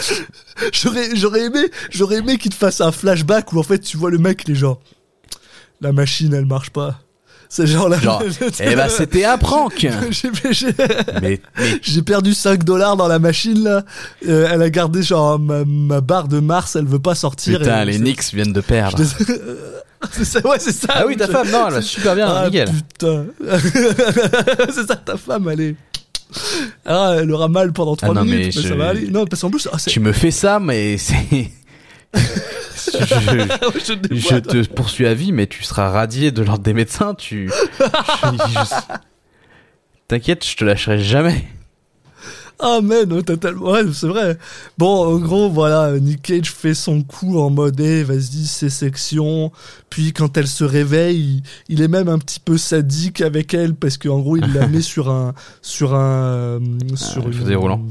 [0.72, 4.10] J'aurais, j'aurais aimé, j'aurais aimé qu'il te fasse un flashback où en fait tu vois
[4.10, 4.78] le mec, les gens.
[5.80, 7.00] La machine, elle marche pas.
[7.48, 7.98] C'est genre là.
[8.00, 8.22] Genre,
[8.60, 9.74] eh ben, c'était un prank.
[10.10, 10.66] j'ai, j'ai-
[11.22, 13.84] Mais, mais, j'ai perdu 5 dollars dans la machine là.
[14.26, 17.58] Euh, elle a gardé genre ma, ma barre de Mars, elle veut pas sortir.
[17.60, 18.98] putain, et- les Knicks viennent de perdre.
[20.12, 20.88] c'est ça, ouais, c'est ça.
[20.90, 22.68] Ah oui, ta femme, non, elle va super bien, Ah, nickel.
[22.70, 23.26] putain.
[24.72, 25.74] c'est ça, ta femme, elle est.
[26.84, 29.08] Ah, elle aura mal pendant 3 Ah non, minutes, mais mais, je- ça va aller.
[29.08, 31.50] Non, parce qu'en plus, ah, Tu me fais ça, mais c'est,
[32.14, 32.20] je,
[32.94, 34.42] je, te je dévoile.
[34.42, 37.50] te poursuis à vie, mais tu seras radié de l'ordre des médecins, tu,
[40.08, 41.44] t'inquiète, je te lâcherai jamais.
[42.58, 43.72] Ah man, oh, t'as tellement...
[43.72, 44.38] Ouais, c'est vrai.
[44.78, 49.52] Bon, en gros, voilà, Nick Cage fait son coup en mode, eh, vas-y, c'est section.
[49.90, 53.74] Puis quand elle se réveille, il, il est même un petit peu sadique avec elle
[53.74, 56.60] parce qu'en gros, il la met sur un, sur un, euh,
[56.94, 57.82] sur Un fauteuil roulant.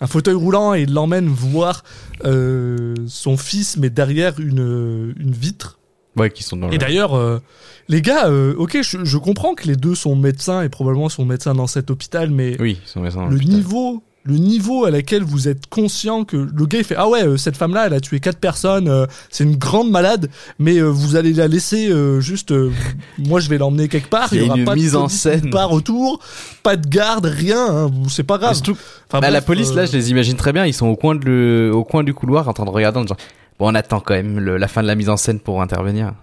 [0.00, 1.82] Un fauteuil roulant et il l'emmène voir
[2.24, 5.78] euh, son fils, mais derrière une, une vitre.
[6.16, 7.40] Ouais, qui sont dans Et le, d'ailleurs, euh,
[7.88, 11.24] les gars, euh, ok, je, je comprends que les deux sont médecins et probablement sont
[11.24, 14.90] médecins dans cet hôpital, mais oui, ils sont médecins dans le niveau le niveau à
[14.90, 17.86] laquelle vous êtes conscient que le gars il fait ah ouais euh, cette femme là
[17.86, 21.46] elle a tué quatre personnes euh, c'est une grande malade mais euh, vous allez la
[21.46, 22.72] laisser euh, juste euh,
[23.18, 25.08] moi je vais l'emmener quelque part Il y a aura une pas mise de en
[25.10, 25.50] scène.
[25.50, 26.20] part autour
[26.62, 29.86] pas de garde rien hein, c'est pas grave surtout, Enfin, bah, la police, euh, là,
[29.86, 30.66] je les imagine très bien.
[30.66, 33.02] Ils sont au coin, de le, au coin du couloir en train de regarder en
[33.02, 33.16] disant
[33.58, 36.14] Bon, on attend quand même la fin de la mise en scène pour intervenir.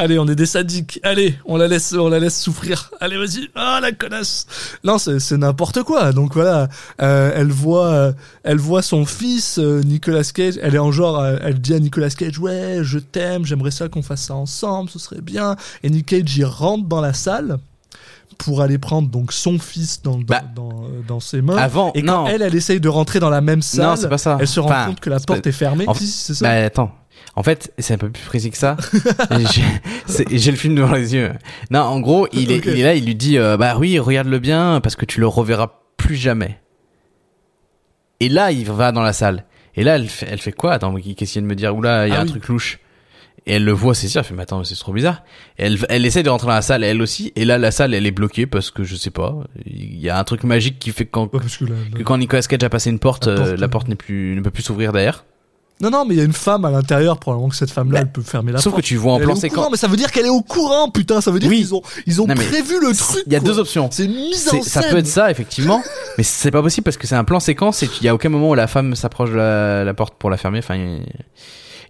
[0.00, 1.00] Allez, on est des sadiques.
[1.02, 2.92] Allez, on la laisse, on la laisse souffrir.
[3.00, 3.48] Allez, vas-y.
[3.56, 4.46] Ah, la connasse.
[4.84, 6.12] Non, c'est, n'importe quoi.
[6.12, 6.68] Donc voilà,
[7.02, 8.12] euh, elle voit, euh,
[8.44, 10.54] elle voit son fils, euh, Nicolas Cage.
[10.62, 14.02] Elle est en genre, elle dit à Nicolas Cage, ouais, je t'aime, j'aimerais ça qu'on
[14.02, 15.56] fasse ça ensemble, ce serait bien.
[15.82, 17.58] Et Nick Cage, il rentre dans la salle
[18.38, 21.56] pour aller prendre donc son fils dans, dans, Bah, dans, euh, dans ses mains.
[21.56, 22.26] Avant, Et quand non.
[22.28, 24.38] elle, elle essaye de rentrer dans la même salle, Non, c'est pas ça.
[24.40, 25.84] elle se rend Enfin, compte que la porte pas- est fermée.
[25.88, 26.44] en- Si, c'est ça.
[26.46, 26.92] Bah attends.
[27.34, 28.76] En fait, c'est un peu plus précis que ça.
[29.52, 29.62] J'ai
[30.06, 31.32] c'est- j'ai le film devant les yeux.
[31.70, 34.38] Non, en gros, il est, il est là, il lui dit euh, bah oui, regarde-le
[34.38, 36.58] bien parce que tu le reverras plus jamais.
[38.20, 39.44] Et là, il va dans la salle.
[39.74, 40.72] Et là, elle fait, elle fait quoi?
[40.72, 41.74] Attends, qu'est-ce qu'il vient de me dire?
[41.76, 42.30] Oula, il y a Ah un oui.
[42.30, 42.78] truc louche.
[43.48, 45.22] Et elle le voit saisir, elle fait mais attends, c'est trop bizarre.
[45.58, 47.32] Et elle, elle essaie de rentrer dans la salle, elle aussi.
[47.34, 49.34] Et là, la salle, elle est bloquée parce que je sais pas.
[49.66, 51.40] Il y a un truc magique qui fait que quand, Ouais,
[51.96, 54.36] que quand Nicolas Cage a passé une porte, La euh, porte, la porte n'est plus,
[54.36, 55.24] ne peut plus s'ouvrir derrière.
[55.80, 58.04] Non, non, mais il y a une femme à l'intérieur, probablement que cette femme-là, Bah,
[58.04, 58.82] elle peut fermer la Sauf porte.
[58.82, 59.54] que tu vois en plan séquence.
[59.56, 61.20] courant, mais ça veut dire qu'elle est au courant, putain.
[61.20, 61.58] Ça veut dire Oui.
[61.58, 63.22] qu'ils ont, ils ont Non, prévu le truc.
[63.28, 63.48] Il y a quoi.
[63.48, 63.88] deux options.
[63.92, 64.90] C'est une mise C'est- en ça scène.
[64.90, 65.80] peut être ça effectivement,
[66.18, 68.28] mais c'est pas possible parce que c'est un plan séquence et qu'il y a aucun
[68.28, 70.58] moment où la femme s'approche de la, la porte pour la fermer.
[70.58, 71.06] Enfin, il-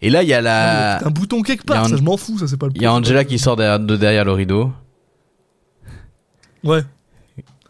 [0.02, 1.84] et là il y a la, peut-être un bouton quelque part.
[1.84, 2.38] un- Ça, je m'en fous.
[2.38, 2.72] Ça, c'est pas le.
[2.74, 4.72] il y a Angela qui sort derrière, de derrière le rideau
[6.64, 6.82] Ouais.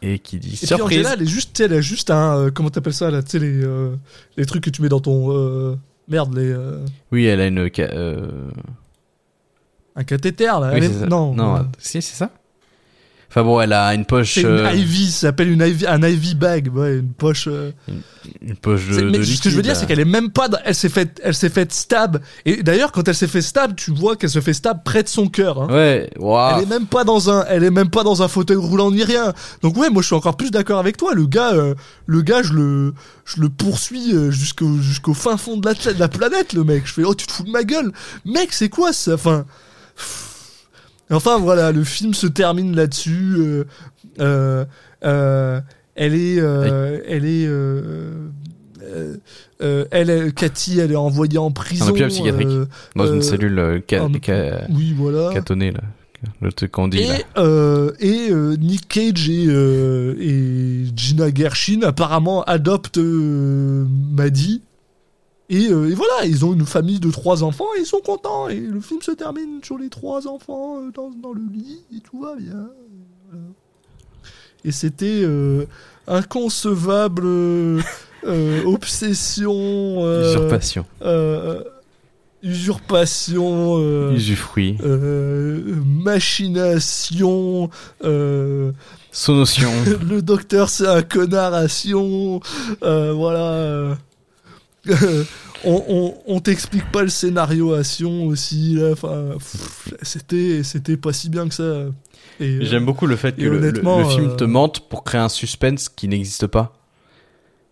[0.03, 0.99] et qui dit Et puis surprise.
[0.99, 3.39] Angela, elle est juste, elle a juste un, euh, comment t'appelles ça là, tu sais
[3.39, 3.95] les, euh,
[4.37, 5.77] les trucs que tu mets dans ton, euh,
[6.09, 6.55] merde, les,
[7.13, 7.59] Oui, elle a une.
[9.97, 10.71] un cathéter là.
[10.75, 11.07] oui, est-.
[11.07, 11.35] Non.
[11.35, 12.31] non, euh, si c'est ça.
[13.31, 16.35] Enfin bon, elle a une poche, C'est une Ivy, ça s'appelle une Ivy, un Ivy
[16.35, 17.47] bag, ouais, une poche.
[18.49, 19.87] Une poche de, mais de ce que je veux dire, c'est là.
[19.89, 20.49] qu'elle est même pas.
[20.65, 22.19] Elle s'est fait, elle s'est fait stab.
[22.47, 25.09] Et d'ailleurs, quand elle s'est fait stab, tu vois qu'elle se fait stab près de
[25.09, 25.63] son cœur.
[25.63, 25.69] hein.
[25.71, 26.57] Ouais, waouh.
[26.57, 29.05] Elle est même pas dans un, elle est même pas dans un fauteuil roulant ni
[29.05, 29.35] rien.
[29.63, 31.15] Donc ouais, moi je suis encore plus d'accord avec toi.
[31.15, 31.75] Le gars, euh,
[32.07, 32.95] le gars, je le,
[33.25, 36.87] je le poursuis euh, jusqu'au jusqu'au fin fond de la, de la planète, le mec.
[36.87, 37.93] Je fais oh tu te fous de ma gueule,
[38.25, 39.15] mec, c'est quoi ça?
[39.15, 39.45] Enfin,
[41.11, 43.35] enfin voilà, le film se termine là-dessus.
[43.39, 43.65] euh,
[44.21, 44.65] euh,
[45.05, 45.61] euh,
[45.99, 47.47] elle est, euh, elle est.
[47.47, 48.29] euh,
[49.61, 51.89] euh, elle, Cathy, elle est envoyée en prison.
[51.89, 52.49] hôpital psychiatrique.
[52.97, 54.09] Dans une cellule ca-
[54.71, 55.31] oui, voilà.
[55.33, 55.81] catonnée, là.
[56.41, 57.17] Le truc qu'on dit, là.
[58.01, 64.63] Et, et euh, Nick Cage et, et Gina Gershon apparemment adoptent Maddie.
[65.51, 68.49] Et, euh, et voilà, ils ont une famille de trois enfants et ils sont contents.
[68.49, 72.21] Et le film se termine sur les trois enfants dans, dans le lit et tout
[72.21, 72.69] va bien.
[73.31, 73.45] Voilà.
[74.65, 75.25] Et c'était
[76.07, 77.83] inconcevable
[78.67, 80.21] obsession.
[80.23, 80.85] Usurpation.
[82.43, 84.11] usurpation.
[84.13, 84.77] Usufruit.
[85.85, 87.71] machination,
[89.11, 89.71] Sonotion.
[90.09, 92.41] le docteur c'est un connard à Sion,
[92.83, 93.53] euh, voilà.
[93.53, 93.95] euh,
[95.65, 99.31] on on, on t'explique pas le scénario à Sion aussi, enfin,
[100.03, 101.87] c'était pas si bien que ça.
[102.41, 105.05] Euh, J'aime beaucoup le fait que le, le- honnêtement, le film euh, te mente pour
[105.05, 106.73] créer un suspense qui n'existe pas.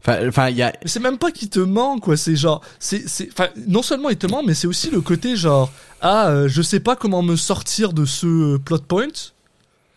[0.01, 0.73] Enfin, enfin, il y a.
[0.85, 2.17] C'est même pas qu'il te ment, quoi.
[2.17, 5.35] C'est genre, c'est, c'est, enfin, non seulement il te ment, mais c'est aussi le côté
[5.37, 5.71] genre,
[6.01, 9.07] ah, euh, je sais pas comment me sortir de ce euh, plot point.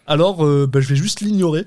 [0.07, 1.65] Alors, euh, bah, je vais juste l'ignorer.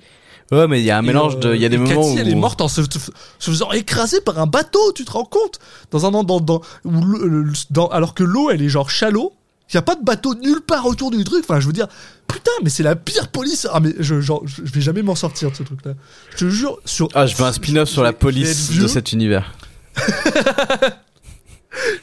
[0.51, 1.55] Ouais, mais il y a un Et, mélange de.
[1.55, 2.19] Il y a euh, des moments Cathy, où.
[2.19, 5.61] elle est morte en se, se faisant écraser par un bateau, tu te rends compte?
[5.93, 6.41] Dans un dans, dans,
[7.71, 9.33] dans, alors que l'eau, elle est genre shallow.
[9.71, 11.45] Il y a pas de bateau nulle part autour du truc.
[11.49, 11.87] Enfin, je veux dire,
[12.29, 13.67] putain, mais c'est la pire police.
[13.73, 15.93] Ah, mais je, genre, je, je vais jamais m'en sortir de ce truc-là.
[16.33, 17.09] Je te jure, sur.
[17.15, 19.55] Ah, je veux un spin-off sur la police de cet univers.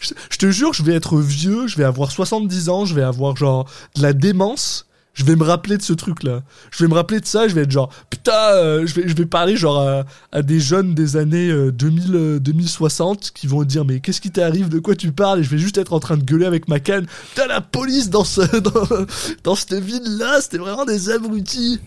[0.02, 3.04] Je, je te jure, je vais être vieux, je vais avoir 70 ans, je vais
[3.04, 4.88] avoir genre de la démence.
[5.20, 6.44] Je vais me rappeler de ce truc-là.
[6.72, 9.58] Je vais me rappeler de ça, je vais être genre, putain, euh, je, vais, parler
[9.58, 14.22] genre à, des jeunes des années euh, 2000, euh, 2060 qui vont dire, mais qu'est-ce
[14.22, 15.42] qui t'arrive, de quoi tu parles?
[15.42, 17.06] Et je vais juste être en train de gueuler avec ma canne.
[17.32, 18.40] Putain, la police dans, ce,
[19.44, 21.82] dans, cette ville-là, c'était vraiment des abrutis.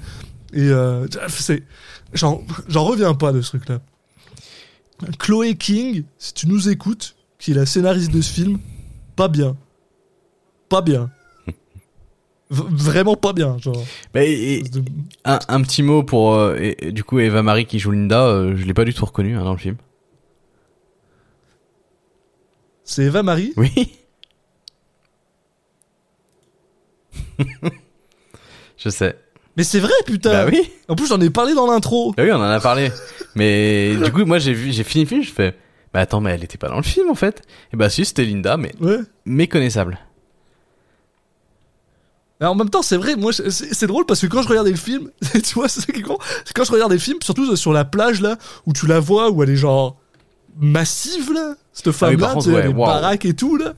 [0.53, 1.63] Et euh, c'est,
[2.13, 3.81] j'en reviens pas de ce truc-là.
[5.19, 8.59] Chloé King, si tu nous écoutes, qui est la scénariste de ce film,
[9.17, 9.57] pas bien.
[10.69, 11.11] Pas bien.
[12.55, 13.83] Vraiment pas bien, genre.
[14.15, 14.62] Et-
[15.24, 16.35] un, un petit mot pour.
[16.35, 18.93] euh, et- et du coup, Eva Marie qui joue Linda, euh, je l'ai pas du
[18.93, 19.77] tout reconnue hein, dans le film.
[22.85, 23.55] C'est Eva Marie?
[23.57, 23.73] Oui.
[28.77, 29.16] je sais.
[29.57, 30.33] Mais c'est vrai, putain.
[30.45, 30.70] Bah oui.
[30.89, 32.12] En plus, j'en ai parlé dans l'intro.
[32.16, 32.91] Bah oui, on en a parlé.
[33.35, 35.55] Mais du coup, moi, j'ai vu, j'ai fini le film, je fais.
[35.93, 37.43] Bah attends, mais elle était pas dans le film en fait.
[37.73, 38.97] Et bah si, c'était Linda, mais Ouais.
[39.27, 39.99] méconnaissable.
[42.43, 44.77] Mais en même temps, c'est vrai, moi, c'est drôle parce que quand je regardais le
[44.77, 46.19] film, tu vois, c'est ça qui est con,
[46.56, 48.36] quand je regardais le film, surtout sur la plage là,
[48.66, 49.97] où tu la vois, où elle est genre
[50.60, 52.86] massive là, cette Ah oui, femme-là, par contre, tu sais, ouais, elle est waouh.
[52.86, 53.74] baraque et tout là.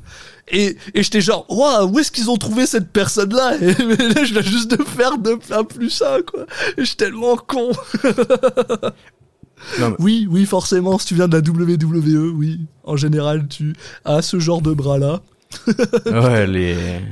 [0.49, 3.57] Et, et j'étais genre, waouh, où est-ce qu'ils ont trouvé cette personne-là?
[3.61, 6.45] Et mais là, je viens juste de faire de faire plus ça, quoi.
[6.79, 7.71] Et je suis tellement con.
[9.79, 13.75] Non, mais- Oui, oui, forcément, si tu viens de la WWE, oui, en général, tu
[14.07, 15.21] as ce genre de bras-là.
[16.07, 17.03] Ouais, est.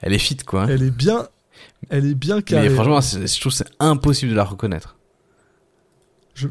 [0.00, 0.66] Elle est fit quoi.
[0.68, 1.28] Elle est bien,
[1.90, 2.68] elle est bien carrée.
[2.68, 4.96] Mais franchement, je trouve que c'est impossible de la reconnaître.
[6.34, 6.48] Je...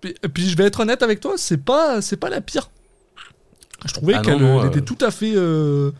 [0.00, 2.70] Puis, puis je vais être honnête avec toi, c'est pas, c'est pas la pire.
[3.86, 5.90] Je trouvais Ah qu'elle elle euh, était tout à fait, euh,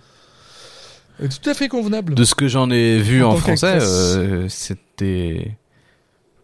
[1.19, 2.15] tout à fait convenable.
[2.15, 5.57] De ce que j'en ai vu En français, euh, c'était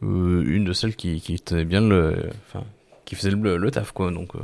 [0.03, 2.65] euh, une de celles qui, qui tenait bien le, enfin,
[3.05, 4.11] qui faisait le, le taf quoi.
[4.11, 4.41] Donc, euh.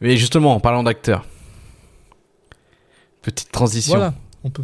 [0.00, 1.24] mais justement, en parlant d'acteurs,
[3.22, 4.62] petite transition Voilà, on peut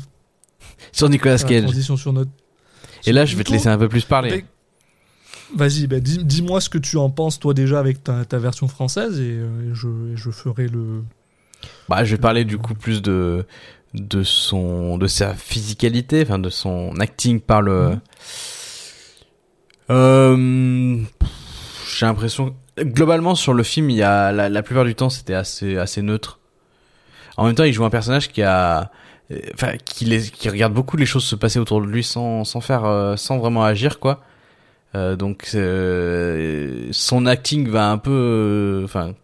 [0.93, 1.63] sur Nicolas Cage.
[1.65, 2.31] transition sur notre.
[3.07, 4.31] Et là, je vais te laisser un peu plus parler.
[4.31, 4.45] Mais-
[5.55, 8.67] Vas-y, bah, dis- dis-moi ce que tu en penses toi déjà avec ta, ta version
[8.67, 9.75] française et, euh, et
[10.17, 11.05] je, ferai le.
[11.89, 13.47] Bah, je vais parler du coup plus de
[13.95, 17.91] de son de sa physicalité, enfin de son acting par le.
[17.91, 18.01] Mhm.
[19.91, 20.97] Euh,
[21.97, 25.35] j'ai l'impression globalement sur le film, il y a la, la plupart du temps c'était
[25.35, 26.41] assez assez neutre.
[27.37, 28.91] En même temps, il joue un personnage qui a
[29.55, 32.61] enfin qui les qui regarde beaucoup les choses se passer autour de lui sans sans
[32.61, 34.23] faire euh, sans vraiment agir quoi.
[34.95, 39.15] Euh, donc euh, son acting va un peu euh, enfin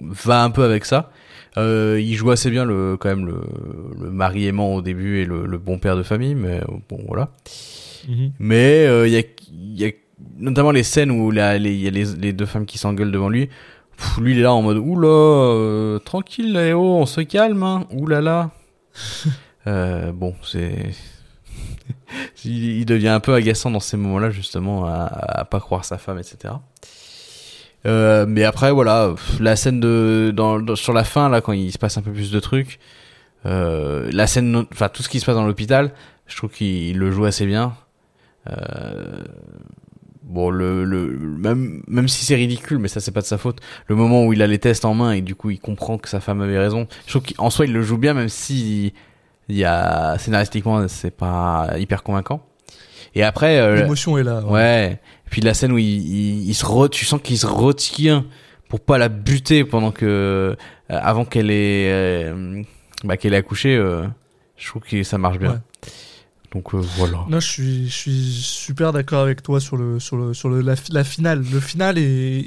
[0.00, 1.10] va un peu avec ça.
[1.58, 3.40] Euh, il joue assez bien le quand même le,
[3.98, 6.98] le mari aimant au début et le, le bon père de famille, mais euh, bon
[7.08, 7.30] voilà.
[8.08, 8.32] Mhm.
[8.38, 9.92] Mais euh, il y, a, y a
[10.38, 13.30] notamment les scènes où là, il y a les, les deux femmes qui s'engueulent devant
[13.30, 13.48] lui.
[13.96, 17.62] Pff, lui il est là en mode oula, euh, tranquille là, oh, on se calme,
[17.62, 17.86] hein.
[17.90, 18.50] oulala.
[19.66, 20.90] euh, bon, c'est
[22.44, 26.18] il, devient un peu agaçant dans ces moments-là justement à, à pas croire sa femme,
[26.18, 26.54] etc.
[27.86, 31.78] Euh, mais après voilà, la scène de dans, sur la fin là quand il se
[31.78, 32.80] passe un peu plus de trucs,
[33.44, 35.92] euh, la scène, enfin tout ce qui se passe dans l'hôpital,
[36.26, 37.74] je trouve qu'il il le joue assez bien.
[38.50, 39.22] Euh,
[40.22, 43.60] bon, le, le même même si c'est ridicule, mais ça c'est pas de sa faute.
[43.86, 46.08] Le moment où il a les tests en main et du coup il comprend que
[46.08, 46.88] sa femme avait raison.
[47.06, 48.94] Je trouve qu'en soi il le joue bien, même si
[49.48, 52.44] il y a scénaristiquement c'est pas hyper convaincant.
[53.14, 54.40] Et après, euh, L'émotion est là.
[54.44, 54.50] ouais.
[54.52, 55.00] Ouais.
[55.26, 58.24] Et puis la scène où il, il, il se re, tu sens qu'il se retient
[58.68, 60.54] pour pas la buter pendant que euh,
[60.88, 62.62] avant qu'elle ait euh,
[63.04, 63.76] bah, qu'elle ait accouché.
[64.56, 65.52] je trouve que ça marche bien.
[65.52, 65.58] Ouais.
[66.52, 67.24] Donc voilà.
[67.28, 70.60] Non, je suis, je suis super d'accord avec toi sur le, sur le, sur le,
[70.62, 71.44] la, la finale.
[71.52, 72.44] Le final est,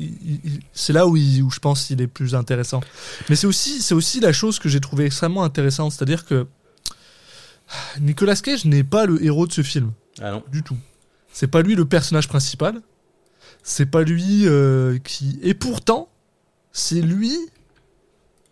[0.73, 2.81] c'est là où, il- où je pense qu'il est plus intéressant.
[3.29, 6.47] Mais c'est aussi, c'est aussi la chose que j'ai trouvé extrêmement intéressante, c'est-à-dire que
[8.01, 9.91] Nicolas Cage n'est pas le héros de ce film
[10.21, 10.43] Ah non.
[10.51, 10.77] du tout.
[11.31, 12.81] C'est pas lui le personnage principal.
[13.63, 15.39] C'est pas lui euh, qui.
[15.43, 16.09] Et pourtant,
[16.71, 17.35] c'est lui.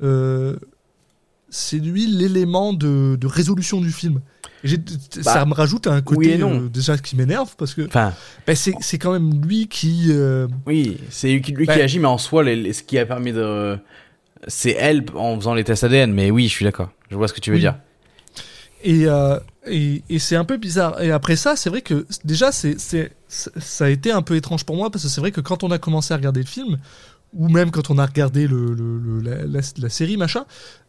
[0.04, 0.58] euh,
[1.50, 4.20] c'est lui l'élément de, de résolution du film.
[4.64, 4.84] Et j'ai-
[5.22, 6.62] ça me rajoute un côté Bah, oui non.
[6.66, 8.14] euh, déjà qui m'énerve parce que Enfin,
[8.46, 10.12] ben, c'est quand même lui qui.
[10.66, 11.70] oui, c'est lui qui, Ouais.
[11.82, 13.78] agit, mais en soi, les- les- ce qui a permis de,
[14.48, 16.12] c'est elle en faisant les tests ADN.
[16.14, 16.92] Mais oui, je suis d'accord.
[17.10, 17.62] Je vois ce que tu veux Oui.
[17.62, 17.78] dire.
[18.84, 21.02] Et, euh, et, et c'est un peu bizarre.
[21.02, 24.90] Et après ça, c'est vrai que déjà, ça a été un peu étrange pour moi
[24.92, 26.78] parce que c'est vrai que quand on a commencé à regarder le film,
[27.34, 30.46] ou même quand on a regardé le, le- la, série, machin,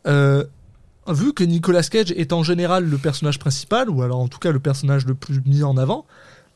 [0.06, 0.44] euh,
[1.09, 4.52] vu que Nicolas Cage est en général le personnage principal, ou alors en tout cas
[4.52, 6.05] le personnage le plus mis en avant,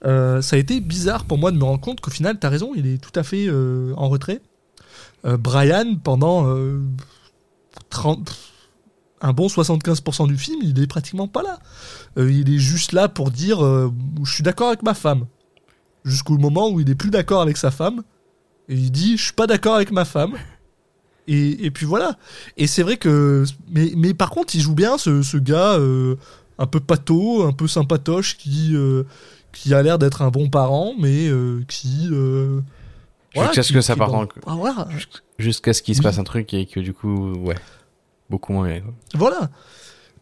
[0.04, 2.72] euh, ça a été bizarre pour moi de me rendre compte qu'au final, t'as raison,
[2.76, 4.40] il est tout à fait en retrait.
[5.24, 6.80] Brian, pendant euh,
[7.90, 8.36] 30,
[9.22, 11.58] un bon 75% du film, il est pratiquement pas là.
[12.18, 13.90] Euh, il est juste là pour dire euh,
[14.24, 15.26] je suis d'accord avec ma femme.
[16.04, 18.02] Jusqu'au moment où il est plus d'accord avec sa femme.
[18.68, 20.34] Et il dit je suis pas d'accord avec ma femme.
[21.28, 22.18] Et, et puis voilà.
[22.56, 23.44] Et c'est vrai que.
[23.70, 26.16] Mais, mais par contre, il joue bien ce, ce gars euh,
[26.58, 28.74] un peu pâteau, un peu sympatoche qui,
[29.52, 31.30] qui a l'air d'être un bon parent, mais
[31.68, 32.08] qui.
[33.34, 34.88] Jusqu'à ce qui- que ça parte bon, en- ah, voilà.
[35.38, 37.54] Jusqu'à ce qu'il se passe un truc et que du coup, ouais,
[38.32, 38.80] beaucoup moins.
[39.14, 39.50] Voilà.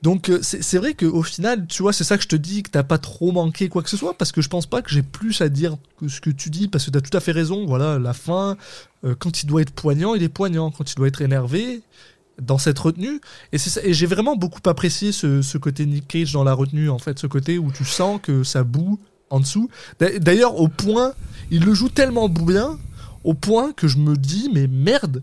[0.02, 2.70] Donc euh, c'est vrai qu'au final, tu vois, c'est ça que je te dis, que
[2.70, 5.02] t'as pas trop manqué quoi que ce soit, parce que je pense pas que j'ai
[5.02, 7.66] plus à dire que ce que tu dis, parce que t'as tout à fait raison,
[7.66, 8.56] voilà, la fin,
[9.04, 11.82] euh, quand il doit être poignant, il est poignant, quand il doit être énervé,
[12.40, 13.20] dans cette retenue,
[13.52, 16.98] et, et j'ai vraiment beaucoup apprécié ce, ce côté Nick Cage dans la retenue, en
[16.98, 19.68] fait, ce côté où tu sens que ça boue en dessous.
[19.98, 21.12] D'a- D'ailleurs, au point,
[21.50, 22.78] il le joue tellement bien,
[23.24, 25.22] au point que je me dis, mais merde,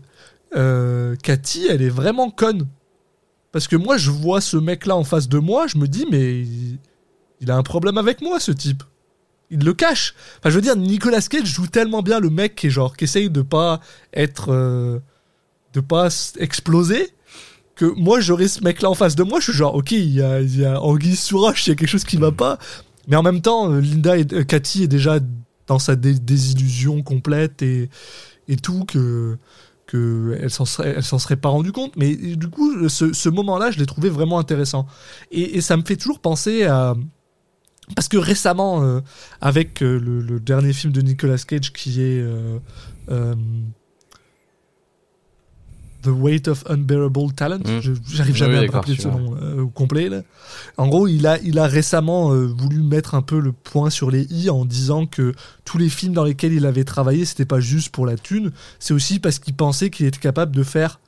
[0.54, 2.68] euh, Cathy, elle est vraiment conne.
[3.52, 6.40] Parce que moi, je vois ce mec-là en face de moi, je me dis, mais
[6.40, 6.78] il,
[7.40, 8.82] il a un problème avec moi, ce type.
[9.50, 10.14] Il le cache.
[10.38, 13.04] Enfin, je veux dire, Nicolas Cage joue tellement bien le mec qui est genre, qui
[13.04, 13.80] essaye de pas
[14.12, 14.98] être, euh,
[15.72, 16.08] de pas
[16.38, 17.08] exploser,
[17.74, 20.22] que moi, j'aurais ce mec-là en face de moi, je suis genre, ok, il y
[20.22, 22.58] a, il y a Anguille roche, il y a quelque chose qui va pas.
[23.06, 25.20] Mais en même temps, euh, Linda et euh, Cathy est déjà
[25.66, 27.88] dans sa dé- désillusion complète et,
[28.48, 29.38] et tout que
[29.88, 31.96] que elle s'en serait, serait pas rendu compte.
[31.96, 34.86] Mais du coup, ce, ce moment-là, je l'ai trouvé vraiment intéressant.
[35.32, 36.94] Et, ça me fait toujours penser à
[37.94, 39.00] parce que récemment, euh,
[39.40, 42.58] avec euh, le, dernier film de Nicolas Cage qui est euh,
[46.08, 47.80] The Weight of Unbearable Talent, Mm.
[47.80, 50.08] je- j'arrive Oui, jamais à me rappeler de ce nom euh, au complet.
[50.08, 50.22] Là.
[50.76, 54.10] En gros, il a, il a récemment euh, voulu mettre un peu le point sur
[54.10, 57.60] les i en disant que tous les films dans lesquels il avait travaillé, c'était pas
[57.60, 61.00] juste pour la thune, c'est aussi parce qu'il pensait qu'il était capable de faire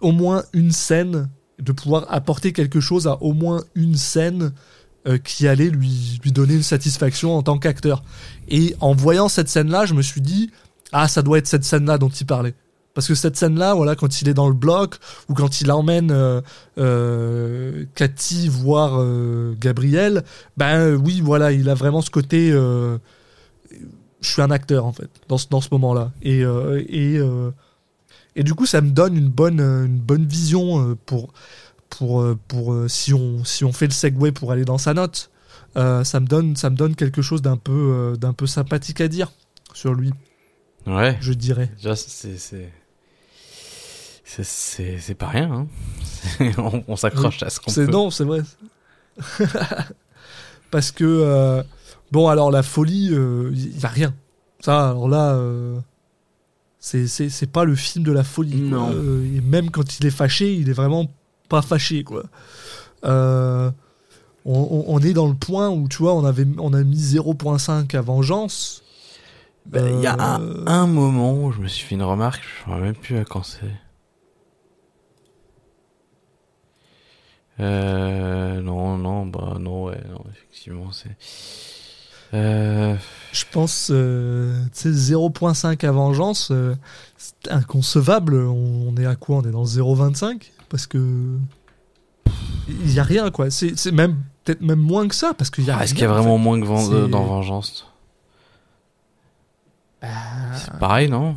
[0.00, 1.28] au moins une scène,
[1.60, 4.52] de pouvoir apporter quelque chose à au moins une scène
[5.06, 8.02] euh, qui allait lui, lui donner une satisfaction en tant qu'acteur.
[8.48, 10.50] Et en voyant cette scène-là, je me suis dit,
[10.92, 12.54] ah, ça doit être cette scène-là dont il parlait.
[12.94, 14.96] Parce que cette scène-là, voilà, quand il est dans le bloc,
[15.28, 16.40] ou quand il emmène euh,
[16.78, 20.22] euh, Cathy voir euh, Gabriel,
[20.56, 22.50] ben euh, oui, voilà, il a vraiment ce côté.
[22.52, 22.98] euh,
[24.20, 26.12] je suis un acteur en fait dans ce, dans ce moment-là.
[26.22, 27.18] Et et
[28.36, 31.32] et du coup, ça me donne une bonne une bonne vision pour
[31.90, 35.30] pour pour si on si on fait le segue pour aller dans sa note.
[35.74, 39.30] ça me donne ça me donne quelque chose d'un peu d'un peu sympathique à dire
[39.74, 40.12] sur lui,
[40.86, 41.18] Ouais.
[41.20, 41.70] je dirais.
[41.76, 42.70] Déjà, c'est
[44.36, 45.50] c'est C'est- C'est c'est pas rien.
[45.52, 45.66] Hein.
[46.58, 47.92] On on s'accroche à ce qu'on C'est peut.
[47.92, 48.40] non, c'est vrai.
[50.70, 51.62] Parce que euh,
[52.12, 54.14] bon, alors la folie, il y a rien.
[54.60, 55.78] Ça, alors là, euh,
[56.78, 58.60] c'est c'est c'est pas le film de la folie.
[58.60, 58.90] Non.
[58.92, 61.06] Euh, et même quand il est fâché, il est vraiment
[61.48, 62.24] pas fâché, quoi.
[63.04, 63.70] Euh,
[64.46, 66.96] on, on- on est dans le point où tu vois, on avait on a mis
[66.96, 68.82] 0.5 à vengeance.
[69.66, 72.42] Ben, Il y a un, Euh, un moment où je me suis fait une remarque,
[72.66, 73.60] je ne sais même plus à quand c'est.
[77.60, 81.16] Euh, non, non, bah non, ouais, non, effectivement, c'est.
[82.34, 82.96] Euh,
[83.32, 86.74] Je pense, euh, tu sais, 0.5 à vengeance, euh,
[87.16, 88.34] c'est inconcevable.
[88.34, 89.36] On, on est à quoi?
[89.36, 91.38] On est dans le 0.25 Parce que.
[92.68, 93.50] Il y a rien, quoi.
[93.50, 96.02] C'est c'est même peut-être même moins que ça, parce qu'il y a ah, Est-ce qu'il
[96.02, 96.42] y a en vraiment fait.
[96.42, 97.86] moins que Ven- C'est- dans Vengeance?
[100.02, 100.08] Bah,
[100.56, 101.36] C'est pareil, non?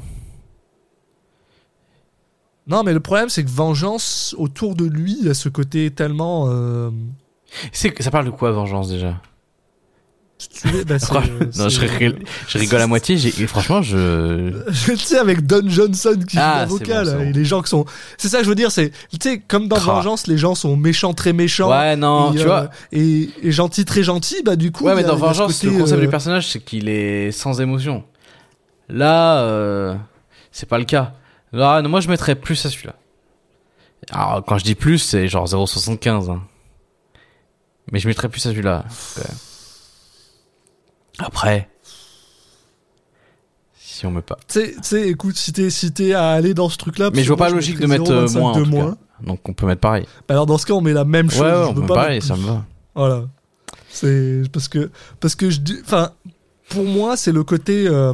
[2.68, 6.48] Non, mais le problème, c'est que Vengeance, autour de lui, a ce côté tellement.
[6.50, 6.90] euh,
[7.72, 9.16] Ça parle de quoi, Vengeance, déjà?
[10.86, 10.98] Bah,
[11.58, 14.52] Non, je rigole, je rigole à moitié, et franchement, je...
[14.86, 17.22] tu sais, avec Don Johnson qui joue Ah, l'avocat, bon, c'est bon.
[17.24, 17.86] et les gens qui sont.
[18.18, 18.92] C'est ça que je veux dire, c'est.
[19.12, 19.78] Tu sais, comme dans.
[19.78, 21.72] Vengeance, les gens sont méchants, très méchants.
[21.72, 22.70] Ouais, non, et, tu euh, vois...
[22.92, 24.84] Et, et gentil, très gentil, bah du coup.
[24.84, 28.04] Ouais, mais dans Vengeance, côté, le concept euh, du personnage, c'est qu'il est sans émotion.
[28.90, 29.96] Là, euh,
[30.52, 31.14] c'est pas le cas.
[31.54, 32.96] Là, non, moi, je mettrais plus à celui-là.
[34.12, 36.30] Alors, quand je dis plus, c'est genre 0,75.
[36.30, 36.42] Hein.
[37.92, 38.86] Mais je mettrais plus à celui-là.
[41.20, 41.68] Après,
[43.76, 44.38] si on met pas.
[44.48, 47.10] Tu sais- écoute, si t'es si à aller dans ce truc-là.
[47.14, 48.92] Mais je vois pas moi, logique de mettre euh, 0,25 moins, en de tout moins.
[48.92, 48.98] cas.
[49.26, 50.06] Donc, on peut mettre pareil.
[50.28, 51.42] Bah alors dans ce cas, on met la même chose.
[51.42, 52.64] ouais, on peut pas pareil, ça me va.
[52.94, 53.24] Voilà.
[53.90, 56.12] C'est parce que parce que je enfin,
[56.70, 57.88] pour moi, c'est le côté.
[57.88, 58.14] euh,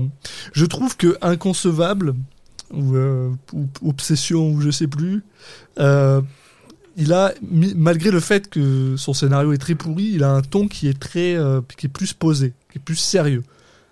[0.53, 2.13] je trouve que inconcevable
[2.71, 5.23] ou, euh, ou obsession ou je sais plus.
[5.79, 6.21] euh,
[6.95, 7.33] il a
[7.75, 10.99] malgré le fait que son scénario est très pourri, il a un ton qui est
[10.99, 13.41] très euh, qui est plus posé, qui est plus sérieux.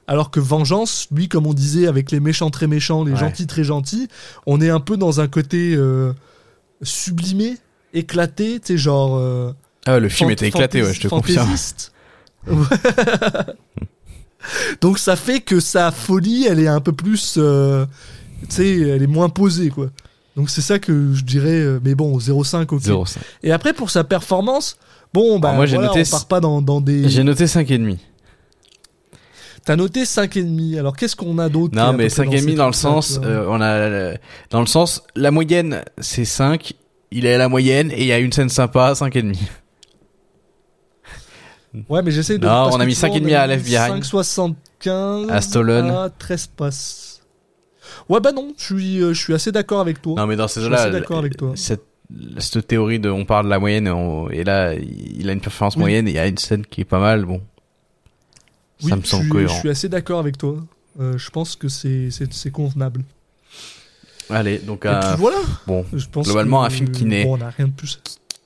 [0.07, 3.17] Alors que Vengeance, lui, comme on disait, avec les méchants très méchants, les Ouais.
[3.17, 4.07] gentils très gentils,
[4.45, 6.13] on est un peu dans un côté euh,
[6.83, 7.57] sublimé,
[7.95, 9.19] éclaté, tu sais, genre.
[9.87, 11.49] Ah, le film était éclaté, ouais, je te confirme.
[14.81, 17.85] Donc ça fait que sa folie, elle est un peu plus, euh,
[18.49, 19.87] tu sais, elle est moins posée, quoi.
[20.35, 22.81] Donc c'est ça que je dirais, euh, mais bon, 0,5, ok.
[22.81, 23.17] 0,5.
[23.43, 24.77] Et après pour sa performance,
[25.13, 27.09] bon, bah Alors moi, voilà, noté on part pas dans, dans des.
[27.09, 27.97] J'ai noté 5,5.
[29.65, 30.79] T'as noté 5,5.
[30.79, 33.45] Alors qu'est-ce qu'on a d'autre Non, mais peu près 5,5 ces dans le sens, euh,
[33.47, 34.17] on a,
[34.49, 36.73] dans le sens, la moyenne, c'est 5,
[37.11, 39.37] il est à la moyenne, et il y a une scène sympa, 5,5.
[41.89, 42.45] Ouais, mais j'essaie de.
[42.45, 44.03] Non, on a mis tu vois, 5,5 on a à Left Behind.
[44.03, 45.89] 5,75 À Stolen.
[45.89, 47.10] à 13 passes.
[48.09, 50.15] Ouais, bah non, je suis, euh, je suis assez d'accord avec toi.
[50.15, 51.53] Non, mais dans ces d'accord avec toi.
[51.55, 51.83] cette,
[52.39, 55.41] cette théorie de, on parle de la moyenne, et, on- et là, il a une
[55.41, 55.81] performance Oui.
[55.81, 57.41] moyenne, et il y a une scène qui est pas mal, bon.
[58.83, 59.53] Oui, ça me je semble suis, cohérent.
[59.53, 60.55] Je suis assez d'accord avec toi.
[60.99, 62.09] Euh, je pense que c'est
[62.51, 63.03] convenable.
[64.29, 65.37] Allez, donc, euh, puis voilà.
[65.67, 67.37] bon, Je pense globalement, que- un film qui n'est- Bon,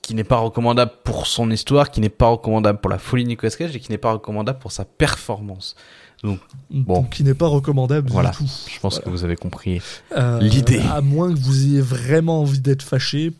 [0.02, 3.28] qui n'est pas recommandable pour son histoire, qui n'est pas recommandable pour la folie de
[3.28, 5.74] Nicolas Cage, et qui n'est pas recommandable pour sa performance.
[6.22, 6.38] Bon.
[6.70, 8.30] Donc, qui n'est pas recommandable Voilà.
[8.30, 8.50] du tout.
[8.72, 9.80] Je pense que vous avez compris.
[10.16, 10.80] Euh, L'idée.
[10.80, 13.32] À moins que vous ayez vraiment envie d'être fâché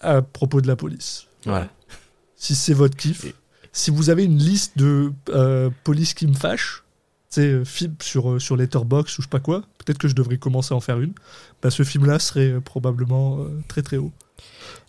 [0.00, 1.26] à propos de la police.
[1.44, 1.68] Voilà.
[2.36, 3.24] Si c'est votre kiff.
[3.24, 3.34] Et-
[3.72, 6.82] Si vous avez une liste de euh, police qui me fâche,
[7.28, 10.14] sais, euh, film sur, euh, sur Letterboxd ou je sais pas quoi, peut-être que je
[10.14, 11.12] devrais commencer à en faire une.
[11.62, 14.12] Bah, ce film-là serait probablement euh, très très haut.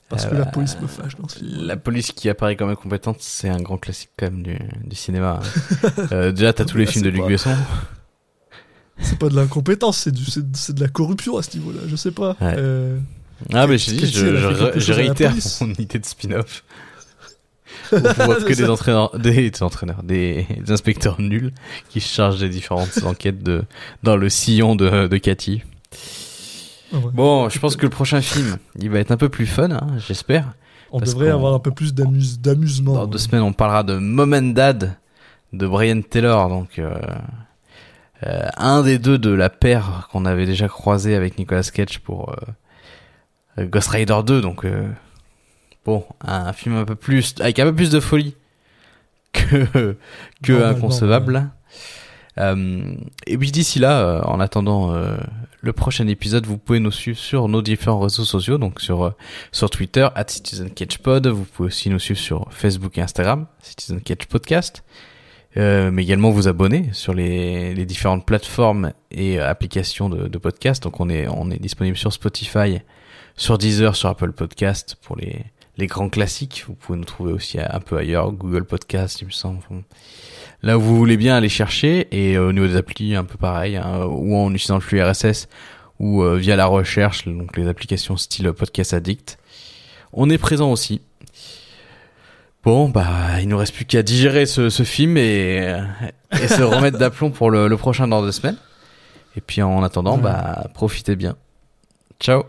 [0.10, 1.66] Parce que Euh, la police me fâche dans ce film.
[1.66, 5.40] La police qui apparaît comme incompétente, c'est un grand classique quand même du, du cinéma.
[5.44, 5.90] hein.
[6.12, 7.56] euh, déjà, t'as tous les Là, films de Luc pas- Besson.
[9.02, 11.96] C'est pas de l'incompétence, c'est du- c'est c'est de la corruption à ce niveau-là, je
[11.96, 12.32] sais pas.
[12.42, 12.56] Ouais.
[12.58, 12.98] Euh,
[13.54, 16.64] Ah, mais je je, je, réitère mon idée de spin-off.
[17.94, 21.54] On voit que des entraîneurs, des, des entraîneurs, des, des inspecteurs nuls
[21.90, 23.64] qui chargent des différentes enquêtes de,
[24.04, 25.62] dans le sillon de, de Cathy.
[26.94, 27.00] Ouais.
[27.14, 29.88] Bon, je pense que le prochain film, il va être un peu plus fun, hein,
[30.08, 30.54] j'espère.
[30.92, 32.94] On devrait avoir un peu plus d'amuse- d'amusement.
[32.94, 34.98] Dans deux semaines, on parlera de Mom and Dad
[35.54, 36.96] de Brian Taylor, donc euh,
[38.26, 42.36] euh, un des deux de la paire qu'on avait déjà croisé avec Nicolas Cage pour
[43.58, 44.66] euh, Ghost Rider 2, donc
[45.86, 48.36] bon, un film un peu plus avec un peu plus de folie
[49.34, 49.96] que
[50.44, 51.50] que inconcevable.
[52.38, 55.18] Et puis d'ici là, euh, en attendant euh,
[55.62, 59.12] le prochain épisode, vous pouvez nous suivre sur nos différents réseaux sociaux, donc sur euh,
[59.52, 61.28] sur Twitter at Citizen Catch Pod.
[61.28, 64.84] Vous pouvez aussi nous suivre sur Facebook et Instagram, Citizen Catch Podcast.
[65.58, 70.38] Euh, mais également vous abonner sur les, les différentes plateformes et euh, applications de, de
[70.38, 70.84] podcast.
[70.84, 72.80] Donc on est on est disponible sur Spotify,
[73.36, 75.44] sur Deezer, sur Apple Podcast pour les,
[75.78, 76.66] les grands classiques.
[76.68, 79.60] Vous pouvez nous trouver aussi un peu ailleurs, Google Podcast, il me semble.
[80.62, 83.38] Là où vous voulez bien aller chercher, et euh, au niveau des applis, un peu
[83.38, 85.48] pareil, hein, ou en utilisant le flux RSS,
[86.00, 89.38] ou euh, via la recherche, donc les applications style Podcast Addict.
[90.12, 91.02] On est présent aussi.
[92.64, 95.78] Bon, bah, il nous reste plus qu'à digérer ce, ce film et,
[96.34, 98.58] et se remettre d'aplomb pour le, le prochain dans deux semaines.
[99.38, 100.24] Et puis en attendant, Ouais.
[100.24, 101.38] bah, profitez bien.
[102.20, 102.44] Ciao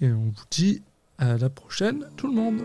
[0.00, 0.82] Et on vous dit
[1.18, 2.62] à la prochaine, tout le monde.